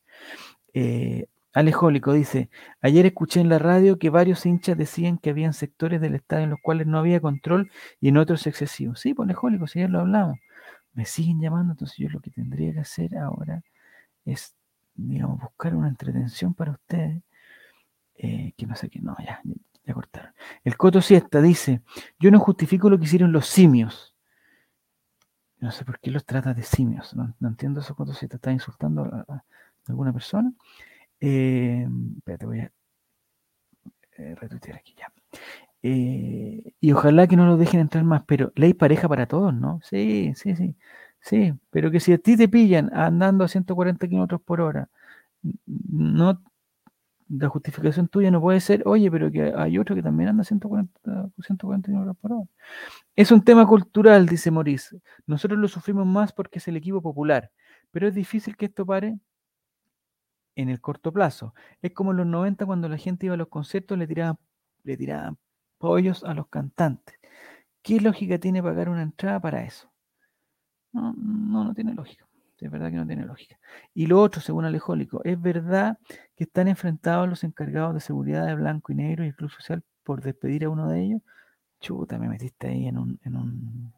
Eh, 0.74 1.28
Alejólico 1.54 2.14
dice: 2.14 2.50
Ayer 2.82 3.06
escuché 3.08 3.42
en 3.42 3.50
la 3.50 3.60
radio 3.60 4.00
que 4.00 4.10
varios 4.10 4.46
hinchas 4.46 4.78
decían 4.78 5.18
que 5.20 5.32
habían 5.32 5.54
sectores 5.54 6.02
del 6.02 6.16
estadio 6.16 6.46
en 6.46 6.50
los 6.52 6.60
cuales 6.62 6.88
no 6.88 7.00
había 7.00 7.20
control 7.22 7.72
y 8.02 8.10
en 8.10 8.18
otros 8.18 8.48
excesivos. 8.48 9.00
Sí, 9.02 9.14
pues 9.14 9.28
Alejólico, 9.28 9.68
si 9.68 9.80
ayer 9.80 9.90
lo 9.92 10.02
hablamos. 10.02 10.40
Me 10.94 11.06
siguen 11.06 11.42
llamando, 11.42 11.74
entonces 11.74 11.98
yo 11.98 12.10
lo 12.10 12.22
que 12.22 12.32
tendría 12.32 12.74
que 12.74 12.82
hacer 12.82 13.18
ahora 13.18 13.64
es, 14.26 14.56
digamos, 14.96 15.42
buscar 15.42 15.76
una 15.76 15.90
entretención 15.90 16.54
para 16.56 16.72
ustedes. 16.74 17.22
eh, 18.16 18.54
que 18.58 18.66
no 18.68 18.76
sé 18.76 18.90
qué, 18.90 19.00
no, 19.02 19.16
ya, 19.26 19.42
ya 19.86 19.94
cortaron. 19.94 20.34
El 20.64 20.78
Coto 20.78 21.02
Siesta 21.02 21.42
dice: 21.42 21.82
Yo 22.20 22.32
no 22.32 22.40
justifico 22.40 22.90
lo 22.90 22.98
que 23.00 23.06
hicieron 23.06 23.32
los 23.32 23.48
simios. 23.48 24.09
No 25.60 25.72
sé 25.72 25.84
por 25.86 26.00
qué 26.00 26.12
los 26.12 26.26
trata 26.26 26.54
de 26.54 26.64
simios. 26.64 27.16
No, 27.16 27.34
entiendo 27.42 27.82
eso, 27.82 27.96
Coto 27.96 28.14
Siesta. 28.14 28.38
¿Está 28.38 28.52
insultando 28.52 29.04
a, 29.04 29.44
alguna 29.88 30.14
persona? 30.14 30.54
Eh, 31.20 31.88
espérate, 32.18 32.46
voy 32.46 32.60
a 32.60 32.72
eh, 34.18 34.36
retuitear 34.36 34.78
aquí 34.78 34.96
ya. 34.98 35.12
Eh, 35.84 36.74
y 36.80 36.92
ojalá 36.92 37.28
que 37.28 37.36
no 37.36 37.46
lo 37.46 37.58
dejen 37.58 37.80
entrar 37.82 38.04
más, 38.04 38.24
pero 38.26 38.52
ley 38.56 38.74
pareja 38.74 39.08
para 39.10 39.28
todos, 39.28 39.54
¿no? 39.54 39.80
Sí, 39.84 40.34
sí, 40.36 40.56
sí. 40.56 40.76
Sí, 41.22 41.54
pero 41.70 41.92
que 41.92 42.00
si 42.00 42.14
a 42.14 42.18
ti 42.18 42.38
te 42.38 42.48
pillan 42.48 42.92
andando 42.94 43.44
a 43.44 43.48
140 43.50 44.08
kilómetros 44.08 44.42
por 44.42 44.62
hora, 44.62 44.90
no, 45.66 46.42
la 47.30 47.48
justificación 47.50 48.08
tuya 48.08 48.32
no 48.32 48.42
puede 48.42 48.60
ser, 48.60 48.84
oye, 48.86 49.10
pero 49.12 49.32
que 49.32 49.54
hay 49.56 49.78
otro 49.78 49.96
que 49.96 50.04
también 50.04 50.30
anda 50.30 50.42
a 50.42 50.46
140, 50.46 51.30
140 51.42 51.88
kilómetros 51.88 52.18
por 52.18 52.34
hora. 52.34 52.46
Es 53.16 53.32
un 53.32 53.44
tema 53.44 53.68
cultural, 53.68 54.28
dice 54.28 54.52
Maurice. 54.52 55.02
Nosotros 55.28 55.60
lo 55.60 55.68
sufrimos 55.68 56.08
más 56.08 56.34
porque 56.34 56.60
es 56.60 56.68
el 56.68 56.78
equipo 56.78 57.02
popular, 57.02 57.52
pero 57.92 58.08
es 58.08 58.16
difícil 58.16 58.58
que 58.58 58.66
esto 58.66 58.86
pare 58.86 59.20
en 60.56 60.70
el 60.70 60.82
corto 60.82 61.12
plazo. 61.12 61.54
Es 61.82 61.94
como 61.94 62.12
en 62.12 62.18
los 62.18 62.28
90 62.28 62.66
cuando 62.66 62.90
la 62.90 62.98
gente 62.98 63.26
iba 63.28 63.36
a 63.36 63.38
los 63.38 63.48
conciertos 63.48 63.98
le 63.98 64.08
tiraban, 64.08 64.38
le 64.84 64.98
tiraban 64.98 65.38
pollos 65.78 66.24
a 66.24 66.34
los 66.34 66.48
cantantes. 66.48 67.16
¿Qué 67.82 68.00
lógica 68.02 68.40
tiene 68.40 68.64
pagar 68.64 68.90
una 68.90 69.04
entrada 69.04 69.40
para 69.40 69.64
eso? 69.64 69.92
No, 70.92 71.14
no, 71.18 71.64
no 71.64 71.74
tiene 71.74 71.94
lógica. 71.94 72.28
Es 72.62 72.72
verdad 72.72 72.90
que 72.92 72.98
no 72.98 73.08
tiene 73.08 73.26
lógica. 73.26 73.58
Y 73.94 74.08
lo 74.08 74.22
otro, 74.22 74.42
según 74.42 74.66
Alejólico, 74.66 75.22
es 75.24 75.42
verdad 75.42 75.98
que 76.36 76.44
están 76.44 76.68
enfrentados 76.68 77.28
los 77.30 77.44
encargados 77.44 77.94
de 77.94 78.00
seguridad 78.02 78.46
de 78.46 78.56
Blanco 78.56 78.92
y 78.92 78.96
Negro 78.96 79.24
y 79.24 79.28
el 79.28 79.36
Club 79.36 79.52
Social 79.52 79.84
por 80.04 80.22
despedir 80.22 80.66
a 80.66 80.70
uno 80.70 80.88
de 80.90 81.02
ellos. 81.02 81.22
Chuta, 81.80 82.18
me 82.20 82.30
metiste 82.30 82.68
ahí 82.68 82.88
en 82.88 82.98
un, 82.98 83.20
en 83.24 83.36
un, 83.38 83.94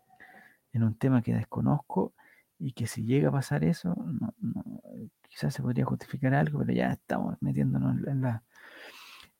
en 0.74 0.84
un 0.84 0.96
tema 0.96 1.22
que 1.22 1.34
desconozco 1.34 2.14
y 2.60 2.74
que 2.74 2.88
si 2.88 3.04
llega 3.04 3.30
a 3.30 3.32
pasar 3.32 3.64
eso, 3.64 3.96
quizás 5.30 5.54
se 5.54 5.62
podría 5.64 5.86
justificar 5.86 6.34
algo, 6.36 6.60
pero 6.60 6.74
ya 6.74 6.92
estamos 6.94 7.38
metiéndonos 7.42 7.98
en 7.98 8.04
la... 8.06 8.12
en 8.12 8.22
la- 8.22 8.44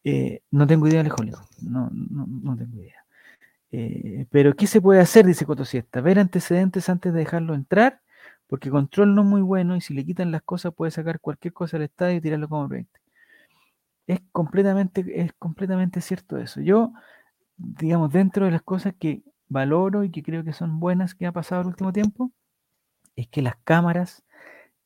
eh, 0.04 0.42
no 0.52 0.66
tengo 0.66 0.88
idea, 0.88 1.02
Alejólico. 1.02 1.48
No, 1.62 1.90
no, 1.92 2.26
no 2.28 2.58
tengo 2.58 2.78
idea. 2.82 3.06
Eh, 3.72 4.28
pero 4.32 4.56
¿qué 4.56 4.68
se 4.68 4.82
puede 4.82 5.02
hacer? 5.02 5.26
Dice 5.26 5.46
Cotosiesta. 5.46 6.02
Ver 6.02 6.20
antecedentes 6.20 6.90
antes 6.90 7.14
de 7.14 7.20
dejarlo 7.20 7.54
entrar, 7.56 8.02
porque 8.52 8.70
control 8.70 9.16
no 9.16 9.22
es 9.22 9.28
muy 9.30 9.42
bueno 9.42 9.78
y 9.78 9.82
si 9.82 9.94
le 9.94 10.04
quitan 10.06 10.30
las 10.30 10.42
cosas 10.42 10.74
puede 10.74 10.92
sacar 10.92 11.22
cualquier 11.22 11.54
cosa 11.54 11.78
al 11.78 11.84
estadio 11.84 12.18
y 12.18 12.22
tirarlo 12.22 12.50
como 12.50 12.68
20. 12.68 13.00
Es 14.08 14.20
completamente, 14.34 15.22
es 15.22 15.32
completamente 15.40 16.02
cierto 16.02 16.38
eso. 16.38 16.60
Yo, 16.60 16.92
digamos, 17.56 18.12
dentro 18.12 18.44
de 18.46 18.52
las 18.52 18.62
cosas 18.62 18.94
que 19.00 19.24
valoro 19.48 20.04
y 20.04 20.12
que 20.12 20.22
creo 20.22 20.44
que 20.44 20.52
son 20.52 20.82
buenas 20.82 21.16
que 21.16 21.28
ha 21.28 21.32
pasado 21.32 21.62
el 21.62 21.68
último 21.68 21.94
tiempo, 21.94 22.34
es 23.16 23.30
que 23.30 23.42
las 23.42 23.56
cámaras, 23.64 24.26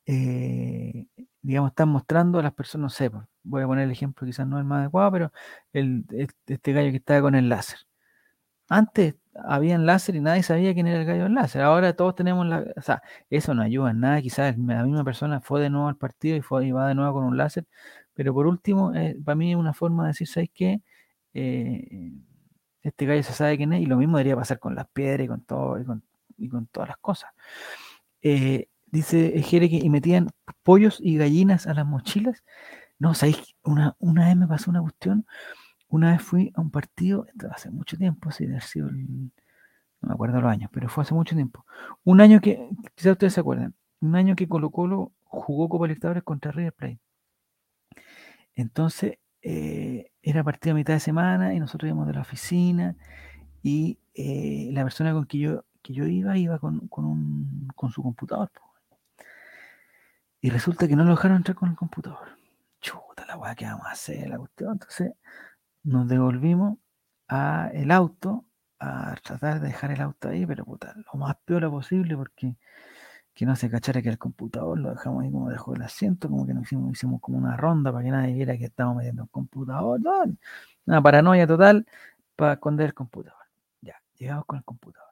eh, 0.06 1.06
digamos, 1.42 1.70
están 1.70 1.88
mostrando 1.90 2.38
a 2.38 2.44
las 2.44 2.54
personas, 2.54 2.82
no 2.84 2.90
sé, 2.90 3.10
pues, 3.10 3.26
voy 3.42 3.62
a 3.64 3.66
poner 3.66 3.84
el 3.86 3.90
ejemplo 3.92 4.26
quizás 4.28 4.46
no 4.46 4.58
el 4.58 4.64
más 4.64 4.82
adecuado, 4.82 5.12
pero 5.12 5.32
el, 5.72 6.04
este, 6.12 6.54
este 6.54 6.72
gallo 6.72 6.92
que 6.92 6.98
estaba 6.98 7.22
con 7.22 7.34
el 7.34 7.48
láser. 7.48 7.80
Antes 8.68 9.14
habían 9.34 9.86
láser 9.86 10.16
y 10.16 10.20
nadie 10.20 10.42
sabía 10.42 10.74
quién 10.74 10.86
era 10.86 11.00
el 11.00 11.06
gallo 11.06 11.24
del 11.24 11.34
láser. 11.34 11.62
Ahora 11.62 11.94
todos 11.94 12.14
tenemos 12.14 12.46
la. 12.46 12.64
O 12.76 12.80
sea, 12.82 13.02
eso 13.30 13.54
no 13.54 13.62
ayuda 13.62 13.90
en 13.90 14.00
nada. 14.00 14.22
Quizás 14.22 14.56
la 14.58 14.84
misma 14.84 15.04
persona 15.04 15.40
fue 15.40 15.60
de 15.62 15.70
nuevo 15.70 15.88
al 15.88 15.96
partido 15.96 16.36
y, 16.36 16.42
fue, 16.42 16.66
y 16.66 16.72
va 16.72 16.88
de 16.88 16.94
nuevo 16.94 17.14
con 17.14 17.24
un 17.24 17.36
láser. 17.36 17.66
Pero 18.14 18.32
por 18.34 18.46
último, 18.46 18.94
eh, 18.94 19.16
para 19.24 19.36
mí 19.36 19.50
es 19.52 19.56
una 19.56 19.74
forma 19.74 20.04
de 20.04 20.08
decir, 20.08 20.26
¿sabes 20.28 20.50
qué? 20.54 20.80
Eh, 21.34 22.12
este 22.82 23.06
gallo 23.06 23.22
se 23.22 23.32
sabe 23.32 23.56
quién 23.56 23.72
es 23.72 23.82
y 23.82 23.86
lo 23.86 23.96
mismo 23.96 24.16
debería 24.16 24.36
pasar 24.36 24.58
con 24.58 24.74
las 24.74 24.86
piedras 24.88 25.24
y 25.26 25.28
con 25.28 25.42
todo 25.42 25.78
y 25.80 25.84
con, 25.84 26.02
y 26.38 26.48
con 26.48 26.66
todas 26.66 26.88
las 26.90 26.98
cosas. 26.98 27.30
Eh, 28.22 28.68
dice 28.86 29.42
Jere 29.42 29.68
que 29.70 29.76
y 29.76 29.90
metían 29.90 30.30
pollos 30.62 30.98
y 31.00 31.16
gallinas 31.18 31.66
a 31.66 31.74
las 31.74 31.86
mochilas. 31.86 32.44
No, 32.98 33.14
¿sabéis? 33.14 33.56
Una, 33.64 33.96
una 33.98 34.26
vez 34.28 34.36
me 34.36 34.46
pasó 34.48 34.70
una 34.70 34.80
cuestión. 34.82 35.26
Una 35.88 36.12
vez 36.12 36.22
fui 36.22 36.52
a 36.54 36.60
un 36.60 36.70
partido, 36.70 37.26
hace 37.50 37.70
mucho 37.70 37.96
tiempo, 37.96 38.30
sí, 38.30 38.44
haber 38.46 38.62
sido 38.62 38.88
el- 38.88 39.30
no 40.02 40.08
me 40.08 40.14
acuerdo 40.14 40.40
los 40.40 40.50
años, 40.50 40.70
pero 40.72 40.88
fue 40.88 41.02
hace 41.04 41.14
mucho 41.14 41.34
tiempo. 41.36 41.66
Un 42.04 42.20
año 42.20 42.40
que, 42.40 42.70
quizás 42.96 43.12
ustedes 43.12 43.34
se 43.34 43.40
acuerdan, 43.40 43.74
un 44.00 44.16
año 44.16 44.36
que 44.36 44.48
Colo 44.48 44.70
Colo 44.70 45.12
jugó 45.24 45.68
Copa 45.68 45.86
Libertadores 45.86 46.22
contra 46.24 46.52
River 46.52 46.72
Plate. 46.74 47.00
Entonces, 48.54 49.18
eh, 49.42 50.10
era 50.22 50.42
partido 50.44 50.74
a 50.74 50.76
mitad 50.76 50.94
de 50.94 51.00
semana 51.00 51.54
y 51.54 51.60
nosotros 51.60 51.88
íbamos 51.88 52.06
de 52.06 52.14
la 52.14 52.20
oficina 52.22 52.96
y 53.62 53.98
eh, 54.14 54.70
la 54.72 54.84
persona 54.84 55.12
con 55.12 55.26
que 55.26 55.38
yo, 55.38 55.64
iba, 56.06 56.36
iba 56.38 56.58
con, 56.58 56.88
un, 56.96 57.68
con 57.76 57.90
su 57.90 58.02
computador. 58.02 58.50
Y 60.40 60.50
resulta 60.50 60.88
que 60.88 60.96
no 60.96 61.04
lo 61.04 61.10
dejaron 61.10 61.38
entrar 61.38 61.56
con 61.56 61.68
el 61.70 61.76
computador. 61.76 62.38
Chuta, 62.80 63.26
la 63.26 63.36
weá, 63.36 63.54
¿qué 63.54 63.64
vamos 63.66 63.86
a 63.86 63.90
hacer? 63.90 64.28
La 64.28 64.38
cuestión. 64.38 64.72
Entonces, 64.72 65.12
nos 65.86 66.08
devolvimos 66.08 66.78
a 67.28 67.70
el 67.72 67.90
auto 67.90 68.44
a 68.78 69.14
tratar 69.22 69.60
de 69.60 69.68
dejar 69.68 69.92
el 69.92 70.00
auto 70.02 70.28
ahí, 70.28 70.44
pero 70.46 70.64
puta, 70.64 70.94
lo 71.12 71.18
más 71.18 71.36
peor 71.44 71.70
posible 71.70 72.16
porque 72.16 72.56
que 73.34 73.46
no 73.46 73.54
se 73.56 73.70
cachara 73.70 74.02
que 74.02 74.08
el 74.08 74.18
computador 74.18 74.78
lo 74.78 74.90
dejamos 74.90 75.22
ahí 75.24 75.30
como 75.30 75.50
dejó 75.50 75.74
el 75.74 75.82
asiento, 75.82 76.28
como 76.28 76.46
que 76.46 76.54
nos 76.54 76.64
hicimos, 76.64 76.92
hicimos 76.92 77.20
como 77.20 77.38
una 77.38 77.56
ronda 77.56 77.92
para 77.92 78.04
que 78.04 78.10
nadie 78.10 78.34
viera 78.34 78.56
que 78.58 78.64
estábamos 78.66 78.98
metiendo 78.98 79.24
un 79.24 79.28
computador, 79.28 80.00
una 80.86 81.02
paranoia 81.02 81.46
total 81.46 81.86
para 82.36 82.54
esconder 82.54 82.86
el 82.86 82.94
computador. 82.94 83.38
Ya, 83.82 84.02
llegamos 84.18 84.46
con 84.46 84.58
el 84.58 84.64
computador. 84.64 85.10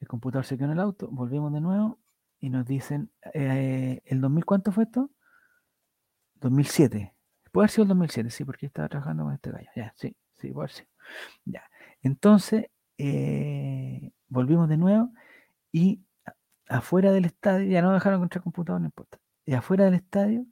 El 0.00 0.08
computador 0.08 0.44
se 0.44 0.56
quedó 0.56 0.66
en 0.66 0.72
el 0.72 0.80
auto, 0.80 1.08
volvimos 1.10 1.52
de 1.52 1.60
nuevo 1.60 1.98
y 2.40 2.50
nos 2.50 2.64
dicen, 2.66 3.10
eh, 3.34 4.02
¿el 4.06 4.20
2000 4.20 4.44
cuánto 4.44 4.72
fue 4.72 4.84
esto? 4.84 5.10
2007. 6.40 7.17
Puede 7.52 7.64
haber 7.64 7.70
sido 7.70 7.82
el 7.84 7.88
2007, 7.88 8.30
sí, 8.30 8.44
porque 8.44 8.66
estaba 8.66 8.88
trabajando 8.88 9.24
con 9.24 9.34
este 9.34 9.50
gallo. 9.50 9.70
Ya, 9.76 9.92
sí, 9.96 10.16
sí, 10.38 10.50
puede 10.52 10.66
haber 10.66 10.70
sido. 10.72 10.88
Ya. 11.44 11.62
Entonces, 12.02 12.66
eh, 12.98 14.12
volvimos 14.28 14.68
de 14.68 14.76
nuevo 14.76 15.10
y 15.72 16.02
afuera 16.68 17.12
del 17.12 17.24
estadio, 17.26 17.70
ya 17.70 17.82
no 17.82 17.92
dejaron 17.92 18.18
encontrar 18.18 18.42
computador, 18.44 18.80
no 18.80 18.86
importa. 18.88 19.18
Y 19.46 19.54
afuera 19.54 19.84
del 19.86 19.94
estadio, 19.94 20.46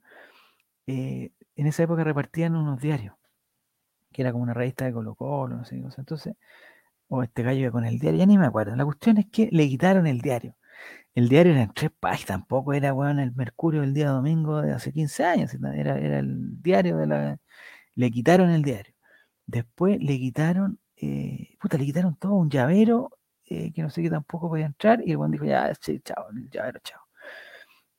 eh, 0.87 1.31
en 1.55 1.67
esa 1.67 1.83
época 1.83 2.03
repartían 2.03 2.55
unos 2.55 2.79
diarios. 2.81 3.15
que 4.11 4.21
era 4.23 4.31
como 4.31 4.43
una 4.43 4.53
revista 4.53 4.85
de 4.85 4.93
Colo 4.93 5.15
Colo, 5.15 5.57
no 5.57 5.65
sé 5.65 5.75
qué 5.75 5.83
cosa. 5.83 6.01
Entonces, 6.01 6.35
o 7.09 7.23
este 7.23 7.43
gallo 7.43 7.61
iba 7.61 7.71
con 7.71 7.85
el 7.85 7.99
diario, 7.99 8.19
ya 8.19 8.25
ni 8.27 8.37
me 8.37 8.47
acuerdo. 8.47 8.75
La 8.75 8.85
cuestión 8.85 9.17
es 9.17 9.27
que 9.27 9.49
le 9.51 9.67
quitaron 9.69 10.07
el 10.07 10.21
diario. 10.21 10.55
El 11.15 11.29
diario 11.29 11.53
era 11.53 11.63
en 11.63 11.73
tres 11.73 11.91
páginas, 11.99 12.27
tampoco 12.27 12.73
era, 12.73 12.93
weón, 12.93 13.19
el 13.19 13.33
Mercurio 13.33 13.81
del 13.81 13.93
día 13.93 14.09
domingo 14.09 14.61
de 14.61 14.73
hace 14.73 14.93
15 14.93 15.23
años, 15.25 15.53
era, 15.53 15.97
era 15.97 16.19
el 16.19 16.61
diario 16.61 16.97
de 16.97 17.07
la... 17.07 17.39
Le 17.95 18.11
quitaron 18.11 18.51
el 18.51 18.61
diario. 18.61 18.93
Después 19.47 19.99
le 20.01 20.19
quitaron, 20.19 20.79
eh, 20.97 21.57
puta, 21.59 21.77
le 21.77 21.85
quitaron 21.85 22.15
todo, 22.17 22.33
un 22.35 22.49
llavero, 22.49 23.17
eh, 23.45 23.73
que 23.73 23.81
no 23.81 23.89
sé 23.89 24.03
qué 24.03 24.09
tampoco 24.09 24.49
podía 24.49 24.67
entrar, 24.67 25.01
y 25.05 25.11
el 25.11 25.17
weón 25.17 25.31
dijo, 25.31 25.45
ya, 25.45 25.73
sí, 25.81 25.99
chao, 26.01 26.29
el 26.31 26.49
llavero, 26.51 26.79
chao. 26.83 27.01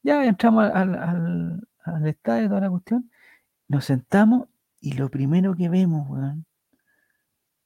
Ya 0.03 0.25
entramos 0.25 0.71
al, 0.73 0.95
al, 0.95 1.69
al 1.85 2.07
estadio, 2.07 2.49
toda 2.49 2.61
la 2.61 2.71
cuestión, 2.71 3.11
nos 3.69 3.85
sentamos, 3.87 4.49
y 4.81 4.93
lo 4.95 5.11
primero 5.11 5.55
que 5.57 5.69
vemos, 5.69 6.09
weón, 6.09 6.47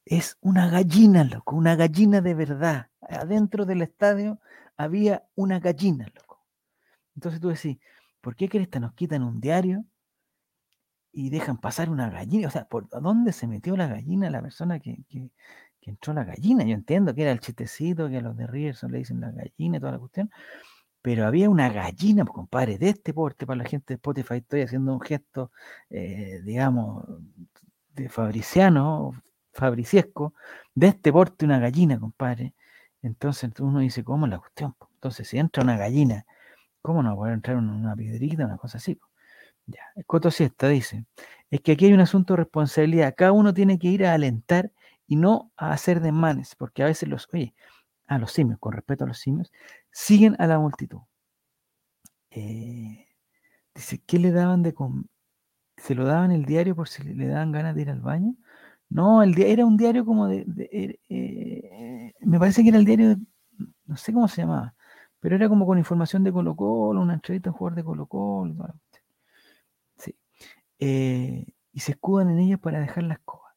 es 0.04 0.36
una 0.40 0.68
gallina, 0.68 1.24
loco, 1.24 1.56
una 1.56 1.76
gallina 1.76 2.20
de 2.20 2.34
verdad. 2.34 2.88
Adentro 3.00 3.66
del 3.66 3.82
estadio 3.82 4.40
había 4.76 5.24
una 5.34 5.60
gallina, 5.60 6.06
loco. 6.14 6.44
Entonces 7.14 7.40
tú 7.40 7.48
decís, 7.48 7.78
¿por 8.20 8.36
qué 8.36 8.48
crees 8.48 8.68
que 8.68 8.80
nos 8.80 8.94
quitan 8.94 9.22
un 9.22 9.40
diario 9.40 9.84
y 11.12 11.30
dejan 11.30 11.58
pasar 11.58 11.90
una 11.90 12.10
gallina? 12.10 12.48
O 12.48 12.50
sea, 12.50 12.66
¿por 12.66 12.88
dónde 12.88 13.32
se 13.32 13.46
metió 13.46 13.76
la 13.76 13.86
gallina 13.86 14.30
la 14.30 14.42
persona 14.42 14.80
que, 14.80 15.04
que, 15.08 15.30
entró 15.82 16.14
la 16.14 16.24
gallina? 16.24 16.64
Yo 16.64 16.74
entiendo 16.74 17.14
que 17.14 17.22
era 17.22 17.32
el 17.32 17.40
chistecito, 17.40 18.08
que 18.08 18.18
a 18.18 18.20
los 18.22 18.36
de 18.36 18.46
Rierson 18.46 18.92
le 18.92 18.98
dicen 18.98 19.20
la 19.20 19.30
gallina 19.30 19.76
y 19.78 19.80
toda 19.80 19.92
la 19.92 19.98
cuestión, 19.98 20.30
pero 21.02 21.26
había 21.26 21.50
una 21.50 21.68
gallina, 21.70 22.24
pues, 22.24 22.34
compadre, 22.34 22.78
de 22.78 22.90
este 22.90 23.12
porte 23.12 23.46
para 23.46 23.58
la 23.58 23.68
gente 23.68 23.94
de 23.94 23.96
Spotify. 23.96 24.36
Estoy 24.36 24.62
haciendo 24.62 24.94
un 24.94 25.00
gesto, 25.00 25.50
eh, 25.90 26.40
digamos, 26.44 27.04
de 27.94 28.08
fabriciano, 28.08 29.12
fabriciesco, 29.52 30.34
de 30.74 30.88
este 30.88 31.12
porte 31.12 31.44
una 31.44 31.58
gallina, 31.58 31.98
compadre. 31.98 32.54
Entonces 33.02 33.50
uno 33.60 33.80
dice, 33.80 34.04
¿cómo 34.04 34.26
es 34.26 34.30
la 34.32 34.38
cuestión? 34.38 34.74
Entonces, 34.94 35.28
si 35.28 35.38
entra 35.38 35.62
una 35.64 35.76
gallina, 35.76 36.26
¿cómo 36.82 37.02
no 37.02 37.16
va 37.16 37.28
a 37.30 37.34
entrar 37.34 37.56
una 37.58 37.96
piedrita, 37.96 38.46
una 38.46 38.58
cosa 38.58 38.78
así? 38.78 39.00
Ya, 39.66 39.80
Coto 40.06 40.30
Siesta 40.30 40.68
dice, 40.68 41.06
es 41.50 41.60
que 41.62 41.72
aquí 41.72 41.86
hay 41.86 41.92
un 41.94 42.00
asunto 42.00 42.34
de 42.34 42.38
responsabilidad. 42.38 43.14
Cada 43.16 43.32
uno 43.32 43.54
tiene 43.54 43.78
que 43.78 43.88
ir 43.88 44.06
a 44.06 44.14
alentar 44.14 44.72
y 45.06 45.16
no 45.16 45.52
a 45.56 45.72
hacer 45.72 46.00
desmanes, 46.00 46.54
porque 46.56 46.82
a 46.82 46.86
veces 46.86 47.08
los, 47.08 47.28
oye, 47.32 47.54
a 48.08 48.18
los 48.18 48.32
simios, 48.32 48.58
con 48.60 48.72
respeto 48.74 49.04
a 49.04 49.08
los 49.08 49.18
simios, 49.18 49.52
siguen 49.92 50.36
a 50.40 50.46
la 50.48 50.58
multitud. 50.58 51.00
Eh, 52.30 53.06
dice, 53.74 54.02
¿qué 54.06 54.18
le 54.18 54.32
daban 54.32 54.62
de 54.62 54.74
comer? 54.74 55.06
¿Se 55.78 55.94
lo 55.94 56.06
daban 56.06 56.32
el 56.32 56.44
diario 56.46 56.76
por 56.76 56.88
si 56.88 57.02
le 57.04 57.28
daban 57.28 57.52
ganas 57.52 57.74
de 57.76 57.82
ir 57.82 57.90
al 57.90 58.00
baño? 58.00 58.34
No, 58.92 59.22
el 59.22 59.40
era 59.40 59.64
un 59.64 59.76
diario 59.76 60.04
como 60.04 60.28
de. 60.28 60.44
Er, 60.70 60.98
eh, 61.08 62.12
me 62.20 62.38
parece 62.38 62.62
que 62.62 62.68
era 62.68 62.78
el 62.78 62.84
diario, 62.84 63.16
no 63.86 63.96
sé 63.96 64.12
cómo 64.12 64.28
se 64.28 64.42
llamaba, 64.42 64.74
pero 65.20 65.36
era 65.36 65.48
como 65.48 65.66
con 65.66 65.78
información 65.78 66.24
de 66.24 66.32
Colo 66.32 66.54
Colo, 66.56 67.00
una 67.00 67.14
entrevista 67.14 67.48
a 67.50 67.52
un 67.52 67.58
jugador 67.58 67.76
de 67.76 67.84
Colo 67.84 68.06
Colo. 68.06 68.74
Sí. 69.96 70.14
Eh, 70.78 71.46
y 71.72 71.80
se 71.80 71.92
escudan 71.92 72.30
en 72.30 72.40
ellas 72.40 72.60
para 72.60 72.80
dejar 72.80 73.04
las 73.04 73.18
cosas. 73.20 73.54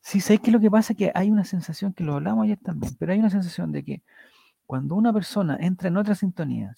Sí, 0.00 0.20
¿sabes 0.20 0.40
qué 0.40 0.48
es 0.48 0.54
lo 0.54 0.60
que 0.60 0.70
pasa? 0.70 0.94
Que 0.94 1.12
hay 1.14 1.30
una 1.30 1.44
sensación, 1.44 1.92
que 1.94 2.04
lo 2.04 2.14
hablamos 2.14 2.44
ayer 2.44 2.58
también, 2.58 2.94
pero 2.98 3.12
hay 3.12 3.18
una 3.18 3.30
sensación 3.30 3.72
de 3.72 3.84
que 3.84 4.02
cuando 4.66 4.94
una 4.96 5.12
persona 5.12 5.58
entra 5.60 5.88
en 5.88 5.96
otra 5.98 6.14
sintonía, 6.14 6.74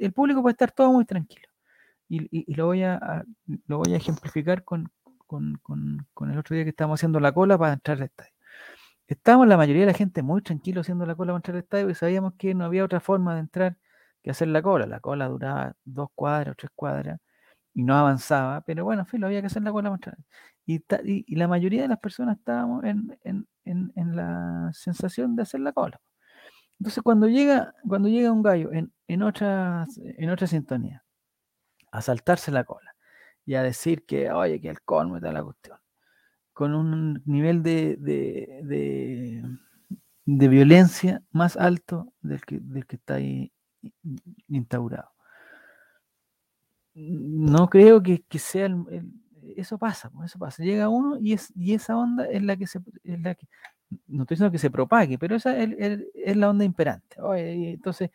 el 0.00 0.12
público 0.12 0.42
puede 0.42 0.52
estar 0.52 0.72
todo 0.72 0.92
muy 0.92 1.04
tranquilo. 1.06 1.48
Y, 2.08 2.54
lo, 2.54 2.66
voy 2.66 2.82
a, 2.82 3.24
lo 3.66 3.78
voy 3.78 3.94
a 3.94 3.96
ejemplificar 3.96 4.64
con, 4.64 4.90
con, 5.62 6.30
el 6.30 6.38
otro 6.38 6.54
día 6.54 6.64
que 6.64 6.70
estábamos 6.70 7.00
haciendo 7.00 7.20
la 7.20 7.32
cola 7.32 7.58
para 7.58 7.74
entrar 7.74 7.98
al 7.98 8.04
estadio. 8.04 8.32
Estábamos 9.06 9.48
la 9.48 9.56
mayoría 9.56 9.82
de 9.82 9.92
la 9.92 9.98
gente 9.98 10.22
muy 10.22 10.42
tranquilo 10.42 10.80
haciendo 10.82 11.06
la 11.06 11.14
cola 11.14 11.32
para 11.32 11.38
entrar 11.38 11.56
al 11.56 11.62
estadio 11.62 11.90
y 11.90 11.94
sabíamos 11.94 12.34
que 12.38 12.54
no 12.54 12.64
había 12.64 12.84
otra 12.84 13.00
forma 13.00 13.34
de 13.34 13.40
entrar 13.40 13.78
que 14.22 14.30
hacer 14.30 14.48
la 14.48 14.62
cola. 14.62 14.86
La 14.86 15.00
cola 15.00 15.28
duraba 15.28 15.76
dos 15.84 16.08
cuadras 16.14 16.52
o 16.52 16.56
tres 16.56 16.72
cuadras 16.74 17.20
y 17.74 17.82
no 17.84 17.96
avanzaba, 17.96 18.62
pero 18.62 18.84
bueno, 18.84 19.02
en 19.02 19.06
fin, 19.06 19.20
lo 19.20 19.26
había 19.26 19.40
que 19.40 19.48
hacer 19.48 19.62
la 19.62 19.72
cola 19.72 19.90
para 19.90 19.96
entrar. 19.96 20.18
Y, 20.66 20.82
y, 21.26 21.36
la 21.36 21.48
mayoría 21.48 21.82
de 21.82 21.88
las 21.88 21.98
personas 21.98 22.38
estábamos 22.38 22.84
en, 22.84 23.18
en, 23.24 23.46
en, 23.64 24.16
la 24.16 24.70
sensación 24.72 25.36
de 25.36 25.42
hacer 25.42 25.60
la 25.60 25.72
cola. 25.72 26.00
Entonces, 26.78 27.02
cuando 27.02 27.28
llega, 27.28 27.74
cuando 27.86 28.08
llega 28.08 28.32
un 28.32 28.42
gallo 28.42 28.72
en, 28.72 28.92
en, 29.08 29.22
otra, 29.22 29.86
en 29.96 30.30
otra 30.30 30.46
sintonía 30.46 31.04
a 31.92 32.02
saltarse 32.02 32.50
la 32.50 32.64
cola, 32.64 32.93
y 33.46 33.54
a 33.54 33.62
decir 33.62 34.04
que, 34.04 34.30
oye, 34.30 34.60
que 34.60 34.68
el 34.68 34.80
colmo 34.82 35.16
está 35.16 35.32
la 35.32 35.44
cuestión, 35.44 35.78
con 36.52 36.74
un 36.74 37.22
nivel 37.26 37.62
de, 37.62 37.96
de, 37.98 39.42
de, 40.24 40.48
violencia 40.48 41.22
más 41.30 41.56
alto 41.56 42.12
del 42.22 42.44
que, 42.44 42.58
del 42.60 42.86
que 42.86 42.96
está 42.96 43.14
ahí 43.14 43.52
instaurado. 44.48 45.10
No 46.94 47.68
creo 47.68 48.02
que, 48.02 48.22
que 48.22 48.38
sea 48.38 48.66
el, 48.66 48.84
eso 49.56 49.78
pasa, 49.78 50.10
pues, 50.10 50.30
eso 50.30 50.38
pasa. 50.38 50.62
Llega 50.62 50.88
uno 50.88 51.18
y, 51.18 51.32
es, 51.32 51.52
y 51.56 51.74
esa 51.74 51.96
onda 51.96 52.26
es 52.26 52.42
la 52.42 52.56
que 52.56 52.66
se 52.66 52.80
es 53.02 53.20
la 53.20 53.34
que, 53.34 53.48
no 54.06 54.22
estoy 54.22 54.36
diciendo 54.36 54.52
que 54.52 54.58
se 54.58 54.70
propague, 54.70 55.18
pero 55.18 55.36
esa 55.36 55.56
es, 55.58 56.00
es 56.14 56.36
la 56.36 56.50
onda 56.50 56.64
imperante. 56.64 57.20
Oye, 57.20 57.72
entonces, 57.72 58.10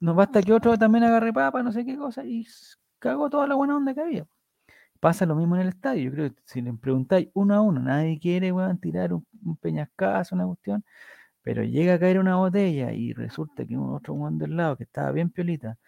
nos 0.00 0.16
basta 0.16 0.42
que 0.42 0.52
otro 0.52 0.76
también 0.78 1.04
agarre 1.04 1.32
papa, 1.32 1.62
no 1.62 1.72
sé 1.72 1.84
qué 1.84 1.96
cosa, 1.96 2.24
y 2.24 2.46
cagó 2.98 3.30
toda 3.30 3.46
la 3.46 3.54
buena 3.54 3.76
onda 3.76 3.94
que 3.94 4.00
había. 4.00 4.26
Pasa 5.00 5.24
lo 5.24 5.34
mismo 5.34 5.56
en 5.56 5.62
el 5.62 5.68
estadio. 5.68 6.04
Yo 6.04 6.12
creo 6.12 6.34
que 6.34 6.42
si 6.44 6.60
le 6.60 6.72
preguntáis 6.74 7.28
uno 7.34 7.54
a 7.54 7.62
uno, 7.62 7.80
nadie 7.80 8.18
quiere 8.20 8.52
tirar 8.80 9.14
un, 9.14 9.24
peñascazo, 9.60 10.34
una 10.34 10.46
cuestión, 10.46 10.84
pero 11.42 11.64
llega 11.64 11.94
a 11.94 11.98
caer 11.98 12.18
una 12.18 12.36
botella 12.36 12.92
y 12.92 13.12
resulta 13.14 13.66
que 13.66 13.76
un 13.78 13.94
otro 13.94 14.14
guan 14.14 14.38
del 14.38 14.56
lado 14.56 14.76
que 14.76 14.84
estaba 14.84 15.12
bien 15.12 15.30
piolita, 15.30 15.78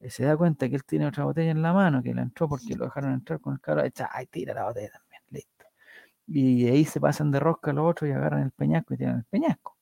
eh, 0.00 0.10
se 0.10 0.24
da 0.24 0.36
cuenta 0.36 0.68
que 0.68 0.76
él 0.76 0.84
tiene 0.84 1.06
otra 1.06 1.24
botella 1.24 1.50
en 1.52 1.62
la 1.62 1.72
mano, 1.74 2.02
que 2.02 2.14
la 2.14 2.22
entró 2.22 2.48
porque 2.48 2.74
lo 2.76 2.86
dejaron 2.86 3.12
entrar 3.14 3.40
con 3.40 3.54
el 3.54 3.60
carro, 3.60 3.84
echa, 3.84 4.08
ay, 4.12 4.26
tira 4.26 4.54
la 4.54 4.64
botella 4.64 4.90
también, 4.92 5.22
listo. 5.30 5.66
Y 6.26 6.68
ahí 6.68 6.84
se 6.86 7.00
pasan 7.00 7.30
de 7.32 7.40
rosca 7.40 7.72
los 7.72 7.90
otros 7.90 8.10
y 8.10 8.12
agarran 8.14 8.42
el 8.44 8.52
peñasco 8.52 8.94
y 8.94 8.98
tiran 8.98 9.18
el 9.18 9.24
peñasco. 9.24 9.76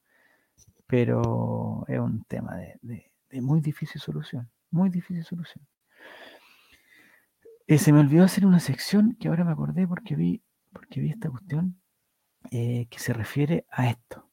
Pero 0.87 1.85
es 1.89 1.99
un 2.01 2.25
tema 2.25 2.57
de 2.57 3.11
muy 3.41 3.61
difícil 3.61 4.01
solución, 4.01 4.51
muy 4.71 4.91
difícil 4.91 5.25
solución. 5.25 5.65
Eh, 7.71 7.79
se 7.79 7.93
me 7.93 8.01
olvidó 8.01 8.25
hacer 8.25 8.45
una 8.45 8.59
sección 8.59 9.17
que 9.21 9.29
ahora 9.29 9.45
me 9.45 9.53
acordé 9.53 9.87
porque 9.87 10.17
vi, 10.17 10.43
porque 10.73 11.01
vi 11.01 11.11
esta 11.11 11.31
cuestión 11.31 11.81
eh, 12.51 12.89
que 12.91 12.99
se 12.99 13.13
refiere 13.13 13.65
a 13.71 13.91
esto. 13.91 14.29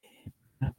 Eh, 0.00 0.30
nos 0.60 0.72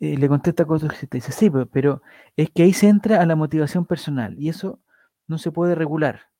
Eh, 0.01 0.17
le 0.17 0.29
contesta 0.29 0.65
cosas 0.65 0.99
que 0.99 1.07
dice, 1.11 1.31
sí, 1.33 1.51
pero 1.73 2.03
es 2.37 2.51
que 2.51 2.63
ahí 2.63 2.73
se 2.73 2.89
entra 2.89 3.21
a 3.21 3.27
la 3.27 3.37
motivación 3.37 3.87
personal 3.87 4.35
y 4.39 4.49
eso 4.49 4.81
no 5.27 5.39
se 5.39 5.53
puede 5.53 5.75
regular, 5.75 6.31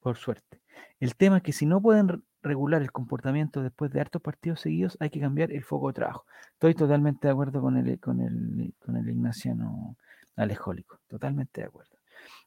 por 0.00 0.16
suerte. 0.16 0.62
El 1.00 1.14
tema 1.14 1.38
es 1.38 1.42
que 1.42 1.52
si 1.52 1.66
no 1.66 1.82
pueden 1.82 2.24
regular 2.44 2.82
el 2.82 2.92
comportamiento 2.92 3.62
después 3.62 3.90
de 3.90 4.00
hartos 4.00 4.22
partidos 4.22 4.60
seguidos, 4.60 4.96
hay 5.00 5.10
que 5.10 5.20
cambiar 5.20 5.50
el 5.50 5.64
foco 5.64 5.88
de 5.88 5.94
trabajo. 5.94 6.26
Estoy 6.52 6.74
totalmente 6.74 7.26
de 7.26 7.32
acuerdo 7.32 7.60
con 7.60 7.76
el, 7.76 7.98
con 7.98 8.20
el, 8.20 8.74
con 8.78 8.96
el 8.96 9.08
ignaciano 9.08 9.96
alejólico, 10.36 11.00
totalmente 11.08 11.62
de 11.62 11.66
acuerdo. 11.66 11.96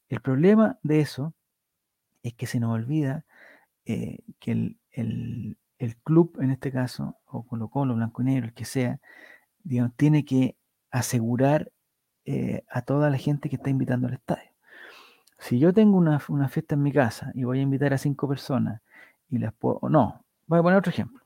El 0.08 0.22
problema 0.22 0.78
de 0.84 1.02
eso 1.02 1.34
es 2.24 2.34
que 2.34 2.46
se 2.46 2.60
nos 2.60 2.74
olvida 2.74 3.26
eh, 3.86 4.20
que 4.40 4.52
el, 4.52 5.58
club, 6.04 6.38
en 6.42 6.52
este 6.52 6.72
caso, 6.72 7.18
o 7.26 7.46
Colo 7.46 7.70
Colo, 7.70 7.96
Blanco 7.96 8.22
y 8.22 8.26
Negro, 8.26 8.48
el 8.48 8.54
que 8.54 8.66
sea, 8.66 9.00
digamos, 9.64 9.96
tiene 9.96 10.26
que 10.26 10.58
asegurar 10.92 11.72
eh, 12.26 12.64
a 12.70 12.82
toda 12.82 13.10
la 13.10 13.18
gente 13.18 13.50
que 13.50 13.58
está 13.58 13.70
invitando 13.70 14.08
al 14.08 14.14
estadio. 14.14 14.52
Si 15.40 15.60
yo 15.60 15.74
tengo 15.74 15.98
una, 15.98 16.20
una, 16.30 16.50
fiesta 16.50 16.76
en 16.76 16.84
mi 16.84 16.92
casa 16.92 17.32
y 17.36 17.44
voy 17.44 17.60
a 17.60 17.62
invitar 17.62 17.94
a 17.94 17.98
cinco 17.98 18.28
personas 18.28 18.82
y 19.30 19.38
las 19.40 19.54
puedo, 19.54 19.80
no, 19.90 20.26
voy 20.48 20.60
a 20.60 20.64
poner 20.64 20.80
otro 20.80 20.92
ejemplo. 20.92 21.22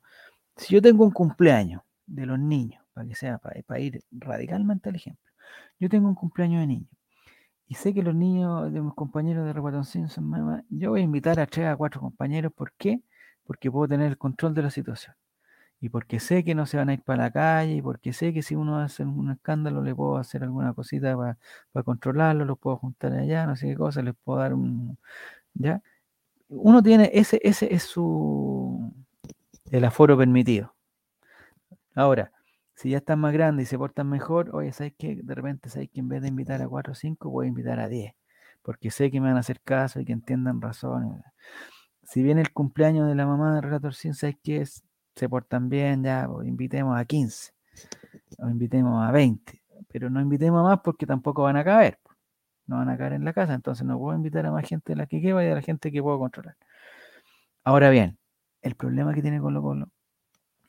Si 0.57 0.73
yo 0.73 0.81
tengo 0.81 1.03
un 1.05 1.11
cumpleaños 1.11 1.81
de 2.05 2.25
los 2.25 2.39
niños, 2.39 2.83
para 2.93 3.07
que 3.07 3.15
sea, 3.15 3.37
para, 3.39 3.79
ir 3.79 4.03
radicalmente 4.11 4.89
al 4.89 4.95
ejemplo, 4.95 5.31
yo 5.79 5.89
tengo 5.89 6.07
un 6.07 6.15
cumpleaños 6.15 6.61
de 6.61 6.67
niños 6.67 7.01
y 7.71 7.75
sé 7.75 7.93
que 7.93 8.03
los 8.03 8.13
niños 8.13 8.71
de 8.73 8.81
mis 8.81 8.93
compañeros 8.93 9.45
de 9.45 9.53
Repatoncín 9.53 10.09
son 10.09 10.25
mamá, 10.25 10.61
yo 10.69 10.89
voy 10.89 10.99
a 10.99 11.03
invitar 11.03 11.39
a 11.39 11.47
tres 11.47 11.67
a 11.67 11.77
cuatro 11.77 12.01
compañeros. 12.01 12.51
¿Por 12.53 12.73
qué? 12.73 13.01
Porque 13.45 13.71
puedo 13.71 13.87
tener 13.87 14.07
el 14.07 14.17
control 14.17 14.53
de 14.53 14.61
la 14.63 14.69
situación. 14.71 15.15
Y 15.79 15.89
porque 15.89 16.19
sé 16.19 16.43
que 16.43 16.55
no 16.55 16.65
se 16.65 16.77
van 16.77 16.89
a 16.89 16.93
ir 16.93 17.03
para 17.03 17.23
la 17.23 17.31
calle, 17.31 17.75
y 17.75 17.81
porque 17.81 18.13
sé 18.13 18.33
que 18.33 18.41
si 18.43 18.55
uno 18.55 18.79
hace 18.79 19.03
un 19.05 19.31
escándalo 19.31 19.83
le 19.83 19.95
puedo 19.95 20.17
hacer 20.17 20.43
alguna 20.43 20.73
cosita 20.73 21.15
para 21.17 21.83
controlarlo, 21.85 22.45
los 22.45 22.59
puedo 22.59 22.77
juntar 22.77 23.13
allá, 23.13 23.45
no 23.47 23.55
sé 23.55 23.67
qué 23.69 23.75
cosa, 23.77 24.01
les 24.01 24.15
puedo 24.15 24.39
dar 24.39 24.53
un... 24.53 24.97
¿Ya? 25.53 25.81
Uno 26.51 26.83
tiene, 26.83 27.09
ese, 27.13 27.39
ese 27.43 27.73
es 27.73 27.83
su... 27.83 28.93
el 29.71 29.85
aforo 29.85 30.17
permitido. 30.17 30.75
Ahora, 31.95 32.31
si 32.75 32.89
ya 32.89 32.97
están 32.97 33.19
más 33.19 33.31
grandes 33.31 33.67
y 33.67 33.69
se 33.69 33.77
portan 33.77 34.09
mejor, 34.09 34.53
oye, 34.53 34.73
¿sabes 34.73 34.93
qué? 34.97 35.15
De 35.23 35.33
repente, 35.33 35.69
¿sabes 35.69 35.89
que 35.89 36.01
en 36.01 36.09
vez 36.09 36.21
de 36.21 36.27
invitar 36.27 36.61
a 36.61 36.67
4 36.67 36.91
o 36.91 36.95
5, 36.95 37.29
voy 37.29 37.45
a 37.45 37.49
invitar 37.49 37.79
a 37.79 37.87
10? 37.87 38.13
Porque 38.61 38.91
sé 38.91 39.09
que 39.09 39.21
me 39.21 39.27
van 39.27 39.37
a 39.37 39.39
hacer 39.39 39.61
caso 39.61 40.01
y 40.01 40.05
que 40.05 40.11
entiendan 40.11 40.61
razones. 40.61 41.23
Si 42.03 42.21
viene 42.21 42.41
el 42.41 42.51
cumpleaños 42.51 43.07
de 43.07 43.15
la 43.15 43.25
mamá 43.25 43.55
de 43.55 43.61
Relator 43.61 43.93
100, 43.93 44.13
¿sabes 44.15 44.35
qué? 44.43 44.65
Se 45.15 45.29
portan 45.29 45.69
bien, 45.69 46.03
ya, 46.03 46.27
pues, 46.29 46.47
invitemos 46.47 46.99
a 46.99 47.05
15 47.05 47.53
o 48.39 48.49
invitemos 48.49 49.07
a 49.07 49.11
20, 49.11 49.61
pero 49.87 50.09
no 50.09 50.19
invitemos 50.19 50.59
a 50.59 50.63
más 50.63 50.79
porque 50.83 51.05
tampoco 51.05 51.43
van 51.43 51.55
a 51.55 51.63
caber. 51.63 51.97
No 52.71 52.77
van 52.77 52.87
a 52.87 52.97
caer 52.97 53.11
en 53.11 53.25
la 53.25 53.33
casa, 53.33 53.53
entonces 53.53 53.85
no 53.85 53.99
puedo 53.99 54.15
invitar 54.15 54.45
a 54.45 54.51
más 54.51 54.65
gente 54.65 54.93
de 54.93 54.95
la 54.95 55.05
que 55.05 55.19
queda 55.19 55.43
y 55.43 55.49
a 55.49 55.55
la 55.55 55.61
gente 55.61 55.91
que 55.91 56.01
puedo 56.01 56.17
controlar. 56.17 56.55
Ahora 57.65 57.89
bien, 57.89 58.17
el 58.61 58.75
problema 58.75 59.13
que 59.13 59.21
tiene 59.21 59.41
Colo 59.41 59.61
Colo 59.61 59.89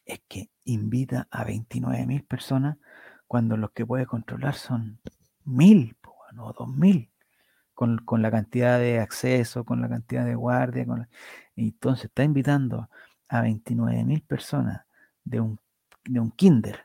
es 0.04 0.20
que 0.26 0.50
invita 0.64 1.28
a 1.30 1.44
29 1.44 2.04
mil 2.06 2.24
personas 2.24 2.76
cuando 3.28 3.56
los 3.56 3.70
que 3.70 3.86
puede 3.86 4.04
controlar 4.06 4.56
son 4.56 4.98
mil 5.44 5.96
o 6.38 6.52
dos 6.52 6.68
mil, 6.68 7.08
con, 7.72 8.02
la 8.20 8.32
cantidad 8.32 8.80
de 8.80 8.98
acceso, 8.98 9.64
con 9.64 9.80
la 9.80 9.88
cantidad 9.88 10.24
de 10.24 10.34
guardia. 10.34 10.84
Con 10.84 11.08
Entonces 11.54 12.06
está 12.06 12.24
invitando 12.24 12.90
a 13.28 13.42
29 13.42 14.02
mil 14.02 14.22
personas 14.22 14.82
de 15.22 15.38
un, 15.38 15.60
de 16.04 16.18
un 16.18 16.32
kinder 16.32 16.84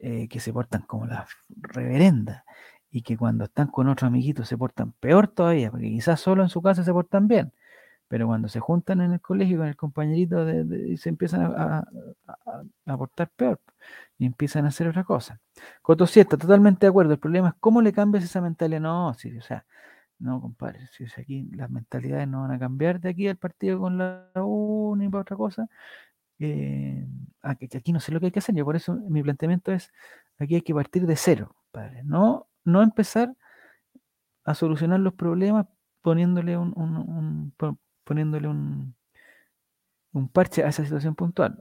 eh, 0.00 0.26
que 0.26 0.40
se 0.40 0.52
portan 0.52 0.82
como 0.82 1.06
la 1.06 1.28
reverenda 1.48 2.44
y 2.90 3.02
que 3.02 3.16
cuando 3.16 3.44
están 3.44 3.68
con 3.68 3.88
otros 3.88 4.08
amiguitos 4.08 4.48
se 4.48 4.56
portan 4.58 4.92
peor 4.92 5.28
todavía, 5.28 5.70
porque 5.70 5.88
quizás 5.88 6.20
solo 6.20 6.42
en 6.42 6.48
su 6.48 6.62
casa 6.62 6.84
se 6.84 6.92
portan 6.92 7.28
bien, 7.28 7.52
pero 8.08 8.26
cuando 8.26 8.48
se 8.48 8.60
juntan 8.60 9.00
en 9.02 9.12
el 9.12 9.20
colegio 9.20 9.58
con 9.58 9.68
el 9.68 9.76
compañerito, 9.76 10.44
de, 10.44 10.96
se 10.96 11.10
empiezan 11.10 11.42
a, 11.42 11.84
a, 12.86 12.96
portar 12.98 13.30
peor 13.36 13.60
y 14.18 14.26
empiezan 14.26 14.64
a 14.64 14.68
hacer 14.68 14.88
otra 14.88 15.04
cosa. 15.04 15.40
Coto 15.82 16.04
está 16.04 16.36
totalmente 16.38 16.86
de 16.86 16.90
acuerdo. 16.90 17.12
El 17.12 17.20
problema 17.20 17.48
es 17.50 17.54
cómo 17.60 17.82
le 17.82 17.92
cambias 17.92 18.24
esa 18.24 18.40
mentalidad. 18.40 18.80
No, 18.80 19.14
sí, 19.14 19.36
o 19.36 19.42
sea, 19.42 19.66
no, 20.18 20.40
compadre, 20.40 20.88
si 20.92 21.04
aquí 21.20 21.48
las 21.54 21.70
mentalidades 21.70 22.28
no 22.28 22.42
van 22.42 22.52
a 22.52 22.58
cambiar 22.58 23.00
de 23.00 23.10
aquí 23.10 23.28
al 23.28 23.36
partido 23.36 23.78
con 23.78 23.98
la 23.98 24.30
U 24.36 24.96
ni 24.96 25.08
para 25.08 25.22
otra 25.22 25.36
cosa. 25.36 25.68
Eh, 26.40 27.06
aquí 27.42 27.92
no 27.92 28.00
sé 28.00 28.12
lo 28.12 28.20
que 28.20 28.26
hay 28.26 28.32
que 28.32 28.40
hacer. 28.40 28.54
Yo 28.54 28.64
por 28.64 28.76
eso 28.76 28.94
mi 28.94 29.22
planteamiento 29.22 29.72
es 29.72 29.92
aquí 30.38 30.56
hay 30.56 30.62
que 30.62 30.74
partir 30.74 31.06
de 31.06 31.16
cero, 31.16 31.54
padre. 31.70 32.02
No, 32.04 32.47
no 32.64 32.82
empezar 32.82 33.34
a 34.44 34.54
solucionar 34.54 35.00
los 35.00 35.14
problemas 35.14 35.66
poniéndole 36.02 36.56
un, 36.56 37.52
poniéndole 38.04 38.48
un, 38.48 38.94
parche 40.32 40.64
a 40.64 40.68
esa 40.68 40.84
situación 40.84 41.14
puntual. 41.14 41.60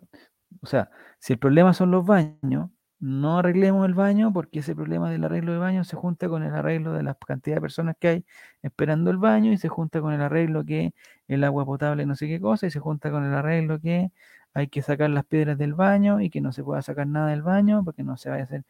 O 0.61 0.67
sea, 0.67 0.89
si 1.19 1.33
el 1.33 1.39
problema 1.39 1.73
son 1.73 1.91
los 1.91 2.05
baños, 2.05 2.69
no 2.99 3.37
arreglemos 3.39 3.85
el 3.85 3.93
baño 3.93 4.33
porque 4.33 4.59
ese 4.59 4.75
problema 4.75 5.11
del 5.11 5.23
arreglo 5.23 5.51
de 5.53 5.59
baño 5.59 5.83
se 5.83 5.95
junta 5.95 6.29
con 6.29 6.43
el 6.43 6.53
arreglo 6.53 6.93
de 6.93 7.03
la 7.03 7.13
cantidad 7.15 7.57
de 7.57 7.61
personas 7.61 7.95
que 7.99 8.07
hay 8.07 8.25
esperando 8.63 9.11
el 9.11 9.17
baño 9.17 9.51
y 9.51 9.57
se 9.57 9.69
junta 9.69 10.01
con 10.01 10.13
el 10.13 10.21
arreglo 10.21 10.65
que 10.65 10.93
el 11.27 11.43
agua 11.43 11.65
potable 11.65 12.05
no 12.07 12.15
sé 12.15 12.27
qué 12.27 12.39
cosa 12.41 12.65
y 12.67 12.71
se 12.71 12.79
junta 12.79 13.11
con 13.11 13.23
el 13.23 13.33
arreglo 13.35 13.79
que 13.79 14.11
hay 14.55 14.67
que 14.69 14.81
sacar 14.81 15.11
las 15.11 15.25
piedras 15.25 15.57
del 15.59 15.75
baño 15.75 16.19
y 16.21 16.29
que 16.31 16.41
no 16.41 16.51
se 16.51 16.63
pueda 16.63 16.81
sacar 16.81 17.05
nada 17.07 17.27
del 17.29 17.43
baño 17.43 17.83
porque 17.83 18.03
no 18.03 18.17
se 18.17 18.29
vaya 18.29 18.41
a 18.43 18.45
hacer. 18.45 18.63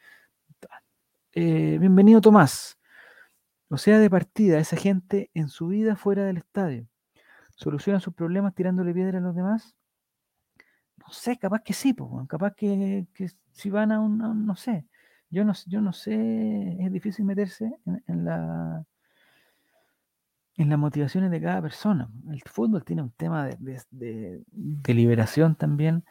Eh, 1.39 1.77
bienvenido 1.77 2.19
Tomás. 2.19 2.79
O 3.69 3.77
sea, 3.77 3.99
de 3.99 4.09
partida, 4.09 4.57
esa 4.57 4.75
gente 4.75 5.29
en 5.35 5.49
su 5.49 5.67
vida 5.67 5.95
fuera 5.95 6.25
del 6.25 6.37
estadio 6.37 6.87
solucionan 7.53 8.01
sus 8.01 8.15
problemas 8.15 8.55
tirándole 8.55 8.91
piedra 8.91 9.19
a 9.19 9.21
los 9.21 9.35
demás? 9.35 9.75
No 10.97 11.11
sé, 11.11 11.37
capaz 11.37 11.61
que 11.61 11.73
sí, 11.73 11.95
capaz 12.27 12.55
que, 12.55 13.05
si 13.51 13.69
van 13.69 13.91
a 13.91 13.99
un, 13.99 14.47
no 14.47 14.55
sé, 14.55 14.87
yo 15.29 15.45
no, 15.45 15.53
yo 15.67 15.79
no 15.79 15.93
sé, 15.93 16.75
es 16.79 16.91
difícil 16.91 17.23
meterse 17.23 17.71
en, 17.85 18.25
la 18.25 18.83
en 20.55 20.69
las 20.69 20.79
motivaciones 20.79 21.29
de 21.29 21.39
cada 21.39 21.61
persona. 21.61 22.09
El 22.31 22.41
fútbol 22.41 22.83
tiene 22.83 23.03
un 23.03 23.11
tema 23.11 23.45
de, 23.45 24.43
liberación 24.87 25.53
también, 25.53 26.03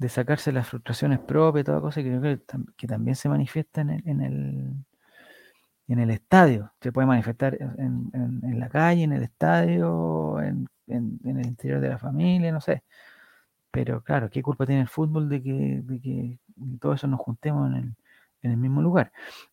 de 0.00 0.08
sacarse 0.08 0.50
las 0.50 0.66
frustraciones 0.66 1.20
propias, 1.20 1.66
toda 1.66 1.80
cosa 1.80 2.02
que 2.02 2.18
creo 2.18 2.40
que, 2.76 2.86
también 2.86 3.14
se 3.14 3.28
manifiesta 3.28 3.82
en 3.82 3.90
el, 3.90 4.84
en 5.88 5.98
el, 5.98 6.10
estadio. 6.10 6.72
Se 6.80 6.90
puede 6.90 7.06
manifestar 7.06 7.54
en, 7.60 8.10
en, 8.42 8.58
la 8.58 8.68
calle, 8.68 9.02
en 9.04 9.12
el 9.12 9.22
estadio, 9.22 10.40
en 10.40 10.66
en, 10.90 11.20
el 11.24 11.46
interior 11.46 11.80
de 11.80 11.88
la 11.88 11.98
familia, 11.98 12.52
no 12.52 12.60
sé. 12.60 12.82
Pero 13.70 14.02
claro, 14.02 14.30
¿qué 14.30 14.42
culpa 14.42 14.66
tiene 14.66 14.82
el 14.82 14.88
fútbol 14.88 15.28
de 15.28 15.42
que, 15.42 15.80
de 15.84 16.00
que 16.00 16.38
todo 16.80 16.94
eso 16.94 17.06
nos 17.06 17.20
juntemos 17.20 17.70
en 17.70 17.76
el, 17.76 17.94
en 18.42 18.50
el 18.52 18.56
mismo 18.56 18.82
lugar? 18.82 19.12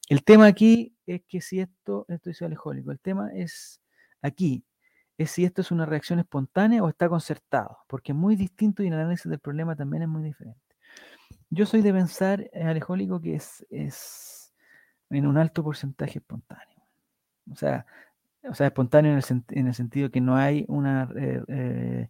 El 0.09 0.23
tema 0.23 0.47
aquí 0.47 0.95
es 1.05 1.21
que 1.27 1.41
si 1.41 1.59
esto, 1.59 2.05
esto 2.09 2.29
dice 2.29 2.45
alejólico, 2.45 2.91
el 2.91 2.99
tema 2.99 3.31
es 3.33 3.81
aquí, 4.21 4.63
es 5.17 5.31
si 5.31 5.45
esto 5.45 5.61
es 5.61 5.71
una 5.71 5.85
reacción 5.85 6.19
espontánea 6.19 6.83
o 6.83 6.89
está 6.89 7.09
concertado, 7.09 7.79
porque 7.87 8.11
es 8.11 8.17
muy 8.17 8.35
distinto 8.35 8.83
y 8.83 8.87
el 8.87 8.93
análisis 8.93 9.29
del 9.29 9.39
problema 9.39 9.75
también 9.75 10.03
es 10.03 10.09
muy 10.09 10.23
diferente. 10.23 10.59
Yo 11.49 11.65
soy 11.65 11.81
de 11.81 11.93
pensar, 11.93 12.49
eh, 12.53 12.63
alejólico, 12.63 13.21
que 13.21 13.35
es, 13.35 13.65
es 13.69 14.53
en 15.09 15.27
un 15.27 15.37
alto 15.37 15.63
porcentaje 15.63 16.19
espontáneo. 16.19 16.83
O 17.49 17.55
sea, 17.55 17.85
o 18.49 18.53
sea, 18.53 18.67
espontáneo 18.67 19.11
en 19.11 19.17
el, 19.17 19.43
en 19.49 19.67
el 19.67 19.73
sentido 19.73 20.09
que 20.09 20.21
no 20.21 20.35
hay 20.35 20.65
una 20.67 21.09
eh, 21.15 21.43
eh, 21.47 22.09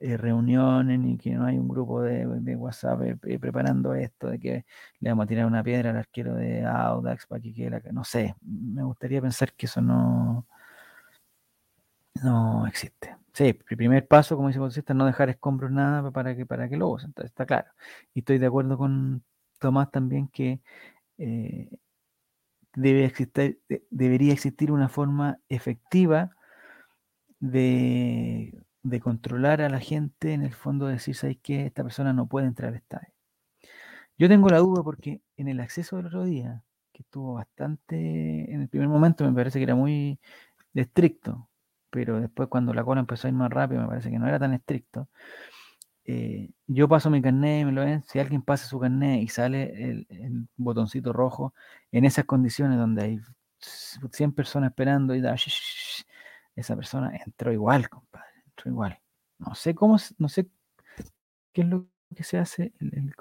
eh, 0.00 0.16
reunión 0.16 0.88
ni 0.88 1.18
que 1.18 1.30
no 1.34 1.44
hay 1.46 1.58
un 1.58 1.68
grupo 1.68 2.02
de, 2.02 2.26
WhatsApp 2.56 3.00
preparando 3.40 3.94
esto, 3.94 4.28
de 4.28 4.38
que 4.38 4.64
le 5.00 5.10
vamos 5.10 5.24
a 5.24 5.26
tirar 5.28 5.46
una 5.46 5.62
piedra 5.62 5.90
al 5.90 5.96
arquero 5.96 6.34
de 6.34 6.64
Audax 6.64 7.26
para 7.26 7.40
que 7.40 7.52
quede 7.54 7.70
la... 7.70 7.82
No 7.92 8.04
sé, 8.04 8.34
me 8.42 8.82
gustaría 8.82 9.20
pensar 9.20 9.52
que 9.54 9.66
eso 9.66 9.80
no, 9.80 10.46
no 12.22 12.66
existe. 12.66 13.16
Sí, 13.32 13.44
el 13.44 13.76
primer 13.76 14.06
paso, 14.06 14.36
como 14.36 14.48
dice 14.48 14.82
el 14.86 14.96
no 14.96 15.06
dejar 15.06 15.30
escombros 15.30 15.70
nada 15.70 16.10
para 16.10 16.36
que, 16.36 16.44
para 16.46 16.68
que 16.68 16.76
lo 16.76 16.88
usen, 16.88 17.14
está 17.24 17.46
claro. 17.46 17.70
Y 18.14 18.20
estoy 18.20 18.38
de 18.38 18.46
acuerdo 18.46 18.76
con 18.76 19.24
Tomás 19.58 19.90
también 19.90 20.28
que 20.28 20.60
debe 22.74 23.04
existir, 23.04 23.60
debería 23.90 24.32
existir 24.32 24.72
una 24.72 24.88
forma 24.88 25.38
efectiva 25.48 26.30
de, 27.40 28.54
controlar 29.02 29.60
a 29.62 29.68
la 29.68 29.80
gente, 29.80 30.32
en 30.32 30.42
el 30.42 30.54
fondo 30.54 30.86
decir, 30.86 31.14
¿sabes 31.14 31.38
qué? 31.42 31.66
Esta 31.66 31.82
persona 31.82 32.12
no 32.12 32.26
puede 32.26 32.46
entrar 32.46 32.70
al 32.70 32.76
estadio. 32.76 33.12
Yo 34.18 34.28
tengo 34.28 34.48
la 34.48 34.58
duda 34.58 34.82
porque 34.82 35.20
en 35.36 35.48
el 35.48 35.60
acceso 35.60 35.96
del 35.96 36.06
otro 36.06 36.24
día, 36.24 36.62
que 36.92 37.02
estuvo 37.02 37.34
bastante, 37.34 38.52
en 38.52 38.62
el 38.62 38.68
primer 38.68 38.88
momento 38.88 39.24
me 39.24 39.32
parece 39.32 39.58
que 39.58 39.64
era 39.64 39.74
muy 39.74 40.18
estricto, 40.74 41.48
pero 41.92 42.20
después 42.20 42.48
cuando 42.48 42.72
la 42.72 42.82
cola 42.84 43.00
empezó 43.00 43.28
a 43.28 43.30
ir 43.30 43.36
más 43.36 43.50
rápido 43.50 43.82
me 43.82 43.88
parece 43.88 44.10
que 44.10 44.18
no 44.18 44.26
era 44.26 44.38
tan 44.38 44.54
estricto. 44.54 45.08
Eh, 46.04 46.50
yo 46.66 46.88
paso 46.88 47.10
mi 47.10 47.20
carnet, 47.22 47.66
me 47.66 47.72
lo 47.72 47.82
ven, 47.84 48.02
si 48.04 48.18
alguien 48.18 48.42
pasa 48.42 48.66
su 48.66 48.80
carnet 48.80 49.22
y 49.22 49.28
sale 49.28 50.06
el, 50.08 50.48
botoncito 50.56 51.12
rojo, 51.12 51.54
en 51.92 52.06
esas 52.06 52.24
condiciones 52.24 52.78
donde 52.78 53.02
hay 53.02 53.20
100 53.60 54.32
personas 54.32 54.70
esperando 54.70 55.14
y 55.14 55.20
da, 55.20 55.36
esa 56.56 56.76
persona 56.76 57.12
entró 57.26 57.52
igual, 57.52 57.88
compadre, 57.90 58.42
entró 58.46 58.70
igual. 58.70 58.98
No 59.38 59.54
sé 59.54 59.74
cómo, 59.74 59.98
no 60.18 60.28
sé 60.28 60.48
qué 61.52 61.62
es 61.62 61.68
lo 61.68 61.91
que 62.14 62.24
se 62.24 62.38
hace. 62.38 62.72
El, 62.78 63.14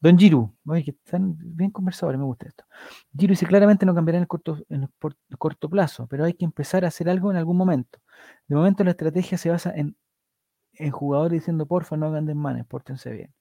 Don 0.00 0.18
Giru, 0.18 0.54
oye, 0.66 0.84
que 0.84 0.90
están 0.92 1.36
bien 1.38 1.70
conversadores, 1.70 2.18
me 2.18 2.24
gusta 2.24 2.46
esto. 2.48 2.64
Giru 3.16 3.32
dice, 3.32 3.46
claramente 3.46 3.86
no 3.86 3.94
cambiará 3.94 4.18
en 4.18 4.22
el, 4.22 4.28
corto, 4.28 4.58
en 4.68 4.82
el 4.82 5.38
corto 5.38 5.68
plazo, 5.68 6.06
pero 6.08 6.24
hay 6.24 6.34
que 6.34 6.44
empezar 6.44 6.84
a 6.84 6.88
hacer 6.88 7.08
algo 7.08 7.30
en 7.30 7.36
algún 7.36 7.56
momento. 7.56 8.00
De 8.48 8.56
momento 8.56 8.84
la 8.84 8.90
estrategia 8.90 9.38
se 9.38 9.50
basa 9.50 9.72
en 9.74 9.96
en 10.76 10.90
jugadores 10.90 11.40
diciendo, 11.40 11.66
porfa, 11.66 11.96
no 11.96 12.06
hagan 12.06 12.26
desmanes, 12.26 12.66
pórtense 12.66 13.10
bien. 13.10 13.34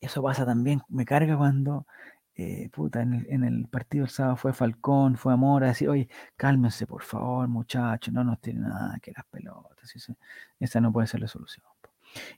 Eso 0.00 0.22
pasa 0.22 0.46
también, 0.46 0.80
me 0.88 1.04
carga 1.04 1.36
cuando, 1.36 1.86
eh, 2.36 2.70
puta, 2.70 3.02
en 3.02 3.44
el, 3.44 3.68
partido 3.68 4.04
el 4.04 4.10
sábado 4.10 4.36
fue 4.36 4.52
Falcón, 4.52 5.16
fue 5.16 5.32
Amor, 5.32 5.64
así, 5.64 5.86
oye, 5.88 6.08
cálmense, 6.36 6.86
por 6.86 7.02
favor, 7.02 7.48
muchachos, 7.48 8.14
no 8.14 8.22
nos 8.24 8.40
tienen 8.40 8.62
nada 8.64 8.98
que 9.00 9.12
las 9.12 9.24
pelotas, 9.26 9.92
esa 10.60 10.80
no 10.80 10.92
puede 10.92 11.08
ser 11.08 11.20
la 11.20 11.28
solución. 11.28 11.66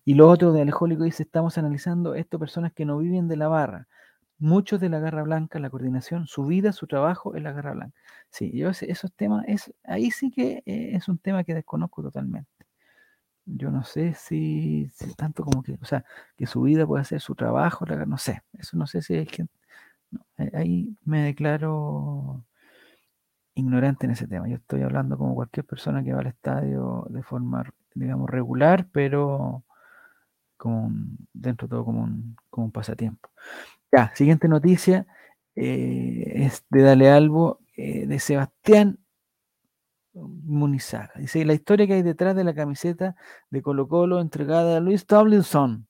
Y 0.05 0.15
lo 0.15 0.29
otro 0.29 0.53
de 0.53 0.63
Alejólico 0.63 1.05
dice, 1.05 1.23
estamos 1.23 1.59
analizando 1.59 2.15
esto 2.15 2.39
personas 2.39 2.73
que 2.73 2.85
no 2.85 2.99
viven 2.99 3.29
de 3.29 3.37
la 3.37 3.49
barra. 3.49 3.89
muchos 4.39 4.81
de 4.81 4.89
la 4.89 5.01
Garra 5.01 5.23
Blanca, 5.23 5.59
la 5.61 5.71
coordinación, 5.71 6.27
su 6.27 6.47
vida, 6.47 6.73
su 6.73 6.87
trabajo 6.87 7.37
en 7.37 7.45
la 7.45 7.53
Garra 7.53 7.73
Blanca. 7.75 7.97
Sí, 8.31 8.53
yo 8.57 8.71
esos 8.71 9.13
temas, 9.15 9.45
es, 9.49 9.73
ahí 9.85 10.11
sí 10.11 10.31
que 10.31 10.63
eh, 10.67 10.93
es 10.95 11.09
un 11.09 11.19
tema 11.19 11.45
que 11.45 11.55
desconozco 11.55 12.03
totalmente. 12.03 12.51
Yo 13.47 13.71
no 13.71 13.83
sé 13.85 14.15
si, 14.15 14.91
tanto 15.17 15.45
como 15.45 15.63
que, 15.63 15.75
o 15.81 15.85
sea, 15.85 16.05
que 16.37 16.47
su 16.47 16.63
vida 16.63 16.87
puede 16.87 17.05
ser 17.05 17.21
su 17.21 17.35
trabajo, 17.35 17.85
no 17.87 18.19
sé, 18.19 18.43
eso 18.53 18.77
no 18.77 18.87
sé 18.87 19.03
si 19.03 19.15
es 19.17 19.29
que, 19.29 19.47
ahí 20.55 20.97
me 21.05 21.23
declaro 21.23 22.45
ignorante 23.55 24.07
en 24.07 24.13
ese 24.13 24.27
tema. 24.27 24.49
Yo 24.49 24.57
estoy 24.57 24.83
hablando 24.83 25.19
como 25.19 25.35
cualquier 25.35 25.67
persona 25.67 26.03
que 26.05 26.13
va 26.13 26.21
al 26.21 26.27
estadio 26.29 27.07
de 27.11 27.23
forma, 27.23 27.65
digamos, 27.95 28.29
regular, 28.31 28.89
pero 28.93 29.65
como 30.57 30.91
dentro 31.33 31.67
de 31.67 31.71
todo 31.71 31.85
como 31.85 32.03
un, 32.03 32.37
como 32.51 32.67
un 32.67 32.73
pasatiempo. 32.73 33.31
Ya, 33.91 34.15
siguiente 34.15 34.47
noticia 34.49 35.07
eh, 35.57 36.45
es 36.45 36.65
de 36.71 36.83
Dale 36.83 37.11
Albo 37.11 37.61
eh, 37.77 38.07
de 38.07 38.19
Sebastián 38.19 38.99
Munizaga. 40.13 41.13
Dice 41.17 41.45
la 41.45 41.55
historia 41.55 41.87
que 41.87 41.95
hay 41.95 42.03
detrás 42.03 42.37
de 42.37 42.45
la 42.45 42.55
camiseta 42.55 43.17
de 43.51 43.63
Colo 43.63 43.89
Colo 43.89 44.21
entregada 44.21 44.77
a 44.77 44.81
Luis 44.81 45.07
Tomlinson. 45.07 45.87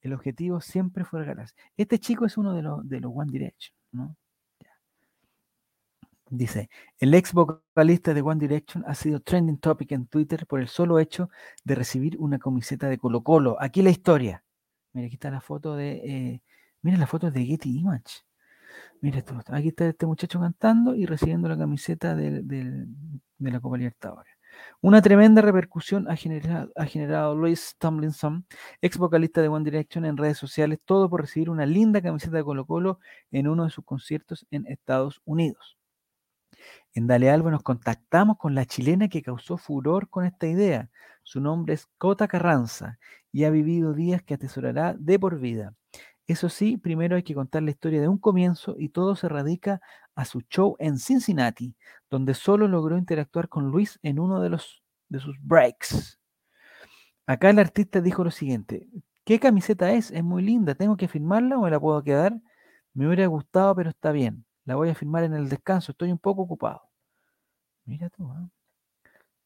El 0.00 0.12
objetivo 0.12 0.60
siempre 0.60 1.04
fue 1.04 1.20
regalarse. 1.20 1.54
Este 1.76 1.98
chico 1.98 2.26
es 2.26 2.36
uno 2.38 2.54
de 2.54 2.62
los, 2.62 2.88
de 2.88 3.00
los 3.00 3.12
One 3.14 3.30
Direction, 3.30 3.76
¿no? 3.92 4.16
Dice, 6.28 6.70
el 6.98 7.14
ex 7.14 7.32
vocalista 7.32 8.12
de 8.12 8.20
One 8.20 8.40
Direction 8.40 8.84
ha 8.88 8.94
sido 8.96 9.20
trending 9.20 9.58
topic 9.58 9.92
en 9.92 10.06
Twitter 10.08 10.44
por 10.46 10.60
el 10.60 10.66
solo 10.66 10.98
hecho 10.98 11.30
de 11.64 11.76
recibir 11.76 12.16
una 12.18 12.38
camiseta 12.40 12.88
de 12.88 12.98
Colo 12.98 13.22
Colo. 13.22 13.56
Aquí 13.60 13.80
la 13.80 13.90
historia. 13.90 14.42
Mira, 14.92 15.06
aquí 15.06 15.14
está 15.14 15.30
la 15.30 15.40
foto 15.40 15.76
de... 15.76 15.92
Eh, 16.04 16.42
mira 16.82 16.98
la 16.98 17.06
foto 17.06 17.30
de 17.30 17.44
Getty 17.44 17.78
Image. 17.78 18.24
Mira 19.00 19.18
esto, 19.18 19.38
aquí 19.48 19.68
está 19.68 19.86
este 19.88 20.06
muchacho 20.06 20.40
cantando 20.40 20.94
y 20.96 21.06
recibiendo 21.06 21.48
la 21.48 21.56
camiseta 21.56 22.14
de, 22.16 22.42
la 23.38 23.60
Copa 23.60 23.76
Libertadores. 23.76 24.32
Una 24.80 25.02
tremenda 25.02 25.42
repercusión 25.42 26.10
ha 26.10 26.16
generado, 26.16 26.72
ha 26.76 26.86
generado 26.86 27.36
Luis 27.36 27.76
Tomlinson, 27.78 28.46
ex 28.80 28.96
vocalista 28.98 29.42
de 29.42 29.48
One 29.48 29.64
Direction, 29.64 30.04
en 30.06 30.16
redes 30.16 30.38
sociales, 30.38 30.80
todo 30.84 31.08
por 31.10 31.20
recibir 31.20 31.50
una 31.50 31.66
linda 31.66 32.00
camiseta 32.02 32.36
de 32.38 32.44
Colo 32.44 32.66
Colo 32.66 32.98
en 33.30 33.48
uno 33.48 33.64
de 33.64 33.70
sus 33.70 33.84
conciertos 33.84 34.46
en 34.50 34.66
Estados 34.66 35.20
Unidos. 35.24 35.75
En 36.94 37.06
Dale 37.06 37.30
Albo 37.30 37.50
nos 37.50 37.62
contactamos 37.62 38.38
con 38.38 38.54
la 38.54 38.64
chilena 38.64 39.08
que 39.08 39.22
causó 39.22 39.58
furor 39.58 40.08
con 40.08 40.24
esta 40.24 40.46
idea. 40.46 40.88
Su 41.22 41.40
nombre 41.40 41.74
es 41.74 41.86
Cota 41.98 42.26
Carranza 42.26 42.98
y 43.32 43.44
ha 43.44 43.50
vivido 43.50 43.92
días 43.92 44.22
que 44.22 44.34
atesorará 44.34 44.94
de 44.98 45.18
por 45.18 45.38
vida. 45.38 45.74
Eso 46.26 46.48
sí, 46.48 46.78
primero 46.78 47.16
hay 47.16 47.22
que 47.22 47.34
contar 47.34 47.62
la 47.62 47.70
historia 47.70 48.00
de 48.00 48.08
un 48.08 48.18
comienzo 48.18 48.76
y 48.78 48.88
todo 48.88 49.14
se 49.14 49.28
radica 49.28 49.80
a 50.14 50.24
su 50.24 50.40
show 50.40 50.74
en 50.78 50.98
Cincinnati, 50.98 51.76
donde 52.10 52.32
solo 52.32 52.66
logró 52.66 52.96
interactuar 52.96 53.50
con 53.50 53.70
Luis 53.70 53.98
en 54.02 54.18
uno 54.18 54.40
de, 54.40 54.48
los, 54.48 54.82
de 55.10 55.20
sus 55.20 55.36
breaks. 55.42 56.18
Acá 57.26 57.50
el 57.50 57.58
artista 57.58 58.00
dijo 58.00 58.24
lo 58.24 58.30
siguiente, 58.30 58.88
¿qué 59.24 59.38
camiseta 59.38 59.92
es? 59.92 60.10
Es 60.12 60.24
muy 60.24 60.42
linda, 60.42 60.74
¿tengo 60.74 60.96
que 60.96 61.08
firmarla 61.08 61.58
o 61.58 61.62
me 61.62 61.70
la 61.70 61.78
puedo 61.78 62.02
quedar? 62.02 62.40
Me 62.94 63.06
hubiera 63.06 63.26
gustado, 63.26 63.74
pero 63.74 63.90
está 63.90 64.12
bien. 64.12 64.45
La 64.66 64.74
voy 64.74 64.90
a 64.90 64.94
firmar 64.94 65.24
en 65.24 65.32
el 65.32 65.48
descanso, 65.48 65.92
estoy 65.92 66.12
un 66.12 66.18
poco 66.18 66.42
ocupado. 66.42 66.82
Mira 67.84 68.10
tú, 68.10 68.30
¿eh? 68.32 68.50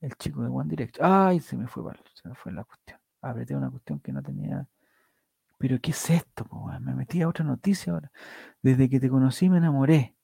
el 0.01 0.15
chico 0.17 0.43
de 0.43 0.49
One 0.49 0.69
Direction. 0.69 1.07
Ay, 1.09 1.41
se 1.41 1.57
me 1.57 1.67
fue, 1.67 1.93
se 2.15 2.29
me 2.29 2.35
fue 2.35 2.53
la 2.53 2.65
cuestión. 2.65 2.99
Apreté 3.23 3.55
una 3.55 3.71
cuestión 3.71 4.01
que 4.01 4.13
no 4.13 4.23
tenía. 4.23 4.67
Pero 5.59 5.79
¿qué 5.81 5.91
es 5.91 6.11
esto? 6.11 6.47
Me 6.81 6.95
metí 6.95 7.21
a 7.21 7.29
otra 7.29 7.45
noticia 7.45 7.93
ahora. 7.93 8.11
Desde 8.63 8.89
que 8.89 8.99
te 8.99 9.11
conocí 9.11 9.51
me 9.51 9.59
enamoré. 9.59 10.17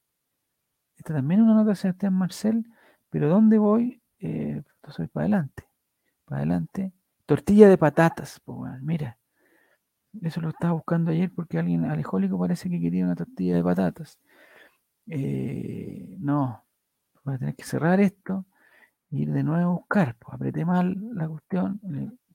Esta 0.97 1.13
también 1.15 1.41
es 1.41 1.45
una 1.45 1.55
nota 1.57 1.71
de 1.71 1.77
Sebastián 1.77 2.15
Marcel, 2.15 2.65
pero 3.11 3.29
¿dónde 3.29 3.59
voy? 3.59 4.03
Eh, 4.19 4.63
para 4.81 5.27
adelante. 5.27 5.69
Para 6.25 6.39
adelante. 6.39 6.93
Tortilla 7.27 7.69
de 7.69 7.77
patatas, 7.77 8.41
mira. 8.81 9.19
Eso 10.23 10.41
lo 10.41 10.49
estaba 10.49 10.73
buscando 10.73 11.11
ayer 11.11 11.31
porque 11.35 11.59
alguien 11.59 11.85
alejólico 11.85 12.39
parece 12.39 12.71
que 12.71 12.81
quería 12.81 13.05
una 13.05 13.15
tortilla 13.15 13.57
de 13.57 13.63
patatas. 13.63 14.19
Eh, 15.09 16.17
no, 16.19 16.65
voy 17.25 17.35
a 17.35 17.39
tener 17.39 17.55
que 17.55 17.65
cerrar 17.65 18.01
esto 18.01 18.47
e 19.11 19.19
ir 19.19 19.33
de 19.33 19.43
nuevo 19.43 19.71
a 19.71 19.75
buscar. 19.75 20.17
Pues 20.17 20.35
apreté 20.35 20.65
mal 20.65 20.97
la 21.15 21.29
cuestión. 21.29 21.81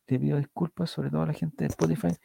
te 0.06 0.20
pido 0.20 0.38
disculpas, 0.38 0.90
sobre 0.90 1.10
todo 1.10 1.24
a 1.24 1.28
la 1.28 1.34
gente 1.34 1.64
de 1.64 1.68
Spotify, 1.68 2.16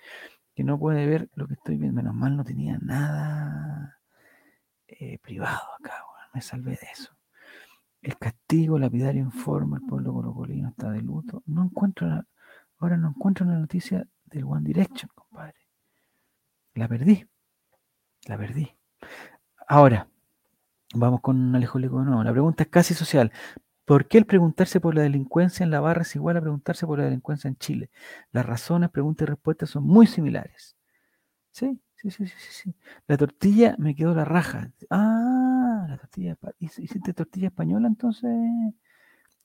que 0.54 0.64
no 0.64 0.78
puede 0.78 1.06
ver 1.06 1.30
lo 1.34 1.46
que 1.46 1.54
estoy 1.54 1.76
viendo. 1.76 1.96
Menos 1.96 2.14
mal 2.14 2.36
no 2.36 2.44
tenía 2.44 2.78
nada 2.78 4.00
eh, 4.88 5.18
privado 5.18 5.62
acá, 5.78 6.04
me 6.32 6.40
salvé 6.40 6.72
de 6.72 6.88
eso. 6.92 7.16
El 8.02 8.16
castigo 8.18 8.78
lapidario 8.78 9.22
informa, 9.22 9.78
el 9.78 9.86
pueblo 9.86 10.12
colocolino 10.12 10.68
está 10.68 10.90
de 10.90 11.02
luto. 11.02 11.42
No 11.46 11.64
encuentro, 11.64 12.24
ahora 12.78 12.96
no 12.96 13.08
encuentro 13.08 13.46
la 13.46 13.58
noticia 13.58 14.06
del 14.26 14.44
One 14.44 14.62
Direction, 14.62 15.10
compadre. 15.14 15.58
La 16.74 16.86
perdí. 16.86 17.26
La 18.26 18.38
perdí. 18.38 18.70
Ahora, 19.66 20.08
Vamos 20.98 21.20
con 21.20 21.54
Alejo 21.54 21.78
de 21.78 21.88
nuevo. 21.88 22.24
La 22.24 22.32
pregunta 22.32 22.62
es 22.62 22.70
casi 22.70 22.94
social. 22.94 23.30
¿Por 23.84 24.08
qué 24.08 24.18
el 24.18 24.24
preguntarse 24.24 24.80
por 24.80 24.94
la 24.94 25.02
delincuencia 25.02 25.62
en 25.62 25.70
la 25.70 25.80
barra 25.80 26.02
es 26.02 26.16
igual 26.16 26.38
a 26.38 26.40
preguntarse 26.40 26.86
por 26.86 26.98
la 26.98 27.04
delincuencia 27.04 27.48
en 27.48 27.56
Chile? 27.56 27.90
Las 28.32 28.46
razones, 28.46 28.90
preguntas 28.90 29.26
y 29.26 29.30
respuestas 29.30 29.70
son 29.70 29.84
muy 29.84 30.06
similares. 30.06 30.76
Sí, 31.52 31.80
sí, 31.96 32.10
sí, 32.10 32.26
sí, 32.26 32.34
sí. 32.50 32.74
La 33.08 33.16
tortilla 33.18 33.76
me 33.78 33.94
quedó 33.94 34.14
la 34.14 34.24
raja. 34.24 34.72
Ah, 34.90 35.86
la 35.88 35.98
tortilla. 35.98 36.38
¿Hiciste 36.58 37.12
tortilla 37.12 37.48
española 37.48 37.88
entonces, 37.88 38.30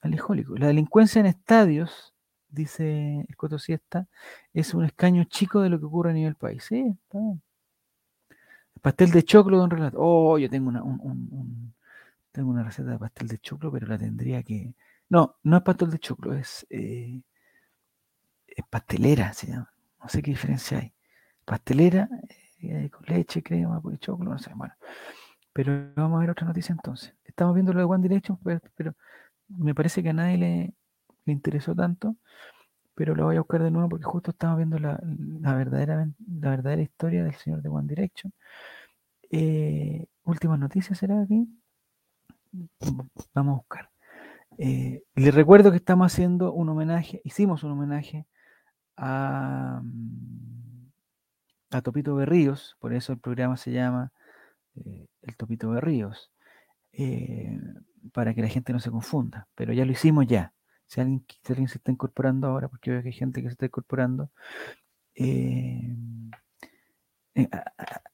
Alejólico? 0.01 0.55
La 0.57 0.67
delincuencia 0.67 1.19
en 1.19 1.25
estadios, 1.27 2.13
dice 2.49 3.25
el 3.27 3.35
Coto 3.35 3.59
Siesta, 3.59 4.07
es 4.53 4.73
un 4.73 4.85
escaño 4.85 5.25
chico 5.25 5.61
de 5.61 5.69
lo 5.69 5.79
que 5.79 5.85
ocurre 5.85 6.11
a 6.11 6.13
nivel 6.13 6.35
país. 6.35 6.63
Sí, 6.63 6.97
está 7.05 7.19
bien. 7.19 7.41
Pastel 8.81 9.11
de 9.11 9.23
choclo, 9.23 9.57
don 9.57 9.69
Relato. 9.69 9.97
Oh, 9.99 10.37
yo 10.37 10.49
tengo 10.49 10.69
una, 10.69 10.83
tengo 12.31 12.49
una 12.49 12.63
receta 12.63 12.91
de 12.91 12.99
pastel 12.99 13.27
de 13.27 13.37
choclo, 13.39 13.71
pero 13.71 13.87
la 13.87 13.97
tendría 13.97 14.43
que. 14.43 14.73
No, 15.09 15.37
no 15.43 15.57
es 15.57 15.63
pastel 15.63 15.91
de 15.91 15.99
choclo, 15.99 16.33
es, 16.33 16.65
eh, 16.69 17.21
es 18.47 18.65
pastelera, 18.69 19.33
se 19.33 19.47
llama. 19.47 19.71
No 20.01 20.09
sé 20.09 20.21
qué 20.21 20.31
diferencia 20.31 20.79
hay. 20.79 20.93
Pastelera 21.45 22.09
eh, 22.61 22.89
con 22.89 23.05
leche, 23.07 23.43
crema, 23.43 23.81
pues, 23.81 23.99
choclo, 23.99 24.31
no 24.31 24.39
sé. 24.39 24.51
Bueno, 24.55 24.73
pero 25.53 25.91
vamos 25.95 26.17
a 26.17 26.21
ver 26.21 26.31
otra 26.31 26.47
noticia 26.47 26.73
entonces. 26.73 27.13
Estamos 27.25 27.53
viendo 27.53 27.73
lo 27.73 27.79
de 27.79 27.85
One 27.85 28.07
Direction, 28.07 28.39
pero, 28.75 28.95
me 29.47 29.75
parece 29.75 30.01
que 30.01 30.09
a 30.09 30.13
nadie 30.13 30.37
le, 30.37 30.73
le, 31.25 31.33
interesó 31.33 31.75
tanto, 31.75 32.15
pero 32.95 33.15
lo 33.15 33.25
voy 33.25 33.35
a 33.37 33.39
buscar 33.39 33.63
de 33.63 33.71
nuevo 33.71 33.89
porque 33.89 34.05
justo 34.05 34.31
estamos 34.31 34.57
viendo 34.57 34.77
la, 34.79 34.99
la, 35.41 35.55
verdadera, 35.55 36.07
la 36.39 36.49
verdadera 36.49 36.81
historia 36.81 37.23
del 37.23 37.35
señor 37.35 37.61
de 37.61 37.69
One 37.69 37.87
Direction. 37.87 38.33
Eh, 39.29 40.05
últimas 40.23 40.59
noticias 40.59 40.97
será 40.97 41.21
aquí. 41.21 41.47
Vamos 43.33 43.55
a 43.55 43.57
buscar. 43.59 43.89
Eh, 44.57 45.03
les 45.15 45.33
recuerdo 45.33 45.71
que 45.71 45.77
estamos 45.77 46.11
haciendo 46.11 46.51
un 46.53 46.69
homenaje, 46.69 47.21
hicimos 47.23 47.63
un 47.63 47.71
homenaje 47.71 48.27
a, 48.97 49.81
a 51.71 51.81
Topito 51.81 52.15
Berríos, 52.15 52.75
por 52.79 52.93
eso 52.93 53.13
el 53.13 53.19
programa 53.19 53.55
se 53.55 53.71
llama 53.71 54.11
eh, 54.75 55.07
El 55.21 55.37
Topito 55.37 55.69
Berríos, 55.69 56.31
para 58.11 58.33
que 58.33 58.41
la 58.41 58.49
gente 58.49 58.73
no 58.73 58.79
se 58.79 58.91
confunda, 58.91 59.47
pero 59.55 59.71
ya 59.71 59.85
lo 59.85 59.93
hicimos 59.93 60.27
ya. 60.27 60.53
Si 60.91 60.99
alguien, 60.99 61.25
si 61.27 61.53
alguien 61.53 61.69
se 61.69 61.77
está 61.77 61.91
incorporando 61.91 62.47
ahora, 62.47 62.67
porque 62.67 62.91
veo 62.91 63.01
que 63.01 63.07
hay 63.09 63.13
gente 63.13 63.41
que 63.41 63.47
se 63.47 63.53
está 63.53 63.65
incorporando, 63.65 64.29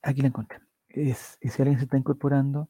aquí 0.03 0.21
la 0.21 0.28
encontré 0.28 0.67
es, 0.89 1.38
si 1.41 1.61
alguien 1.61 1.78
se 1.78 1.86
está 1.86 1.97
incorporando, 1.97 2.69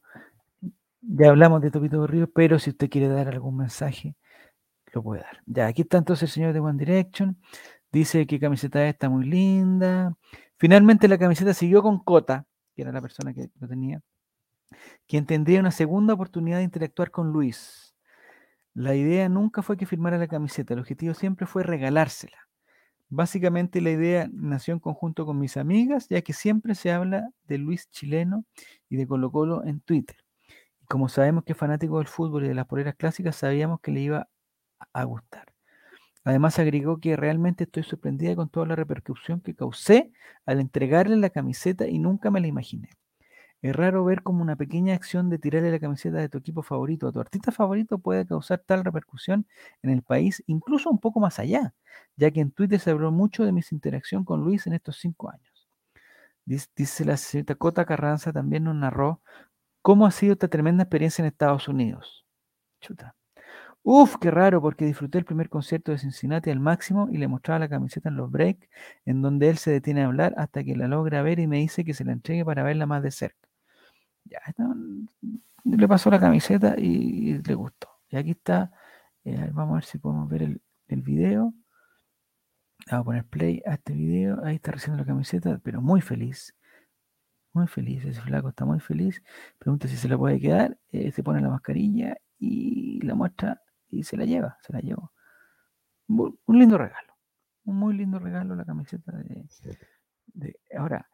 ya 1.02 1.30
hablamos 1.30 1.62
de 1.62 1.72
Topito 1.72 2.06
Río, 2.08 2.30
pero 2.32 2.60
si 2.60 2.72
usted 2.72 2.90
quiere 2.90 3.08
dar 3.08 3.28
algún 3.30 3.58
mensaje, 3.58 4.16
lo 4.94 5.04
puede 5.04 5.22
dar. 5.22 5.42
Ya, 5.46 5.68
aquí 5.68 5.84
está 5.84 5.98
entonces 5.98 6.24
el 6.24 6.34
señor 6.34 6.54
de 6.54 6.60
One 6.60 6.78
Direction. 6.78 7.38
Dice 7.92 8.28
que 8.28 8.40
camiseta 8.40 8.88
está 8.88 9.10
muy 9.10 9.26
linda. 9.26 10.16
Finalmente 10.58 11.08
la 11.08 11.18
camiseta 11.18 11.54
siguió 11.54 11.82
con 11.82 12.04
Cota, 12.04 12.46
que 12.76 12.82
era 12.82 12.92
la 12.92 13.02
persona 13.02 13.34
que 13.34 13.50
lo 13.60 13.68
tenía, 13.68 14.02
quien 15.08 15.26
tendría 15.26 15.60
una 15.60 15.72
segunda 15.72 16.14
oportunidad 16.14 16.58
de 16.58 16.64
interactuar 16.64 17.12
con 17.12 17.32
Luis. 17.32 17.87
La 18.78 18.94
idea 18.94 19.28
nunca 19.28 19.64
fue 19.64 19.76
que 19.76 19.88
firmara 19.88 20.20
la 20.20 20.28
camiseta, 20.28 20.76
el 20.76 20.82
objetivo 20.82 21.16
siempre 21.16 21.48
fue 21.48 21.64
regalársela. 21.64 22.38
Básicamente 23.10 23.82
la 23.82 23.90
idea 23.90 24.30
nació 24.32 24.76
en 24.76 24.80
conjunto 24.80 25.26
con 25.26 25.40
mis 25.40 25.58
amigas, 25.58 26.08
ya 26.10 26.22
que 26.22 26.32
siempre 26.32 26.76
se 26.76 26.92
habla 26.92 27.28
de 27.48 27.58
Luis 27.58 27.90
Chileno 27.90 28.46
y 28.88 28.98
de 28.98 29.08
Colo 29.08 29.32
Colo 29.32 29.66
en 29.66 29.80
Twitter. 29.80 30.18
Y 30.80 30.86
como 30.86 31.10
sabemos 31.10 31.44
que 31.44 31.54
es 31.54 31.58
fanático 31.58 31.98
del 31.98 32.06
fútbol 32.06 32.46
y 32.46 32.50
de 32.50 32.54
las 32.54 32.68
poleras 32.68 32.94
clásicas, 32.94 33.38
sabíamos 33.38 33.80
que 33.82 33.92
le 33.92 34.02
iba 34.02 34.30
a 34.94 35.04
gustar. 35.06 35.52
Además 36.24 36.60
agregó 36.60 37.00
que 37.00 37.16
realmente 37.16 37.64
estoy 37.64 37.82
sorprendida 37.82 38.36
con 38.36 38.48
toda 38.48 38.68
la 38.68 38.76
repercusión 38.76 39.42
que 39.42 39.56
causé 39.56 40.12
al 40.46 40.60
entregarle 40.60 41.18
la 41.18 41.32
camiseta 41.32 41.88
y 41.88 41.98
nunca 41.98 42.30
me 42.30 42.42
la 42.42 42.46
imaginé. 42.46 42.90
Es 43.62 43.76
raro 43.76 44.04
ver 44.06 44.24
como 44.24 44.42
una 44.42 44.56
pequeña 44.56 44.94
acción 44.94 45.30
de 45.30 45.40
tirarle 45.40 45.72
la 45.72 45.80
camiseta 45.80 46.18
de 46.18 46.30
tu 46.30 46.38
equipo 46.38 46.62
favorito 46.64 47.08
a 47.08 47.12
tu 47.12 47.20
artista 47.20 47.52
favorito 47.52 47.98
puede 48.00 48.26
causar 48.26 48.60
tal 48.66 48.84
repercusión 48.86 49.48
en 49.82 49.90
el 49.92 50.04
país, 50.04 50.44
incluso 50.48 50.90
un 50.90 51.00
poco 51.00 51.20
más 51.20 51.40
allá, 51.40 51.74
ya 52.16 52.32
que 52.32 52.42
en 52.42 52.52
Twitter 52.52 52.80
se 52.80 52.92
habló 52.92 53.12
mucho 53.12 53.46
de 53.46 53.52
mi 53.52 53.62
interacción 53.72 54.24
con 54.26 54.42
Luis 54.44 54.68
en 54.68 54.74
estos 54.74 54.98
cinco 54.98 55.30
años. 55.32 55.68
Dice, 56.46 57.06
la 57.06 57.18
señorita 57.18 57.56
Cota 57.56 57.86
Carranza, 57.86 58.32
también 58.32 58.64
nos 58.64 58.76
narró 58.76 59.22
cómo 59.82 60.06
ha 60.06 60.12
sido 60.12 60.34
esta 60.34 60.48
tremenda 60.48 60.84
experiencia 60.84 61.22
en 61.24 61.28
Estados 61.28 61.68
Unidos. 61.68 62.26
Chuta. 62.82 63.16
Uf, 63.84 64.18
qué 64.22 64.32
raro, 64.32 64.62
porque 64.62 64.86
disfruté 64.86 65.18
el 65.18 65.26
primer 65.26 65.50
concierto 65.50 65.92
de 65.92 65.98
Cincinnati 66.00 66.50
al 66.52 66.60
máximo 66.60 67.10
y 67.12 67.18
le 67.18 67.28
mostraba 67.28 67.60
la 67.60 67.70
camiseta 67.70 68.10
en 68.10 68.18
los 68.18 68.32
breaks, 68.32 68.68
en 69.06 69.22
donde 69.22 69.50
él 69.50 69.58
se 69.58 69.72
detiene 69.72 70.04
a 70.04 70.08
hablar 70.08 70.34
hasta 70.38 70.64
que 70.64 70.76
la 70.76 70.88
logra 70.88 71.22
ver 71.22 71.40
y 71.40 71.48
me 71.48 71.58
dice 71.58 71.86
que 71.86 71.94
se 71.94 72.06
la 72.06 72.14
entregue 72.14 72.46
para 72.46 72.64
verla 72.64 72.86
más 72.86 73.04
de 73.04 73.12
cerca. 73.12 73.47
Ya, 74.30 74.40
le 75.64 75.88
pasó 75.88 76.10
la 76.10 76.20
camiseta 76.20 76.76
y, 76.78 77.42
le 77.42 77.54
gustó. 77.56 77.90
Y 78.10 78.18
aquí 78.18 78.32
está, 78.32 78.72
eh, 79.24 79.50
vamos 79.54 79.74
a 79.74 79.76
ver 79.76 79.86
si 79.86 79.98
podemos 79.98 80.30
ver 80.30 80.44
el, 80.44 80.62
el 80.88 81.02
video. 81.02 81.54
Vamos 82.90 83.02
a 83.02 83.04
poner 83.04 83.26
play 83.26 83.62
a 83.66 83.74
este 83.74 83.94
video. 83.94 84.44
Ahí 84.46 84.56
está 84.56 84.72
recibiendo 84.72 85.04
la 85.04 85.08
camiseta, 85.08 85.60
pero 85.64 85.82
muy 85.82 86.02
feliz. 86.02 86.56
Muy 87.54 87.68
feliz. 87.68 88.06
Ese 88.06 88.22
flaco 88.22 88.50
está 88.50 88.66
muy 88.66 88.80
feliz. 88.80 89.22
Pregunta 89.58 89.88
si 89.88 89.98
se 89.98 90.08
la 90.08 90.18
puede 90.18 90.40
quedar. 90.40 90.78
Eh, 90.92 91.12
se 91.12 91.24
pone 91.24 91.42
la 91.42 91.50
mascarilla 91.50 92.18
y 92.40 93.02
la 93.02 93.16
muestra 93.16 93.62
y 93.90 94.04
se 94.04 94.18
la 94.18 94.26
lleva, 94.26 94.58
se 94.62 94.74
la 94.74 94.80
llevó. 94.80 95.12
Un 96.08 96.60
lindo 96.60 96.78
regalo, 96.78 97.14
un 97.66 97.76
muy 97.78 97.94
lindo 97.96 98.20
regalo 98.20 98.56
la 98.56 98.64
camiseta 98.64 99.12
de... 100.34 100.60
ahora, 100.78 101.10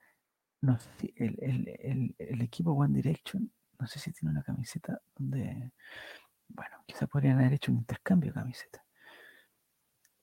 no 0.64 0.80
sé 0.80 1.14
el, 1.18 2.41
equipo 2.41 2.72
One 2.72 2.93
Direction, 2.93 3.51
no 3.78 3.86
sé 3.86 3.99
si 3.99 4.14
tiene 4.14 4.32
una 4.32 4.43
camiseta 4.43 5.01
donde, 5.16 5.74
bueno, 6.47 6.78
quizás 6.86 7.09
podrían 7.09 7.39
haber 7.39 7.53
hecho 7.53 7.72
un 7.72 7.80
intercambio 7.80 8.32
de 8.32 8.39
camiseta. 8.39 8.84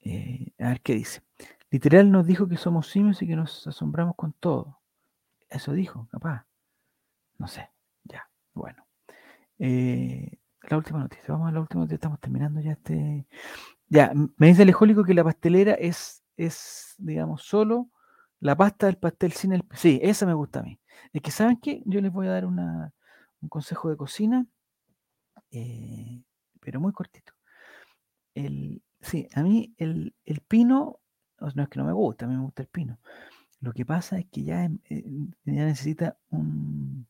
Eh, 0.01 0.53
a 0.59 0.69
ver 0.69 0.81
qué 0.81 0.95
dice. 0.95 1.21
Literal 1.71 2.11
nos 2.11 2.27
dijo 2.27 2.49
que 2.49 2.57
somos 2.57 2.89
simios 2.89 3.21
y 3.21 3.27
que 3.27 3.37
nos 3.37 3.67
asombramos 3.67 4.17
con 4.17 4.33
todo. 4.33 4.81
Eso 5.51 5.73
dijo, 5.73 6.09
capaz. 6.11 6.47
No 7.37 7.47
sé, 7.47 7.69
ya, 8.05 8.29
bueno. 8.55 8.87
Eh, 9.59 10.39
la 10.63 10.79
última 10.79 11.01
noticia. 11.01 11.27
Vamos 11.29 11.51
a 11.51 11.53
la 11.53 11.61
última 11.61 11.83
noticia. 11.83 11.97
Estamos 11.97 12.19
terminando 12.19 12.61
ya 12.63 12.73
este. 12.73 13.27
Ya, 13.89 14.13
me 14.15 14.47
dice 14.47 14.63
el 14.63 14.75
que 15.05 15.15
la 15.15 15.25
pastelera 15.25 15.75
es, 15.75 16.23
es, 16.39 16.95
digamos, 16.97 17.43
solo 17.43 17.91
la 18.41 18.57
pasta 18.57 18.87
del 18.87 18.97
pastel 18.97 19.33
sin 19.33 19.53
el. 19.53 19.65
Sí, 19.75 20.01
esa 20.03 20.27
me 20.27 20.35
gusta 20.35 20.61
a 20.61 20.63
mí. 20.63 20.81
Es 21.13 21.23
que, 21.23 21.31
¿saben 21.31 21.59
qué? 21.59 21.83
Yo 21.87 22.01
les 22.01 22.13
voy 22.13 22.27
a 22.27 22.33
dar 22.33 22.47
una, 22.47 22.93
un 23.41 23.49
consejo 23.49 23.91
de 23.91 23.97
cocina, 23.97 24.47
eh, 25.51 26.23
pero 26.61 26.81
muy 26.81 26.93
cortito. 26.93 27.33
El, 28.35 28.83
sí, 29.01 29.29
a 29.35 29.43
mí 29.43 29.75
el, 29.79 30.15
el, 30.25 30.41
pino, 30.41 31.01
no 31.41 31.63
es 31.63 31.69
que 31.69 31.79
no 31.79 31.85
me 31.85 31.93
gusta, 31.93 32.27
a 32.27 32.29
mí 32.29 32.35
me 32.35 32.43
gusta 32.43 32.63
el 32.63 32.69
pino. 32.69 32.99
Lo 33.61 33.73
que 33.73 33.85
pasa 33.85 34.19
es 34.19 34.27
que 34.27 34.43
ya, 34.43 34.65
eh, 34.65 35.05
ya 35.45 35.65
necesita 35.65 36.19
un, 36.31 37.07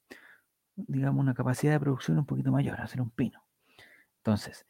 digamos, 0.76 1.20
una 1.20 1.34
capacidad 1.34 1.72
de 1.72 1.80
producción 1.80 2.18
un 2.18 2.26
poquito 2.26 2.50
mayor, 2.50 2.80
hacer 2.80 3.00
un 3.00 3.10
pino. 3.10 3.44
Entonces, 4.18 4.66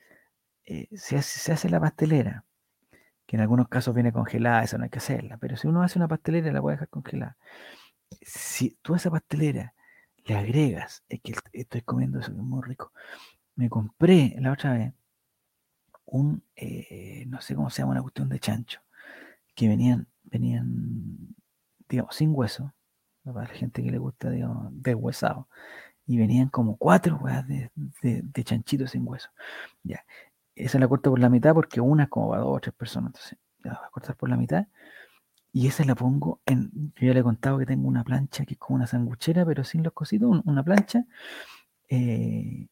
eh, 0.64 0.88
se, 0.96 1.16
hace, 1.16 1.68
la 1.70 1.80
pastelera, 1.80 2.44
que 3.30 3.36
en 3.36 3.42
algunos 3.42 3.68
casos 3.68 3.94
viene 3.94 4.10
congelada, 4.10 4.64
eso 4.64 4.76
no 4.76 4.82
hay 4.82 4.90
que 4.90 4.98
hacerla, 4.98 5.36
pero 5.36 5.56
si 5.56 5.68
uno 5.68 5.84
hace 5.84 6.00
una 6.00 6.08
pastelera 6.08 6.50
la 6.50 6.60
puede 6.60 6.74
dejar 6.74 6.88
congelada. 6.88 7.36
Si 8.22 8.76
tú 8.82 8.94
a 8.94 8.96
esa 8.96 9.08
pastelera 9.08 9.72
le 10.24 10.34
agregas, 10.34 11.04
es 11.08 11.20
que 11.20 11.34
estoy 11.52 11.82
comiendo 11.82 12.18
eso 12.18 12.32
que 12.32 12.38
es 12.38 12.42
muy 12.42 12.60
rico, 12.60 12.92
me 13.54 13.70
compré 13.70 14.34
la 14.40 14.50
otra 14.50 14.72
vez 14.72 14.94
un, 16.06 16.42
eh, 16.56 17.22
no 17.28 17.40
sé 17.40 17.54
cómo 17.54 17.70
se 17.70 17.82
llama, 17.82 17.92
una 17.92 18.02
cuestión 18.02 18.28
de 18.28 18.40
chancho, 18.40 18.80
que 19.54 19.68
venían, 19.68 20.08
venían, 20.24 21.36
digamos, 21.88 22.16
sin 22.16 22.34
hueso, 22.34 22.74
para 23.22 23.46
la 23.46 23.54
gente 23.54 23.80
que 23.84 23.92
le 23.92 23.98
gusta, 23.98 24.28
digamos, 24.28 24.72
deshuesado 24.72 25.46
y 26.04 26.18
venían 26.18 26.48
como 26.48 26.76
cuatro 26.76 27.16
weas 27.18 27.46
de, 27.46 27.70
de, 28.02 28.42
chanchitos 28.42 28.90
sin 28.90 29.06
hueso. 29.06 29.28
Ya, 29.84 30.04
esa 30.54 30.78
la 30.78 30.88
corto 30.88 31.10
por 31.10 31.18
la 31.18 31.28
mitad 31.30 31.54
porque 31.54 31.80
una 31.80 32.04
es 32.04 32.08
como 32.10 32.30
para 32.30 32.42
dos 32.42 32.56
o 32.56 32.60
tres 32.60 32.74
personas, 32.74 33.08
entonces 33.10 33.38
la 33.60 33.74
voy 33.74 33.86
a 33.86 33.90
cortar 33.90 34.16
por 34.16 34.28
la 34.28 34.36
mitad. 34.36 34.66
Y 35.52 35.66
esa 35.68 35.84
la 35.84 35.94
pongo 35.96 36.40
en. 36.46 36.70
Yo 36.96 37.08
ya 37.08 37.14
le 37.14 37.20
he 37.20 37.22
contado 37.24 37.58
que 37.58 37.66
tengo 37.66 37.88
una 37.88 38.04
plancha 38.04 38.44
que 38.46 38.54
es 38.54 38.60
como 38.60 38.76
una 38.76 38.86
sanguchera, 38.86 39.44
pero 39.46 39.64
sin 39.64 39.82
los 39.82 39.92
cositos, 39.92 40.42
una 40.44 40.62
plancha. 40.64 41.04
Eh, 41.88 42.68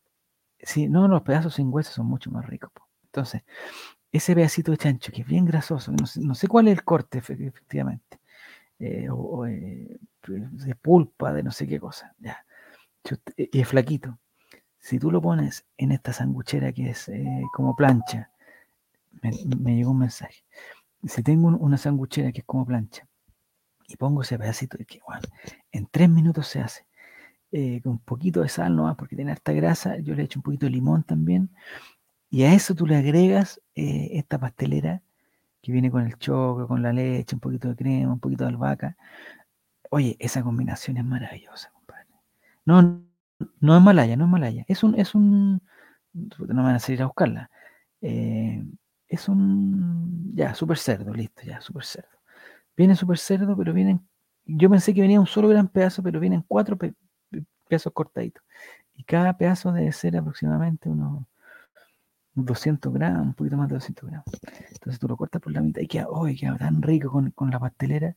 sí, 0.60 0.88
no, 0.88 1.08
los 1.08 1.22
pedazos 1.22 1.54
sin 1.54 1.72
hueso 1.72 1.92
son 1.92 2.06
mucho 2.06 2.30
más 2.30 2.46
ricos. 2.46 2.70
Entonces, 3.04 3.42
ese 4.12 4.34
pedacito 4.34 4.72
de 4.72 4.78
chancho 4.78 5.12
que 5.12 5.22
es 5.22 5.28
bien 5.28 5.44
grasoso, 5.44 5.92
no 5.92 6.34
sé, 6.34 6.48
cuál 6.48 6.68
es 6.68 6.74
el 6.78 6.84
corte 6.84 7.18
efectivamente, 7.18 8.20
eh, 8.78 9.08
o, 9.10 9.46
eh, 9.46 9.98
de 10.26 10.74
pulpa, 10.76 11.32
de 11.32 11.42
no 11.42 11.52
sé 11.52 11.66
qué 11.68 11.80
cosa, 11.80 12.14
ya. 12.18 12.44
Eh, 13.36 13.48
y 13.52 13.60
es 13.60 13.68
flaquito. 13.68 14.18
Si 14.88 14.98
tú 14.98 15.10
lo 15.10 15.20
pones 15.20 15.66
en 15.76 15.92
esta 15.92 16.14
sanguchera 16.14 16.72
que 16.72 16.88
es 16.88 17.10
eh, 17.10 17.42
como 17.52 17.76
plancha, 17.76 18.30
me, 19.20 19.76
llegó 19.76 19.90
un 19.90 19.98
mensaje. 19.98 20.44
Si 21.04 21.22
tengo 21.22 21.48
una 21.48 21.76
sanguchera 21.76 22.32
que 22.32 22.38
es 22.38 22.46
como 22.46 22.64
plancha 22.64 23.06
y 23.86 23.96
pongo 23.98 24.22
ese 24.22 24.38
pedacito, 24.38 24.78
de 24.78 24.86
que 24.86 24.96
igual, 24.96 25.20
en 25.72 25.88
tres 25.90 26.08
minutos 26.08 26.46
se 26.46 26.60
hace. 26.60 26.86
Eh, 27.52 27.82
con 27.82 27.92
un 27.92 27.98
poquito 27.98 28.40
de 28.40 28.48
sal 28.48 28.74
nomás, 28.74 28.96
porque 28.96 29.14
tiene 29.14 29.30
harta 29.30 29.52
grasa, 29.52 29.98
yo 29.98 30.14
le 30.14 30.22
echo 30.22 30.38
un 30.38 30.42
poquito 30.42 30.64
de 30.64 30.70
limón 30.70 31.02
también. 31.02 31.50
Y 32.30 32.44
a 32.44 32.54
eso 32.54 32.74
tú 32.74 32.86
le 32.86 32.96
agregas 32.96 33.60
esta 33.74 34.38
pastelera 34.38 35.02
que 35.60 35.70
viene 35.70 35.90
con 35.90 36.06
el 36.06 36.16
choco, 36.16 36.66
con 36.66 36.80
la 36.80 36.94
leche, 36.94 37.36
un 37.36 37.40
poquito 37.40 37.68
de 37.68 37.76
crema, 37.76 38.14
un 38.14 38.20
poquito 38.20 38.44
de 38.44 38.50
albahaca. 38.52 38.96
Oye, 39.90 40.16
esa 40.18 40.42
combinación 40.42 40.96
es 40.96 41.04
maravillosa. 41.04 41.72
No, 42.64 43.07
no 43.60 43.76
es 43.76 43.82
Malaya, 43.82 44.16
no 44.16 44.24
es 44.24 44.30
Malaya. 44.30 44.64
Es 44.68 44.82
un, 44.82 44.94
es 44.98 45.14
un, 45.14 45.62
no 46.12 46.54
me 46.54 46.62
van 46.62 46.74
a 46.76 46.78
salir 46.78 47.02
a 47.02 47.06
buscarla. 47.06 47.50
Eh, 48.00 48.64
es 49.08 49.28
un, 49.28 50.32
ya, 50.34 50.54
super 50.54 50.78
cerdo, 50.78 51.12
listo, 51.12 51.42
ya, 51.42 51.60
super 51.60 51.84
cerdo. 51.84 52.18
Viene 52.76 52.94
super 52.96 53.18
cerdo, 53.18 53.56
pero 53.56 53.72
vienen, 53.72 54.06
yo 54.44 54.70
pensé 54.70 54.94
que 54.94 55.00
venía 55.00 55.20
un 55.20 55.26
solo 55.26 55.48
gran 55.48 55.68
pedazo, 55.68 56.02
pero 56.02 56.20
vienen 56.20 56.44
cuatro 56.46 56.78
pedazos 57.68 57.92
cortaditos. 57.92 58.42
Y 58.94 59.04
cada 59.04 59.36
pedazo 59.36 59.72
debe 59.72 59.92
ser 59.92 60.16
aproximadamente 60.16 60.88
unos 60.88 61.24
200 62.34 62.92
gramos, 62.92 63.26
un 63.28 63.34
poquito 63.34 63.56
más 63.56 63.68
de 63.68 63.74
200 63.74 64.10
gramos. 64.10 64.26
Entonces 64.72 64.98
tú 65.00 65.08
lo 65.08 65.16
cortas 65.16 65.42
por 65.42 65.52
la 65.52 65.60
mitad 65.60 65.80
y 65.80 65.88
queda, 65.88 66.08
oh, 66.08 66.26
queda 66.26 66.56
tan 66.58 66.82
rico 66.82 67.10
con, 67.10 67.30
con 67.32 67.50
la 67.50 67.58
pastelera. 67.58 68.16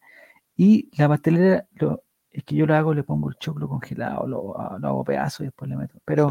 Y 0.56 0.90
la 0.98 1.08
pastelera 1.08 1.68
lo, 1.74 2.04
es 2.32 2.44
que 2.44 2.56
yo 2.56 2.66
lo 2.66 2.76
hago, 2.76 2.94
le 2.94 3.04
pongo 3.04 3.30
el 3.30 3.36
choclo 3.36 3.68
congelado, 3.68 4.26
lo, 4.28 4.60
ah, 4.60 4.80
hago 4.82 5.04
pedazo 5.04 5.44
y 5.44 5.48
después 5.48 5.70
le 5.70 5.78
meto. 5.78 6.00
Pero 6.06 6.30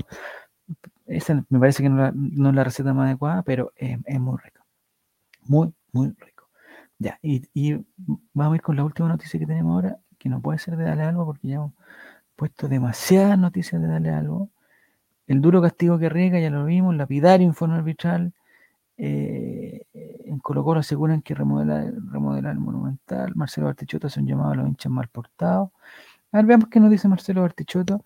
esa 1.07 1.45
me 1.49 1.59
parece 1.59 1.83
que 1.83 1.89
no, 1.89 2.09
es 2.09 2.55
la 2.55 2.65
receta 2.65 2.95
más 2.95 3.07
adecuada, 3.07 3.43
pero 3.43 3.73
es, 3.77 3.99
muy 4.21 4.39
rico. 4.43 4.65
Muy, 5.43 5.73
muy 5.93 6.09
rico. 6.19 6.49
Ya, 6.99 7.19
y, 7.23 7.43
vamos 8.35 8.53
a 8.55 8.57
ir 8.57 8.63
con 8.63 8.77
la 8.77 8.85
última 8.85 9.09
noticia 9.09 9.39
que 9.41 9.47
tenemos 9.47 9.75
ahora, 9.75 9.99
que 10.19 10.29
no 10.29 10.41
puede 10.41 10.59
ser 10.59 10.77
de 10.77 10.85
darle 10.85 11.05
algo, 11.05 11.27
porque 11.27 11.49
ya 11.49 11.57
hemos 11.57 11.73
puesto 12.37 12.69
demasiadas 12.69 13.39
noticias 13.39 13.81
de 13.81 13.89
darle 13.89 14.11
algo. 14.11 14.51
El 15.27 15.41
duro 15.41 15.63
castigo 15.63 15.99
que 15.99 16.09
riega, 16.09 16.41
ya 16.41 16.51
lo 16.51 16.65
vimos, 16.65 16.95
lapidario 16.97 17.47
informe 17.47 17.77
arbitral. 17.77 18.33
Eh, 19.03 19.87
en 20.27 20.39
Colo 20.41 20.63
Colo 20.63 20.81
aseguran 20.81 21.23
que 21.23 21.35
remodelar, 21.35 21.91
remodelar 22.13 22.53
el 22.53 22.61
monumental. 22.61 23.35
Marcelo 23.35 23.67
Bartichotto 23.67 24.09
hace 24.09 24.21
un 24.21 24.27
llamado 24.27 24.53
a 24.53 24.57
los 24.57 24.69
hinchas 24.69 24.93
mal 24.93 25.09
portados. 25.09 25.71
A 26.33 26.37
ver, 26.37 26.47
veamos 26.47 26.69
qué 26.69 26.81
nos 26.81 26.91
dice 26.91 27.09
Marcelo 27.09 27.41
Bartichotto 27.41 28.05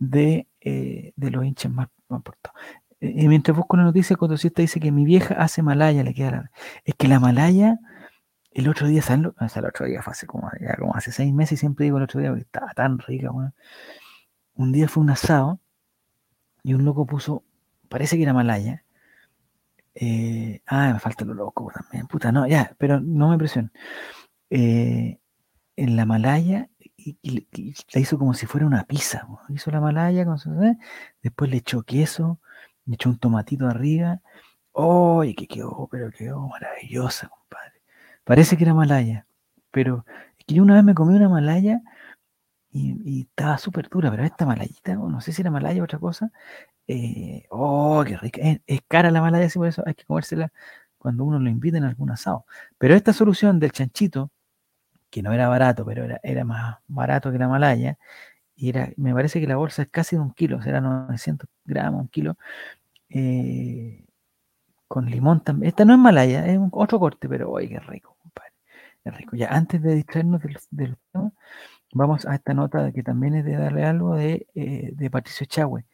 de, 0.00 0.48
eh, 0.60 1.12
de 1.14 1.30
los 1.30 1.44
hinchas 1.44 1.70
mal, 1.70 1.88
portados. 2.08 2.58
Eh, 3.00 3.28
mientras 3.28 3.56
busco 3.56 3.76
la 3.76 3.84
noticia, 3.84 4.16
Cotosista 4.16 4.62
dice 4.62 4.80
que 4.80 4.90
mi 4.90 5.04
vieja 5.04 5.34
hace 5.34 5.62
malaya, 5.62 6.02
le 6.02 6.12
queda 6.12 6.50
Es 6.84 6.96
que 6.96 7.06
la 7.06 7.20
malaya, 7.20 7.78
el 8.50 8.68
otro 8.68 8.88
día, 8.88 9.02
¿saben 9.02 9.26
O 9.26 9.48
sea, 9.48 9.60
el 9.60 9.68
otro 9.68 9.86
día 9.86 10.02
fue 10.02 10.10
hace 10.10 10.26
como, 10.26 10.50
hace 10.94 11.12
seis 11.12 11.32
meses 11.32 11.52
y 11.52 11.56
siempre 11.58 11.84
digo 11.84 11.98
el 11.98 12.04
otro 12.04 12.18
día 12.20 12.30
porque 12.30 12.42
estaba 12.42 12.72
tan 12.74 12.98
rica, 12.98 13.30
Un 14.54 14.72
día 14.72 14.88
fue 14.88 15.02
un 15.04 15.10
asado 15.10 15.60
y 16.64 16.74
un 16.74 16.84
loco 16.84 17.06
puso, 17.06 17.44
parece 17.88 18.16
que 18.16 18.24
era 18.24 18.32
malaya, 18.32 18.82
eh, 19.98 20.62
ah, 20.66 20.92
me 20.92 21.00
falta 21.00 21.24
lo 21.24 21.34
loco 21.34 21.70
también. 21.74 22.06
Puta, 22.06 22.30
no, 22.30 22.46
ya, 22.46 22.74
pero 22.78 23.00
no 23.00 23.30
me 23.30 23.38
presionen. 23.38 23.72
Eh, 24.50 25.18
en 25.76 25.96
la 25.96 26.06
Malaya, 26.06 26.70
y, 26.98 27.46
la 27.92 28.00
hizo 28.00 28.18
como 28.18 28.34
si 28.34 28.46
fuera 28.46 28.66
una 28.66 28.84
pizza. 28.84 29.26
Hizo 29.48 29.70
la 29.70 29.80
Malaya, 29.80 30.26
su, 30.36 30.50
después 31.22 31.50
le 31.50 31.58
echó 31.58 31.82
queso, 31.82 32.40
le 32.84 32.94
echó 32.94 33.10
un 33.10 33.18
tomatito 33.18 33.66
arriba. 33.66 34.20
¡Oye, 34.72 35.34
que 35.34 35.46
quedó! 35.46 35.88
Pero 35.90 36.10
quedó 36.10 36.46
maravillosa, 36.48 37.28
compadre. 37.28 37.82
Parece 38.24 38.56
que 38.56 38.64
era 38.64 38.74
malaya, 38.74 39.26
pero 39.70 40.04
es 40.38 40.44
que 40.46 40.54
yo 40.56 40.62
una 40.62 40.74
vez 40.74 40.84
me 40.84 40.94
comí 40.94 41.14
una 41.14 41.28
malaya 41.28 41.80
y, 42.76 43.20
estaba 43.22 43.58
súper 43.58 43.88
dura, 43.88 44.10
pero 44.10 44.24
esta 44.24 44.46
malayita, 44.46 44.94
no 44.94 45.20
sé 45.20 45.32
si 45.32 45.42
era 45.42 45.50
malaya 45.50 45.80
o 45.80 45.84
otra 45.84 45.98
cosa. 45.98 46.30
Eh, 46.88 47.44
¡Oh, 47.50 48.04
qué 48.06 48.16
rica! 48.16 48.40
Es, 48.66 48.80
cara 48.88 49.10
la 49.10 49.20
malaya, 49.20 49.46
así 49.46 49.58
por 49.58 49.68
eso 49.68 49.82
hay 49.86 49.94
que 49.94 50.04
comérsela 50.04 50.52
cuando 50.98 51.24
uno 51.24 51.38
lo 51.38 51.50
invita 51.50 51.78
en 51.78 51.84
algún 51.84 52.10
asado. 52.10 52.46
Pero 52.78 52.94
esta 52.94 53.12
solución 53.12 53.60
del 53.60 53.72
chanchito, 53.72 54.30
que 55.10 55.22
no 55.22 55.32
era 55.32 55.48
barato, 55.48 55.84
pero 55.86 56.06
era, 56.22 56.44
más 56.44 56.78
barato 56.88 57.32
que 57.32 57.38
la 57.38 57.48
malaya, 57.48 57.98
y 58.56 58.70
era, 58.70 58.92
me 58.96 59.14
parece 59.14 59.40
que 59.40 59.46
la 59.48 59.56
bolsa 59.56 59.82
es 59.82 59.88
casi 59.90 60.16
de 60.16 60.22
un 60.22 60.32
kilo, 60.32 60.62
será 60.62 60.80
900 60.80 61.48
gramos, 61.64 62.02
un 62.02 62.08
kilo, 62.08 62.36
eh, 63.10 64.04
con 64.88 65.06
limón 65.10 65.42
también. 65.44 65.68
Esta 65.70 65.84
no 65.84 65.94
es 65.94 66.00
malaya, 66.00 66.46
es 66.46 66.58
un, 66.58 66.70
otro 66.72 66.98
corte, 67.00 67.28
pero 67.28 67.50
oye, 67.50 67.68
qué 67.68 67.80
rico, 67.80 68.16
compadre. 68.22 68.52
Qué 69.04 69.10
rico. 69.12 69.36
Ya 69.36 69.48
antes 69.48 69.82
de 69.82 69.94
distraernos 69.94 70.42
del 70.70 70.96
tema, 71.12 71.32
vamos 71.92 72.26
a 72.26 72.34
esta 72.34 72.54
nota 72.54 72.92
que 72.92 73.02
también 73.02 73.34
es 73.34 73.44
de 73.44 73.56
darle 73.56 73.84
algo 73.84 74.14
de, 74.16 74.46
eh, 74.54 74.90
de 74.92 75.10
Patricio 75.10 75.46
Chagüe, 75.46 75.84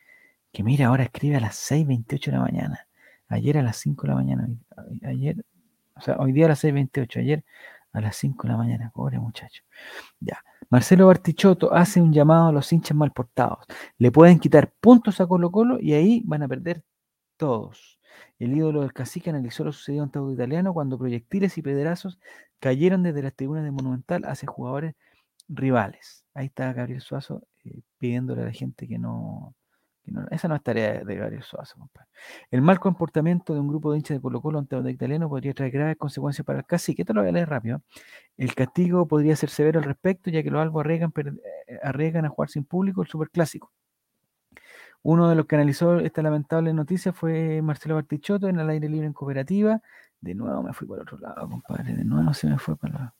que 0.53 0.63
mira, 0.63 0.87
ahora 0.87 1.05
escribe 1.05 1.37
a 1.37 1.41
las 1.41 1.57
6.28 1.71 2.27
de 2.27 2.33
la 2.33 2.41
mañana. 2.41 2.87
Ayer 3.29 3.59
a 3.59 3.63
las 3.63 3.79
5 3.79 4.03
de 4.03 4.09
la 4.09 4.15
mañana. 4.15 4.49
Ayer, 5.05 5.45
o 5.97 6.01
sea, 6.01 6.17
hoy 6.19 6.33
día 6.33 6.47
a 6.47 6.49
las 6.51 6.63
6.28, 6.65 7.21
ayer 7.21 7.45
a 7.93 8.01
las 8.01 8.17
5 8.17 8.43
de 8.43 8.49
la 8.51 8.59
mañana. 8.59 8.91
Pobre 8.95 9.19
muchacho. 9.19 9.63
Ya. 10.21 10.43
Marcelo 10.69 11.07
Bartichotto 11.07 11.73
hace 11.73 12.01
un 12.01 12.13
llamado 12.13 12.49
a 12.49 12.53
los 12.53 12.73
hinchas 12.73 12.97
mal 12.97 13.13
portados. 13.13 13.67
Le 13.99 14.11
pueden 14.11 14.39
quitar 14.39 14.73
puntos 14.81 15.21
a 15.21 15.27
Colo 15.27 15.51
Colo 15.51 15.79
y 15.81 15.95
ahí 15.95 16.23
van 16.27 16.43
a 16.43 16.49
perder 16.49 16.83
todos. 17.37 17.99
El 18.39 18.57
ídolo 18.57 18.83
del 18.83 18.93
cacique 18.93 19.31
analizó 19.31 19.65
lo 19.65 19.73
sucedido 19.73 20.05
en 20.05 20.11
Taudo 20.11 20.33
Italiano 20.33 20.75
cuando 20.75 20.99
proyectiles 20.99 21.57
y 21.59 21.63
pederazos 21.63 22.19
cayeron 22.61 23.03
desde 23.03 23.23
las 23.23 23.35
tribunas 23.35 23.65
de 23.65 23.71
Monumental 23.71 24.25
hacia 24.27 24.49
jugadores 24.49 24.95
rivales. 25.49 26.25
Ahí 26.35 26.47
está 26.47 26.73
Gabriel 26.73 27.01
Suazo 27.01 27.43
eh, 27.65 27.81
pidiéndole 27.99 28.43
a 28.43 28.47
la 28.47 28.53
gente 28.53 28.89
que 28.89 28.99
no, 28.99 29.55
Esa 30.31 30.49
no 30.49 30.55
es 30.57 30.63
tarea 30.63 31.05
de 31.05 31.17
Gabriel 31.17 31.43
Suazo, 31.43 31.79
compadre. 31.79 32.09
El 32.51 32.63
mal 32.63 32.81
comportamiento 32.81 33.55
de 33.55 33.61
un 33.61 33.69
grupo 33.69 33.93
de 33.93 33.99
hinchas 33.99 34.17
de 34.17 34.21
Colo 34.21 34.41
Colo 34.41 34.59
ante 34.59 34.77
el 34.77 34.89
italiano 34.91 35.29
podría 35.29 35.55
traer 35.55 35.73
graves 35.73 35.97
consecuencias 35.97 36.45
para 36.45 36.61
el 36.61 36.67
cacique. 36.67 37.03
Esto 37.03 37.15
lo 37.15 37.21
voy 37.23 37.31
a 37.31 37.33
leer 37.33 37.49
rápido. 37.49 37.83
El 38.37 38.55
castigo 38.55 39.07
podría 39.07 39.37
ser 39.37 39.51
severo 39.51 39.79
al 39.81 39.85
respecto, 39.85 40.31
ya 40.31 40.43
que 40.43 40.51
los 40.51 40.61
albos 40.63 40.81
arriesgan, 40.81 41.13
eh, 41.67 41.79
arriesgan 41.83 42.25
a 42.25 42.29
jugar 42.31 42.49
sin 42.51 42.65
público 42.65 43.03
el 43.03 43.09
superclásico. 43.09 43.73
Uno 45.03 45.29
de 45.29 45.35
los 45.35 45.47
que 45.47 45.57
analizó 45.57 45.99
esta 45.99 46.23
lamentable 46.23 46.73
noticia 46.73 47.13
fue 47.13 47.61
Marcelo 47.61 47.97
Bartichotto 47.97 48.49
en 48.49 48.61
el 48.61 48.71
aire 48.71 48.89
libre 48.89 49.07
en 49.07 49.13
cooperativa. 49.13 49.81
De 50.21 50.35
nuevo 50.35 50.63
me 50.63 50.73
fui 50.73 50.87
por 50.87 51.01
otro 51.01 51.19
lado, 51.19 51.49
compadre. 51.49 51.95
De 51.95 52.05
nuevo 52.05 52.33
se 52.35 52.49
me 52.49 52.59
fue 52.59 52.77
para 52.77 52.95
lado. 52.95 53.15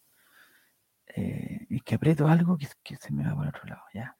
Eh, 1.17 1.67
es 1.71 1.83
que 1.83 1.95
aprieto 1.97 2.27
algo 2.27 2.59
que, 2.59 2.97
se 2.97 3.13
me 3.13 3.25
va 3.25 3.35
por 3.35 3.47
otro 3.47 3.65
lado, 3.67 3.83
ya. 3.93 4.17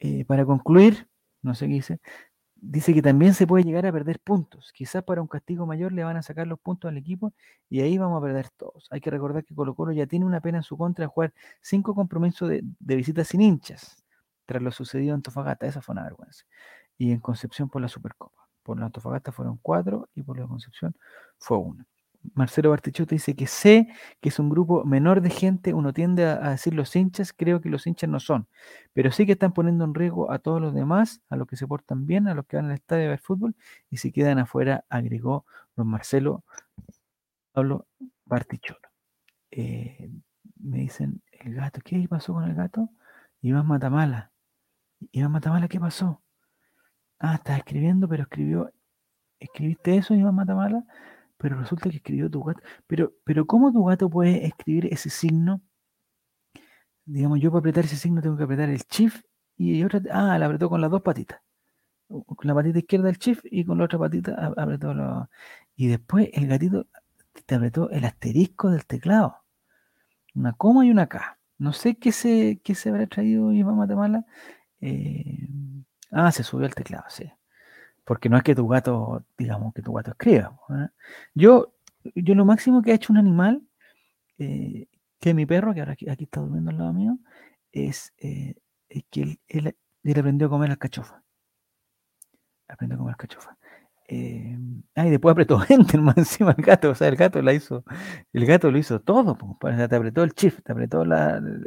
Eh, 0.00 0.24
para 0.24 0.44
concluir, 0.44 1.08
no 1.42 1.54
sé 1.54 1.66
qué 1.68 1.74
dice, 1.74 2.00
dice 2.56 2.94
que 2.94 3.02
también 3.02 3.34
se 3.34 3.46
puede 3.46 3.64
llegar 3.64 3.86
a 3.86 3.92
perder 3.92 4.20
puntos. 4.20 4.72
Quizás 4.72 5.04
para 5.04 5.22
un 5.22 5.28
castigo 5.28 5.66
mayor 5.66 5.92
le 5.92 6.04
van 6.04 6.16
a 6.16 6.22
sacar 6.22 6.46
los 6.46 6.60
puntos 6.60 6.88
al 6.90 6.96
equipo 6.96 7.34
y 7.68 7.80
ahí 7.82 7.98
vamos 7.98 8.18
a 8.18 8.22
perder 8.24 8.50
todos. 8.50 8.88
Hay 8.90 9.00
que 9.00 9.10
recordar 9.10 9.44
que 9.44 9.54
Colo 9.54 9.74
Colo 9.74 9.92
ya 9.92 10.06
tiene 10.06 10.24
una 10.26 10.40
pena 10.40 10.58
en 10.58 10.64
su 10.64 10.76
contra 10.76 11.04
de 11.04 11.08
jugar 11.08 11.34
cinco 11.60 11.94
compromisos 11.94 12.48
de, 12.48 12.62
de 12.80 12.96
visitas 12.96 13.28
sin 13.28 13.42
hinchas 13.42 14.02
tras 14.46 14.62
lo 14.62 14.72
sucedido 14.72 15.10
en 15.10 15.16
Antofagasta. 15.16 15.66
Esa 15.66 15.82
fue 15.82 15.94
una 15.94 16.04
vergüenza. 16.04 16.44
Y 16.98 17.12
en 17.12 17.20
Concepción 17.20 17.68
por 17.68 17.82
la 17.82 17.88
Supercopa. 17.88 18.48
Por 18.62 18.78
la 18.78 18.86
Antofagasta 18.86 19.32
fueron 19.32 19.58
cuatro 19.62 20.08
y 20.14 20.22
por 20.22 20.38
la 20.38 20.46
Concepción 20.46 20.94
fue 21.38 21.58
una. 21.58 21.86
Marcelo 22.34 22.70
Bartichotto 22.70 23.14
dice 23.14 23.34
que 23.34 23.46
sé 23.46 23.88
que 24.20 24.28
es 24.28 24.38
un 24.38 24.48
grupo 24.48 24.84
menor 24.84 25.20
de 25.20 25.30
gente, 25.30 25.74
uno 25.74 25.92
tiende 25.92 26.24
a, 26.24 26.50
decir 26.50 26.74
los 26.74 26.94
hinchas, 26.94 27.32
creo 27.32 27.60
que 27.60 27.68
los 27.68 27.86
hinchas 27.86 28.08
no 28.08 28.20
son, 28.20 28.46
pero 28.92 29.10
sí 29.10 29.26
que 29.26 29.32
están 29.32 29.52
poniendo 29.52 29.84
en 29.84 29.94
riesgo 29.94 30.30
a 30.30 30.38
todos 30.38 30.60
los 30.60 30.74
demás, 30.74 31.20
a 31.28 31.36
los 31.36 31.48
que 31.48 31.56
se 31.56 31.66
portan 31.66 32.06
bien, 32.06 32.28
a 32.28 32.34
los 32.34 32.46
que 32.46 32.56
van 32.56 32.66
al 32.66 32.72
estadio 32.72 33.06
a 33.06 33.10
ver 33.10 33.18
fútbol, 33.18 33.54
y 33.90 33.96
si 33.98 34.12
quedan 34.12 34.38
afuera, 34.38 34.84
agregó 34.88 35.44
don 35.76 35.88
Marcelo 35.88 36.44
Pablo 37.52 37.86
Bartichotto. 38.24 38.88
Eh, 39.50 40.10
me 40.60 40.78
dicen, 40.78 41.22
el 41.32 41.54
gato, 41.54 41.80
¿qué 41.84 42.06
pasó 42.08 42.32
con 42.34 42.44
el 42.44 42.54
gato? 42.54 42.88
Iván 43.42 43.66
Matamala. 43.66 44.32
Iván 45.12 45.32
Matamala, 45.32 45.68
¿qué 45.68 45.80
pasó? 45.80 46.22
Ah, 47.18 47.34
está 47.36 47.56
escribiendo, 47.56 48.08
pero 48.08 48.22
escribió, 48.24 48.72
¿escribiste 49.38 49.96
eso, 49.96 50.14
Iván 50.14 50.34
Matamala? 50.34 50.84
Pero 51.42 51.58
resulta 51.58 51.90
que 51.90 51.96
escribió 51.96 52.30
tu 52.30 52.40
gato. 52.44 52.62
Pero, 52.86 53.12
pero 53.24 53.46
¿cómo 53.46 53.72
tu 53.72 53.84
gato 53.84 54.08
puede 54.08 54.46
escribir 54.46 54.86
ese 54.92 55.10
signo? 55.10 55.60
Digamos, 57.04 57.40
yo 57.40 57.50
para 57.50 57.58
apretar 57.58 57.84
ese 57.84 57.96
signo 57.96 58.22
tengo 58.22 58.36
que 58.36 58.44
apretar 58.44 58.70
el 58.70 58.78
shift 58.78 59.24
y 59.56 59.82
otra, 59.82 60.00
ah, 60.12 60.38
la 60.38 60.46
apretó 60.46 60.68
con 60.70 60.80
las 60.80 60.88
dos 60.90 61.02
patitas. 61.02 61.40
Con 62.08 62.36
la 62.42 62.54
patita 62.54 62.78
izquierda 62.78 63.08
el 63.10 63.16
shift 63.16 63.44
y 63.50 63.64
con 63.64 63.76
la 63.78 63.84
otra 63.84 63.98
patita 63.98 64.54
apretó 64.56 64.94
lo... 64.94 65.28
Y 65.74 65.88
después 65.88 66.30
el 66.32 66.46
gatito 66.46 66.86
te 67.44 67.56
apretó 67.56 67.90
el 67.90 68.04
asterisco 68.04 68.70
del 68.70 68.86
teclado. 68.86 69.38
Una 70.36 70.52
coma 70.52 70.86
y 70.86 70.90
una 70.92 71.08
K. 71.08 71.40
No 71.58 71.72
sé 71.72 71.96
qué 71.96 72.12
se, 72.12 72.60
qué 72.62 72.76
se 72.76 72.90
habrá 72.90 73.08
traído 73.08 73.52
Iván 73.52 73.76
Matamala. 73.76 74.26
Eh, 74.80 75.48
ah, 76.12 76.30
se 76.30 76.44
subió 76.44 76.66
el 76.66 76.74
teclado, 76.74 77.04
sí. 77.08 77.32
Porque 78.04 78.28
no 78.28 78.36
es 78.36 78.42
que 78.42 78.54
tu 78.54 78.66
gato, 78.68 79.24
digamos, 79.38 79.72
que 79.74 79.82
tu 79.82 79.92
gato 79.92 80.10
escriba. 80.12 80.56
¿eh? 80.70 80.88
Yo, 81.34 81.74
yo 82.14 82.34
lo 82.34 82.44
máximo 82.44 82.82
que 82.82 82.92
ha 82.92 82.94
hecho 82.94 83.12
un 83.12 83.18
animal, 83.18 83.62
eh, 84.38 84.88
que 85.20 85.34
mi 85.34 85.46
perro, 85.46 85.72
que 85.74 85.80
ahora 85.80 85.92
aquí, 85.92 86.06
está 86.08 86.40
durmiendo 86.40 86.70
al 86.70 86.78
lado 86.78 86.92
mío, 86.92 87.18
es, 87.70 88.12
eh, 88.18 88.56
que 89.10 89.38
él, 89.48 89.76
aprendió 90.18 90.48
a 90.48 90.50
comer 90.50 90.70
alcachofa. 90.70 91.22
Aprendió 92.68 92.96
a 92.96 92.98
comer 92.98 93.12
alcachofa. 93.12 93.56
ah, 94.96 95.06
y 95.06 95.10
después 95.10 95.32
apretó 95.32 95.58
gente 95.60 95.98
más 95.98 96.18
encima 96.18 96.54
el 96.56 96.64
gato. 96.64 96.90
O 96.90 96.94
sea, 96.94 97.08
el 97.08 97.16
gato 97.16 97.40
la 97.40 97.52
hizo, 97.54 97.84
el 98.32 98.46
gato 98.46 98.70
lo 98.70 98.78
hizo 98.78 99.00
todo. 99.00 99.36
Pues, 99.60 99.76
te 99.88 99.96
apretó 99.96 100.24
el 100.24 100.32
shift, 100.32 100.62
te 100.64 100.72
apretó 100.72 101.02
el, 101.02 101.12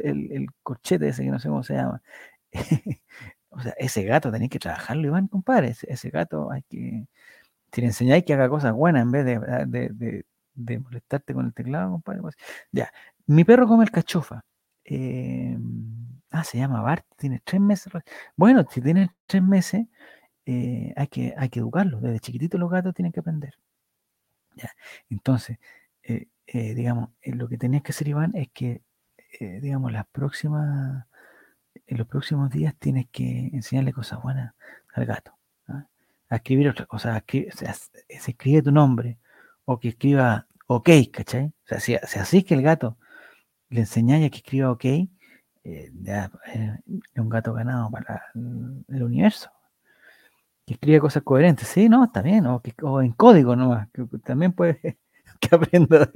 el, 0.04 0.46
corchete 0.62 1.08
ese 1.08 1.24
que 1.24 1.30
no 1.30 1.38
sé 1.38 1.48
cómo 1.48 1.62
se 1.62 1.74
llama. 1.74 2.02
O 3.56 3.60
sea, 3.62 3.72
ese 3.78 4.04
gato 4.04 4.30
tenéis 4.30 4.50
que 4.50 4.58
trabajarlo, 4.58 5.06
Iván, 5.08 5.28
compadre. 5.28 5.74
Ese, 5.88 6.10
gato 6.10 6.50
hay 6.52 6.62
que. 6.64 7.08
Si 7.72 7.80
le 7.80 7.88
enseñáis 7.88 8.24
que 8.24 8.34
haga 8.34 8.48
cosas 8.48 8.72
buenas 8.72 9.02
en 9.02 9.12
vez 9.12 9.24
de, 9.24 10.24
de, 10.54 10.78
molestarte 10.78 11.34
con 11.34 11.46
el 11.46 11.54
teclado, 11.54 11.90
compadre. 11.92 12.20
Pues, 12.22 12.36
ya. 12.72 12.90
Mi 13.26 13.44
perro 13.44 13.66
come 13.66 13.84
el 13.84 13.90
cachofa. 13.90 14.44
Em, 14.84 16.20
ah, 16.30 16.44
se 16.44 16.58
llama 16.58 16.82
Bart, 16.82 17.04
tiene 17.16 17.40
tres 17.44 17.60
meses. 17.60 17.92
Bueno, 18.36 18.64
si 18.70 18.80
tiene 18.82 19.10
tres 19.26 19.42
meses, 19.42 19.86
eh, 20.46 20.92
hay, 20.96 21.08
que, 21.08 21.34
hay 21.36 21.48
que 21.50 21.60
educarlo. 21.60 22.00
Desde 22.00 22.20
chiquitito 22.20 22.58
los 22.58 22.70
gatos 22.70 22.94
tienen 22.94 23.12
que 23.12 23.20
aprender. 23.20 23.54
Ya. 24.54 24.70
Entonces, 25.10 25.58
eh, 26.02 26.28
eh, 26.46 26.74
digamos, 26.74 27.10
lo 27.24 27.48
que 27.48 27.58
tenías 27.58 27.82
que 27.82 27.92
hacer, 27.92 28.08
Iván, 28.08 28.32
es 28.36 28.48
que, 28.52 28.82
digamos, 29.40 29.92
las 29.92 30.06
próximas 30.08 31.06
en 31.86 31.98
los 31.98 32.06
próximos 32.06 32.50
días 32.50 32.74
tienes 32.78 33.06
que 33.10 33.50
enseñarle 33.52 33.92
cosas 33.92 34.22
buenas 34.22 34.54
al 34.94 35.06
gato. 35.06 35.32
¿ah? 35.68 35.86
A 36.28 36.36
escribir 36.36 36.68
otra 36.68 36.86
cosa, 36.86 37.22
se 37.26 38.30
escribe 38.30 38.62
tu 38.62 38.72
nombre, 38.72 39.18
o 39.64 39.78
que 39.78 39.88
escriba 39.88 40.46
ok, 40.66 40.90
¿cachai? 41.12 41.46
O 41.46 41.66
sea, 41.66 41.80
si, 41.80 41.94
así 41.94 42.38
es 42.38 42.44
que 42.44 42.54
el 42.54 42.62
gato 42.62 42.96
le 43.68 43.80
enseñáis 43.80 44.26
a 44.26 44.30
que 44.30 44.38
escriba 44.38 44.70
ok, 44.70 44.84
eh, 44.84 45.90
ya, 46.02 46.30
eh, 46.54 46.78
es 46.86 47.20
un 47.20 47.28
gato 47.28 47.52
ganado 47.52 47.90
para 47.90 48.22
el, 48.34 49.02
universo. 49.02 49.50
Que 50.64 50.74
escriba 50.74 51.00
cosas 51.00 51.22
coherentes, 51.22 51.68
sí, 51.68 51.88
no, 51.88 52.04
está 52.04 52.22
bien, 52.22 52.46
o, 52.46 52.60
que, 52.60 52.74
o 52.82 53.02
en 53.02 53.12
código 53.12 53.56
nomás, 53.56 53.88
que 53.92 54.04
también 54.24 54.52
puede 54.52 54.98
que 55.40 55.54
aprenda, 55.54 56.10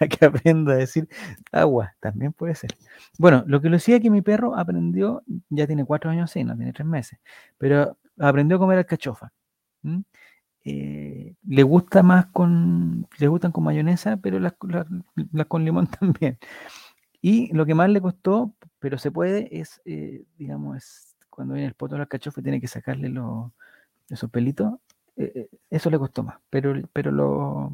a 0.00 0.06
que 0.06 0.24
aprenda 0.24 0.72
a 0.72 0.76
decir 0.76 1.08
agua, 1.52 1.94
también 2.00 2.32
puede 2.32 2.54
ser. 2.54 2.70
Bueno, 3.18 3.44
lo 3.46 3.60
que 3.60 3.68
lo 3.68 3.76
decía 3.76 4.00
que 4.00 4.10
mi 4.10 4.22
perro 4.22 4.56
aprendió, 4.56 5.22
ya 5.48 5.66
tiene 5.66 5.84
cuatro 5.84 6.10
años 6.10 6.30
así, 6.30 6.44
no 6.44 6.56
tiene 6.56 6.72
tres 6.72 6.86
meses, 6.86 7.18
pero 7.58 7.96
aprendió 8.18 8.56
a 8.56 8.60
comer 8.60 8.78
alcachofa. 8.78 9.32
Eh, 10.64 11.34
le 11.46 11.62
gusta 11.62 12.02
más 12.02 12.26
con, 12.26 13.06
le 13.18 13.28
gustan 13.28 13.52
con 13.52 13.64
mayonesa, 13.64 14.18
pero 14.18 14.38
las, 14.38 14.54
con 15.48 15.64
limón 15.64 15.86
también. 16.00 16.38
Y 17.20 17.52
lo 17.54 17.66
que 17.66 17.74
más 17.74 17.90
le 17.90 18.00
costó, 18.00 18.54
pero 18.78 18.98
se 18.98 19.10
puede, 19.10 19.48
es, 19.58 19.80
eh, 19.84 20.24
digamos, 20.36 20.76
es 20.76 21.16
cuando 21.30 21.54
viene 21.54 21.68
el 21.68 21.74
poto 21.74 21.94
de 21.94 21.98
la 21.98 22.02
alcachofa 22.04 22.42
tiene 22.42 22.60
que 22.60 22.68
sacarle 22.68 23.08
los, 23.08 23.50
esos 24.08 24.30
pelitos. 24.30 24.74
Eh, 25.16 25.48
eso 25.70 25.90
le 25.90 25.98
costó 25.98 26.22
más, 26.22 26.38
pero, 26.50 26.74
pero 26.92 27.10
lo, 27.10 27.72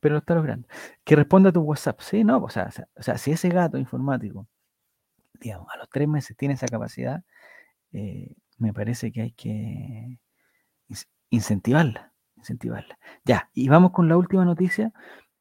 pero 0.00 0.14
lo 0.14 0.20
está 0.20 0.34
logrando. 0.34 0.68
Que 1.04 1.16
responda 1.16 1.50
a 1.50 1.52
tu 1.52 1.60
WhatsApp. 1.60 2.00
Sí, 2.00 2.24
no, 2.24 2.38
o 2.42 2.48
sea, 2.50 2.70
o 2.96 3.02
sea, 3.02 3.18
si 3.18 3.32
ese 3.32 3.48
gato 3.50 3.78
informático, 3.78 4.48
digamos, 5.40 5.68
a 5.72 5.78
los 5.78 5.88
tres 5.90 6.08
meses 6.08 6.36
tiene 6.36 6.54
esa 6.54 6.66
capacidad, 6.66 7.22
eh, 7.92 8.34
me 8.58 8.72
parece 8.72 9.12
que 9.12 9.22
hay 9.22 9.32
que 9.32 10.18
incentivarla. 11.30 12.12
incentivarla. 12.36 12.98
Ya, 13.24 13.50
y 13.54 13.68
vamos 13.68 13.92
con 13.92 14.08
la 14.08 14.16
última 14.16 14.44
noticia, 14.44 14.92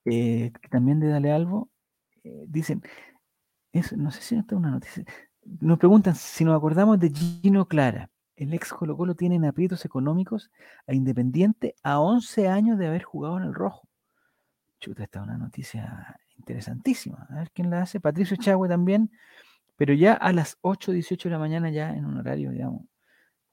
eh, 0.06 0.52
también 0.70 1.00
de 1.00 1.10
Dale 1.10 1.32
Albo. 1.32 1.70
Eh, 2.24 2.46
dicen, 2.48 2.84
no 3.98 4.12
sé 4.12 4.22
si 4.22 4.36
esta 4.36 4.56
es 4.56 4.60
una 4.60 4.72
noticia. 4.72 5.06
Nos 5.44 5.80
preguntan 5.80 6.16
si 6.16 6.46
nos 6.46 6.58
acordamos 6.58 7.00
de 7.00 7.10
Gino 7.12 7.68
Clara. 7.68 8.10
El 8.36 8.54
ex 8.54 8.72
Colo 8.72 8.96
Colo 8.98 9.16
tiene 9.16 9.36
en 9.36 9.46
aprietos 9.46 9.84
económicos 9.86 10.52
a 10.88 10.94
Independiente 10.94 11.76
a 11.84 12.00
11 12.00 12.48
años 12.48 12.78
de 12.78 12.88
haber 12.88 13.04
jugado 13.04 13.38
en 13.38 13.44
el 13.46 13.54
rojo. 13.54 13.89
Chuta, 14.80 15.04
esta 15.04 15.20
es 15.20 15.26
una 15.26 15.38
noticia 15.38 16.20
interesantísima. 16.38 17.28
A 17.30 17.36
ver 17.36 17.52
quién 17.52 17.70
la 17.70 17.82
hace. 17.82 18.00
Patricio 18.00 18.38
Chagüe 18.38 18.68
también, 18.70 19.12
pero 19.76 19.94
ya 19.94 20.14
a 20.14 20.34
las 20.34 20.58
8, 20.62 20.92
18 20.92 21.30
de 21.30 21.34
la 21.34 21.40
mañana, 21.40 21.70
ya 21.70 21.94
en 21.94 22.06
un 22.06 22.18
horario, 22.18 22.52
digamos, 22.52 22.84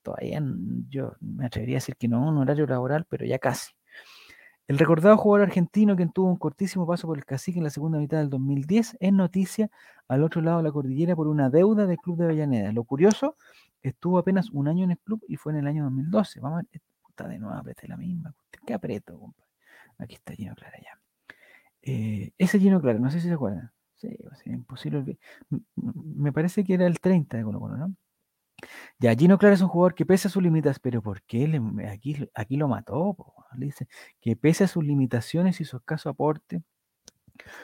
todavía 0.02 0.40
yo 0.88 1.16
me 1.20 1.46
atrevería 1.46 1.76
a 1.76 1.78
decir 1.78 1.96
que 1.96 2.08
no 2.08 2.28
un 2.28 2.38
horario 2.38 2.66
laboral, 2.66 3.06
pero 3.08 3.26
ya 3.26 3.38
casi. 3.38 3.72
El 4.68 4.78
recordado 4.78 5.16
jugador 5.16 5.46
argentino 5.46 5.96
que 5.96 6.06
tuvo 6.06 6.28
un 6.28 6.36
cortísimo 6.36 6.86
paso 6.86 7.06
por 7.06 7.16
el 7.18 7.24
cacique 7.24 7.58
en 7.58 7.64
la 7.64 7.70
segunda 7.70 7.98
mitad 7.98 8.18
del 8.18 8.30
2010 8.30 8.96
es 8.98 9.12
noticia 9.12 9.70
al 10.08 10.24
otro 10.24 10.42
lado 10.42 10.58
de 10.58 10.64
la 10.64 10.72
cordillera 10.72 11.14
por 11.14 11.28
una 11.28 11.50
deuda 11.50 11.86
del 11.86 11.98
club 11.98 12.18
de 12.18 12.24
Avellaneda. 12.24 12.72
Lo 12.72 12.82
curioso, 12.84 13.36
estuvo 13.82 14.18
apenas 14.18 14.50
un 14.50 14.66
año 14.68 14.84
en 14.84 14.92
el 14.92 14.98
club 14.98 15.22
y 15.28 15.36
fue 15.36 15.52
en 15.52 15.58
el 15.58 15.66
año 15.68 15.84
2012. 15.84 16.40
Vamos 16.40 16.58
a 16.58 16.62
ver, 16.72 16.82
está 17.08 17.28
de 17.28 17.38
nuevo, 17.38 17.54
apreté 17.56 17.86
la 17.86 17.96
misma. 17.96 18.34
¿Qué 18.66 18.74
aprieto, 18.74 19.18
compadre? 19.18 19.50
Aquí 19.98 20.14
está 20.14 20.32
Gino 20.34 20.54
Clara 20.56 20.78
ya. 20.82 21.05
Eh, 21.86 22.32
ese 22.36 22.58
Gino 22.58 22.80
Clara, 22.80 22.98
no 22.98 23.10
sé 23.10 23.20
si 23.20 23.28
se 23.28 23.34
acuerdan. 23.34 23.70
Sí, 23.94 24.08
imposible. 24.46 25.18
Me 25.76 26.32
parece 26.32 26.64
que 26.64 26.74
era 26.74 26.86
el 26.86 27.00
30 27.00 27.36
de 27.36 27.44
Colo 27.44 27.60
Colo, 27.60 27.76
¿no? 27.76 27.94
Ya, 28.98 29.14
Gino 29.14 29.38
Clara 29.38 29.54
es 29.54 29.60
un 29.60 29.68
jugador 29.68 29.94
que 29.94 30.04
pese 30.06 30.28
a 30.28 30.30
sus 30.30 30.42
limitaciones, 30.42 30.80
pero 30.80 31.02
¿por 31.02 31.22
qué 31.22 31.46
le, 31.46 31.60
aquí, 31.88 32.16
aquí 32.34 32.56
lo 32.56 32.68
mató? 32.68 33.16
Dice 33.56 33.88
que 34.20 34.36
pese 34.36 34.64
a 34.64 34.68
sus 34.68 34.84
limitaciones 34.84 35.60
y 35.60 35.64
su 35.64 35.76
escaso 35.76 36.08
aporte, 36.10 36.62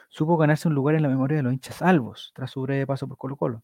supo 0.08 0.36
ganarse 0.36 0.68
un 0.68 0.74
lugar 0.74 0.94
en 0.94 1.02
la 1.02 1.08
memoria 1.08 1.38
de 1.38 1.42
los 1.42 1.52
hinchas 1.52 1.76
salvos 1.76 2.32
tras 2.34 2.50
su 2.50 2.62
breve 2.62 2.86
paso 2.86 3.08
por 3.08 3.18
Colo 3.18 3.36
Colo. 3.36 3.62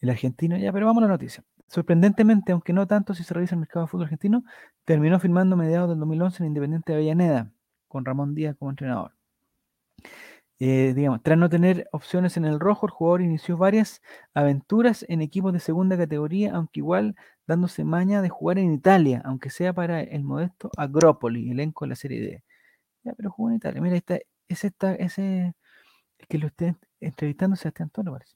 El 0.00 0.10
argentino, 0.10 0.56
ya, 0.56 0.72
pero 0.72 0.86
vamos 0.86 1.02
a 1.02 1.06
la 1.06 1.12
noticia. 1.12 1.44
Sorprendentemente, 1.66 2.52
aunque 2.52 2.72
no 2.72 2.86
tanto 2.86 3.14
si 3.14 3.24
se 3.24 3.34
revisa 3.34 3.54
el 3.54 3.60
mercado 3.60 3.86
de 3.86 3.90
fútbol 3.90 4.04
argentino, 4.04 4.44
terminó 4.84 5.18
firmando 5.20 5.56
mediados 5.56 5.88
del 5.90 5.98
2011 5.98 6.42
en 6.42 6.46
Independiente 6.48 6.92
de 6.92 6.98
Avellaneda, 6.98 7.52
con 7.88 8.04
Ramón 8.04 8.34
Díaz 8.34 8.56
como 8.56 8.70
entrenador. 8.70 9.12
Eh, 10.60 10.92
digamos, 10.94 11.22
tras 11.22 11.38
no 11.38 11.48
tener 11.48 11.88
opciones 11.92 12.36
en 12.36 12.44
el 12.44 12.58
rojo, 12.58 12.86
el 12.86 12.90
jugador 12.90 13.22
inició 13.22 13.56
varias 13.56 14.02
aventuras 14.34 15.04
en 15.08 15.22
equipos 15.22 15.52
de 15.52 15.60
segunda 15.60 15.96
categoría, 15.96 16.52
aunque 16.54 16.80
igual 16.80 17.14
dándose 17.46 17.84
maña 17.84 18.22
de 18.22 18.28
jugar 18.28 18.58
en 18.58 18.72
Italia, 18.72 19.22
aunque 19.24 19.50
sea 19.50 19.72
para 19.72 20.00
el 20.02 20.24
modesto 20.24 20.70
Agrópoli, 20.76 21.50
elenco 21.50 21.84
de 21.84 21.88
la 21.90 21.94
Serie 21.96 22.20
D. 22.20 22.44
Ya, 23.04 23.14
pero 23.14 23.30
jugó 23.30 23.50
en 23.50 23.56
Italia. 23.56 23.80
Mira, 23.80 23.96
esta, 23.96 24.18
ese 24.48 24.66
está, 24.68 24.94
ese 24.94 25.54
es 26.18 26.26
que 26.28 26.38
lo 26.38 26.48
esté 26.48 26.76
entrevistando 27.00 27.56
Sebastián 27.56 27.90
Toro, 27.90 28.12
parece. 28.12 28.34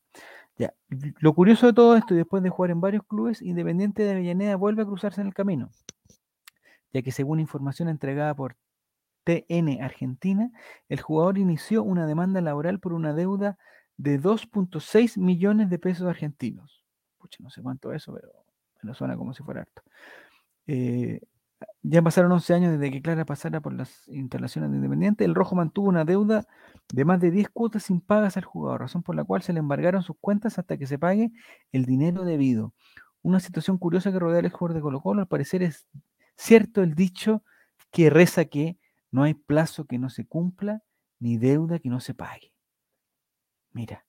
Ya, 0.57 0.74
lo 1.18 1.34
curioso 1.34 1.66
de 1.66 1.72
todo 1.72 1.96
esto, 1.96 2.14
después 2.14 2.42
de 2.42 2.50
jugar 2.50 2.70
en 2.70 2.80
varios 2.80 3.05
clubes, 3.05 3.42
Independiente 3.42 4.05
de 4.05 4.12
Avellaneda 4.12 4.57
vuelve 4.57 4.82
a 4.82 4.86
cruzarse 4.86 5.20
en 5.20 5.26
el 5.28 5.34
camino, 5.34 5.70
ya 6.92 7.03
que 7.03 7.11
según 7.11 7.40
información 7.40 7.88
entregada 7.88 8.34
por 8.34 8.57
TN 9.24 9.82
Argentina, 9.82 10.50
el 10.88 11.00
jugador 11.00 11.38
inició 11.38 11.82
una 11.82 12.06
demanda 12.06 12.40
laboral 12.40 12.80
por 12.80 12.92
una 12.92 13.14
deuda 13.14 13.58
de 13.96 14.20
2.6 14.20 15.18
millones 15.18 15.70
de 15.70 15.78
pesos 15.78 16.08
argentinos. 16.08 16.84
Pucha, 17.18 17.38
no 17.40 17.50
sé 17.50 17.62
cuánto 17.62 17.92
es 17.92 18.02
eso, 18.02 18.14
pero 18.14 18.32
me 18.82 18.94
suena 18.94 19.16
como 19.16 19.32
si 19.34 19.42
fuera 19.42 19.62
harto. 19.62 19.82
Eh, 20.66 21.20
ya 21.82 22.02
pasaron 22.02 22.32
11 22.32 22.54
años 22.54 22.72
desde 22.72 22.90
que 22.90 23.02
Clara 23.02 23.24
pasara 23.24 23.60
por 23.60 23.72
las 23.72 24.08
instalaciones 24.08 24.70
de 24.70 24.76
Independiente. 24.76 25.24
El 25.24 25.34
Rojo 25.34 25.54
mantuvo 25.54 25.88
una 25.88 26.04
deuda 26.04 26.44
de 26.92 27.04
más 27.04 27.20
de 27.20 27.30
10 27.30 27.48
cuotas 27.50 27.84
sin 27.84 28.00
pagas 28.00 28.36
al 28.36 28.44
jugador, 28.44 28.80
razón 28.80 29.02
por 29.02 29.14
la 29.14 29.24
cual 29.24 29.42
se 29.42 29.52
le 29.52 29.60
embargaron 29.60 30.02
sus 30.02 30.16
cuentas 30.20 30.58
hasta 30.58 30.76
que 30.76 30.86
se 30.86 30.98
pague 30.98 31.32
el 31.72 31.84
dinero 31.84 32.24
debido. 32.24 32.74
Una 33.22 33.40
situación 33.40 33.78
curiosa 33.78 34.12
que 34.12 34.18
rodea 34.18 34.40
al 34.40 34.50
jugador 34.50 34.74
de 34.74 34.80
Colo 34.80 35.00
Colo. 35.00 35.20
Al 35.20 35.28
parecer 35.28 35.62
es 35.62 35.86
cierto 36.36 36.82
el 36.82 36.94
dicho 36.94 37.44
que 37.90 38.10
reza 38.10 38.44
que 38.46 38.78
no 39.12 39.22
hay 39.22 39.34
plazo 39.34 39.84
que 39.84 39.98
no 39.98 40.10
se 40.10 40.26
cumpla, 40.26 40.82
ni 41.20 41.36
deuda 41.36 41.78
que 41.78 41.88
no 41.88 42.00
se 42.00 42.14
pague. 42.14 42.52
Mira, 43.72 44.04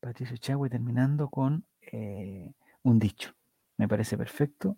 Patricio 0.00 0.36
Chagüe 0.36 0.70
terminando 0.70 1.28
con 1.28 1.64
eh, 1.80 2.52
un 2.82 2.98
dicho. 2.98 3.34
Me 3.78 3.88
parece 3.88 4.16
perfecto. 4.16 4.76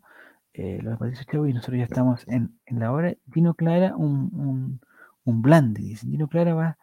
Eh, 0.52 0.80
lo 0.80 0.92
de 0.92 0.96
Patricio 0.96 1.26
Chagüe 1.30 1.50
y 1.50 1.52
nosotros 1.52 1.78
ya 1.78 1.84
estamos 1.84 2.26
en, 2.28 2.58
la 2.66 2.92
hora. 2.92 3.14
Gino 3.32 3.54
Clara, 3.54 3.96
un, 3.96 4.30
un, 4.32 4.80
un 5.24 5.42
blandi, 5.42 5.82
dice. 5.82 6.06
Gino 6.06 6.28
Clara 6.28 6.54
va 6.54 6.78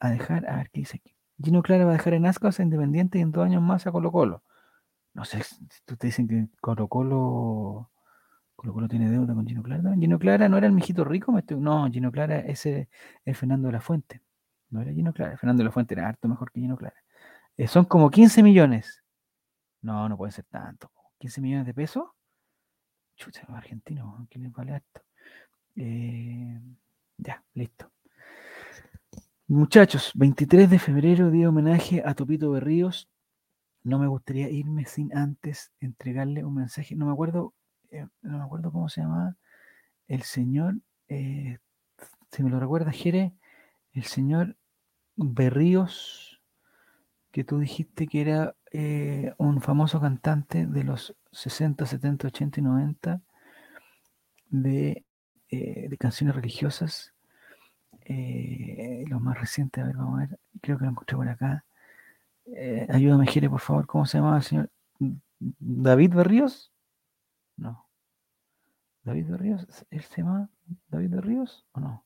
a 0.00 0.10
dejar, 0.10 0.48
a 0.50 0.56
ver 0.56 0.70
qué 0.70 0.80
dice 0.80 0.96
aquí. 0.96 1.14
Gino 1.42 1.62
Clara 1.62 1.84
va 1.84 1.92
a 1.92 1.96
dejar 1.96 2.14
en 2.14 2.26
Ascos 2.26 2.58
a 2.58 2.62
Independiente 2.62 3.18
y 3.18 3.22
en 3.22 3.32
dos 3.32 3.44
años 3.44 3.62
más 3.62 3.86
a 3.86 3.92
Colo 3.92 4.12
Colo. 4.12 4.42
No 5.14 5.24
sé, 5.24 5.42
si 5.42 5.56
tú 5.84 5.96
te 5.96 6.08
dicen 6.08 6.26
que 6.26 6.48
Colo 6.60 6.88
Colo 6.88 7.90
Colo 8.64 8.72
Colo 8.72 8.88
tiene 8.88 9.10
deuda 9.10 9.34
con 9.34 9.46
Gino 9.46 9.62
Clara. 9.62 9.94
Gino 10.00 10.18
Clara 10.18 10.48
no 10.48 10.56
era 10.56 10.66
el 10.66 10.72
mijito 10.72 11.04
rico, 11.04 11.38
no, 11.58 11.86
Gino 11.90 12.10
Clara 12.10 12.38
ese 12.38 12.88
es 13.22 13.36
Fernando 13.36 13.68
de 13.68 13.72
la 13.72 13.80
Fuente. 13.82 14.22
No 14.70 14.80
era 14.80 14.90
Gino 14.90 15.12
Clara, 15.12 15.36
Fernando 15.36 15.60
de 15.60 15.64
la 15.66 15.70
Fuente 15.70 15.92
era 15.92 16.08
harto 16.08 16.28
mejor 16.28 16.50
que 16.50 16.60
Gino 16.60 16.74
Clara. 16.74 16.96
Eh, 17.58 17.68
son 17.68 17.84
como 17.84 18.10
15 18.10 18.42
millones. 18.42 19.04
No, 19.82 20.08
no 20.08 20.16
puede 20.16 20.32
ser 20.32 20.46
tanto. 20.46 20.90
15 21.18 21.42
millones 21.42 21.66
de 21.66 21.74
pesos. 21.74 22.04
Chucha, 23.16 23.44
los 23.46 23.56
argentinos, 23.58 24.26
¿quién 24.30 24.44
les 24.44 24.52
vale 24.52 24.72
harto? 24.72 25.02
Eh, 25.76 26.58
ya, 27.18 27.44
listo. 27.52 27.92
Muchachos, 29.46 30.10
23 30.14 30.70
de 30.70 30.78
febrero, 30.78 31.30
día 31.30 31.50
homenaje 31.50 32.02
a 32.02 32.14
Topito 32.14 32.50
Berríos. 32.50 33.10
No 33.82 33.98
me 33.98 34.06
gustaría 34.06 34.48
irme 34.48 34.86
sin 34.86 35.14
antes 35.14 35.70
entregarle 35.80 36.44
un 36.44 36.54
mensaje. 36.54 36.96
No 36.96 37.04
me 37.04 37.12
acuerdo 37.12 37.52
eh, 37.94 38.08
no 38.22 38.38
me 38.38 38.44
acuerdo 38.44 38.72
cómo 38.72 38.88
se 38.88 39.02
llamaba, 39.02 39.36
el 40.08 40.22
señor, 40.22 40.74
eh, 41.08 41.58
si 42.32 42.42
me 42.42 42.50
lo 42.50 42.58
recuerda, 42.58 42.90
Jere, 42.90 43.34
el 43.92 44.04
señor 44.04 44.56
Berríos, 45.14 46.42
que 47.30 47.44
tú 47.44 47.60
dijiste 47.60 48.08
que 48.08 48.20
era 48.20 48.56
eh, 48.72 49.32
un 49.38 49.60
famoso 49.60 50.00
cantante 50.00 50.66
de 50.66 50.82
los 50.82 51.16
60, 51.30 51.86
70, 51.86 52.28
80 52.28 52.60
y 52.60 52.62
90 52.64 53.22
de, 54.50 55.04
canciones 55.98 56.34
religiosas. 56.34 57.14
los 59.06 59.20
más 59.20 59.38
recientes, 59.38 59.84
a 59.84 59.86
ver, 59.86 59.96
vamos 59.96 60.18
a 60.18 60.26
ver, 60.26 60.38
creo 60.60 60.78
que 60.78 60.84
lo 60.84 60.90
encontré 60.90 61.16
por 61.16 61.28
acá. 61.28 61.64
ayúdame, 62.88 63.26
Jere, 63.28 63.48
por 63.48 63.60
favor, 63.60 63.86
¿cómo 63.86 64.04
se 64.06 64.18
llamaba 64.18 64.38
el 64.38 64.42
señor? 64.42 64.70
David 65.38 66.14
Berríos. 66.14 66.72
No. 67.56 67.83
¿David 69.04 69.26
de 69.26 69.36
Ríos? 69.36 69.86
¿Él 69.90 70.02
se 70.02 70.22
llama 70.22 70.50
David 70.88 71.10
de 71.10 71.20
Ríos 71.20 71.66
o 71.72 71.80
no? 71.80 72.04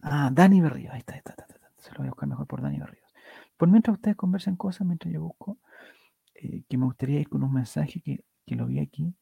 Ah, 0.00 0.30
Dani 0.32 0.60
Berríos. 0.60 0.92
Ahí 0.92 1.00
está, 1.00 1.14
ahí 1.14 1.18
está, 1.18 1.34
Se 1.76 1.90
lo 1.92 1.98
voy 1.98 2.06
a 2.08 2.10
buscar 2.10 2.28
mejor 2.28 2.46
por 2.46 2.62
Dani 2.62 2.78
Berríos. 2.78 3.14
Por 3.56 3.68
mientras 3.68 3.96
ustedes 3.96 4.16
conversan 4.16 4.56
cosas, 4.56 4.86
mientras 4.86 5.12
yo 5.12 5.22
busco, 5.22 5.58
eh, 6.34 6.62
que 6.68 6.76
me 6.76 6.86
gustaría 6.86 7.20
ir 7.20 7.28
con 7.28 7.42
un 7.42 7.52
mensaje 7.52 8.00
que, 8.00 8.24
lo 8.54 8.66
vi 8.66 8.78
aquí. 8.78 9.14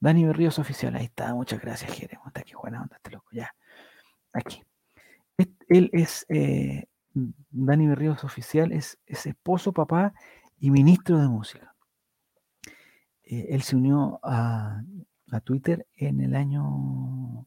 Dani 0.00 0.24
Berríos 0.24 0.58
oficial. 0.58 0.96
Ahí 0.96 1.06
está. 1.06 1.34
Muchas 1.34 1.60
gracias, 1.60 1.92
Jeremy. 1.92 2.22
Está 2.26 2.40
aquí 2.40 2.52
buena 2.54 2.82
onda 2.82 2.96
este 2.96 3.10
loco. 3.10 3.28
Ya. 3.32 3.54
Aquí. 4.32 4.62
Él 5.68 5.90
es 5.92 6.26
eh, 6.28 6.86
Dani 7.50 7.86
Berríos 7.86 8.24
oficial, 8.24 8.72
es, 8.72 8.98
es 9.06 9.26
esposo, 9.26 9.72
papá 9.72 10.14
y 10.58 10.70
ministro 10.70 11.18
de 11.18 11.28
música. 11.28 11.74
Eh, 13.24 13.48
él 13.50 13.62
se 13.62 13.76
unió 13.76 14.20
a, 14.22 14.82
Twitter 15.40 15.86
en 15.96 16.20
el 16.20 16.34
año 16.34 17.46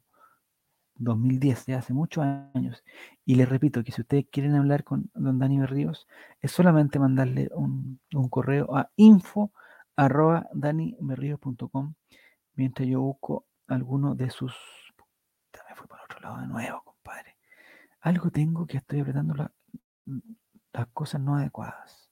2010, 0.96 1.66
ya 1.66 1.80
hace 1.80 1.94
muchos 1.94 2.24
años. 2.24 2.84
Y 3.26 3.36
les 3.36 3.50
repito 3.50 3.84
que 3.84 3.92
si 3.92 4.02
ustedes 4.02 4.26
quieren 4.32 4.56
hablar 4.56 4.84
con 4.84 5.10
don 5.14 5.40
Dani 5.40 5.60
Berríos, 5.60 6.08
es 6.40 6.52
solamente 6.52 7.00
mandarle 7.00 7.50
un, 7.54 8.00
correo 8.30 8.76
a 8.76 8.92
info 8.96 9.52
arroba 9.96 10.48
mientras 12.54 12.88
yo 12.88 13.02
busco 13.02 13.46
alguno 13.68 14.16
de 14.16 14.30
sus... 14.30 14.56
Me 15.70 15.76
fui 15.76 15.88
para 15.88 16.04
otro 16.04 16.20
lado 16.20 16.42
de 16.42 16.48
nuevo, 16.48 16.84
compadre. 16.84 17.38
Algo 18.02 18.30
tengo 18.30 18.66
que 18.66 18.78
estoy 18.78 19.00
apretando 19.00 19.36
las 20.74 20.88
cosas 20.94 21.22
no 21.22 21.36
adecuadas. 21.36 22.10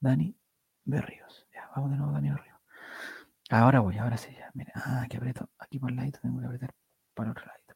Dani 0.00 0.36
Berríos. 0.84 1.46
Ya, 1.54 1.70
vamos 1.74 1.90
de 1.90 1.96
nuevo, 1.96 2.12
Dani 2.12 2.30
Berríos. 2.30 2.51
Ahora 3.52 3.80
voy, 3.80 3.98
ahora 3.98 4.16
sí, 4.16 4.32
ya. 4.32 4.50
Mira, 4.54 4.72
ah, 4.76 5.06
que 5.10 5.18
aprieto 5.18 5.50
aquí 5.58 5.78
por 5.78 5.90
el 5.90 5.96
ladito, 5.96 6.18
tengo 6.22 6.40
que 6.40 6.46
apretar 6.46 6.74
para 7.12 7.32
otro 7.32 7.44
ladito. 7.44 7.74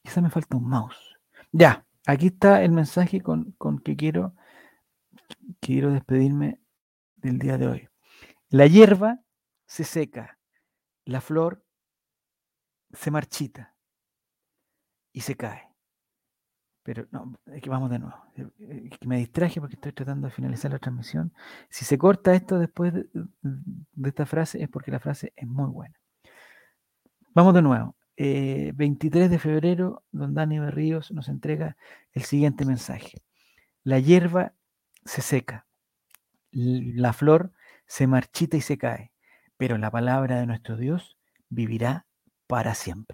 Quizá 0.00 0.20
me 0.20 0.30
falta 0.30 0.56
un 0.56 0.68
mouse. 0.68 1.16
Ya, 1.50 1.84
aquí 2.06 2.28
está 2.28 2.62
el 2.62 2.70
mensaje 2.70 3.20
con, 3.20 3.50
con 3.58 3.80
que 3.80 3.96
quiero, 3.96 4.36
quiero 5.58 5.90
despedirme 5.90 6.60
del 7.16 7.40
día 7.40 7.58
de 7.58 7.66
hoy. 7.66 7.88
La 8.48 8.68
hierba 8.68 9.18
se 9.66 9.82
seca, 9.82 10.38
la 11.04 11.20
flor 11.20 11.64
se 12.92 13.10
marchita 13.10 13.74
y 15.12 15.22
se 15.22 15.36
cae. 15.36 15.73
Pero 16.84 17.06
no, 17.10 17.34
es 17.46 17.62
que 17.62 17.70
vamos 17.70 17.90
de 17.90 17.98
nuevo. 17.98 18.16
Eh, 18.36 18.46
eh, 18.60 18.90
que 18.90 19.08
me 19.08 19.18
distraje 19.18 19.60
porque 19.60 19.74
estoy 19.74 19.92
tratando 19.92 20.28
de 20.28 20.32
finalizar 20.32 20.70
la 20.70 20.78
transmisión. 20.78 21.32
Si 21.70 21.84
se 21.84 21.98
corta 21.98 22.34
esto 22.34 22.58
después 22.58 22.92
de, 22.92 23.06
esta 24.04 24.26
frase 24.26 24.62
es 24.62 24.68
porque 24.68 24.92
la 24.92 25.00
frase 25.00 25.32
es 25.34 25.48
muy 25.48 25.70
buena. 25.70 25.98
Vamos 27.34 27.54
de 27.54 27.62
nuevo. 27.62 27.96
23 28.16 29.28
de 29.28 29.38
febrero, 29.40 30.04
don 30.12 30.34
Dani 30.34 30.60
Berríos 30.60 31.10
nos 31.10 31.28
entrega 31.28 31.76
el 32.12 32.22
siguiente 32.22 32.64
mensaje. 32.64 33.22
La 33.82 33.98
hierba 33.98 34.52
se 35.04 35.20
seca, 35.20 35.66
la 36.52 37.12
flor 37.12 37.52
se 37.86 38.06
marchita 38.06 38.56
y 38.56 38.60
se 38.60 38.78
cae, 38.78 39.10
pero 39.56 39.78
la 39.78 39.90
palabra 39.90 40.38
de 40.38 40.46
nuestro 40.46 40.76
Dios 40.76 41.18
vivirá 41.48 42.06
para 42.46 42.74
siempre. 42.74 43.02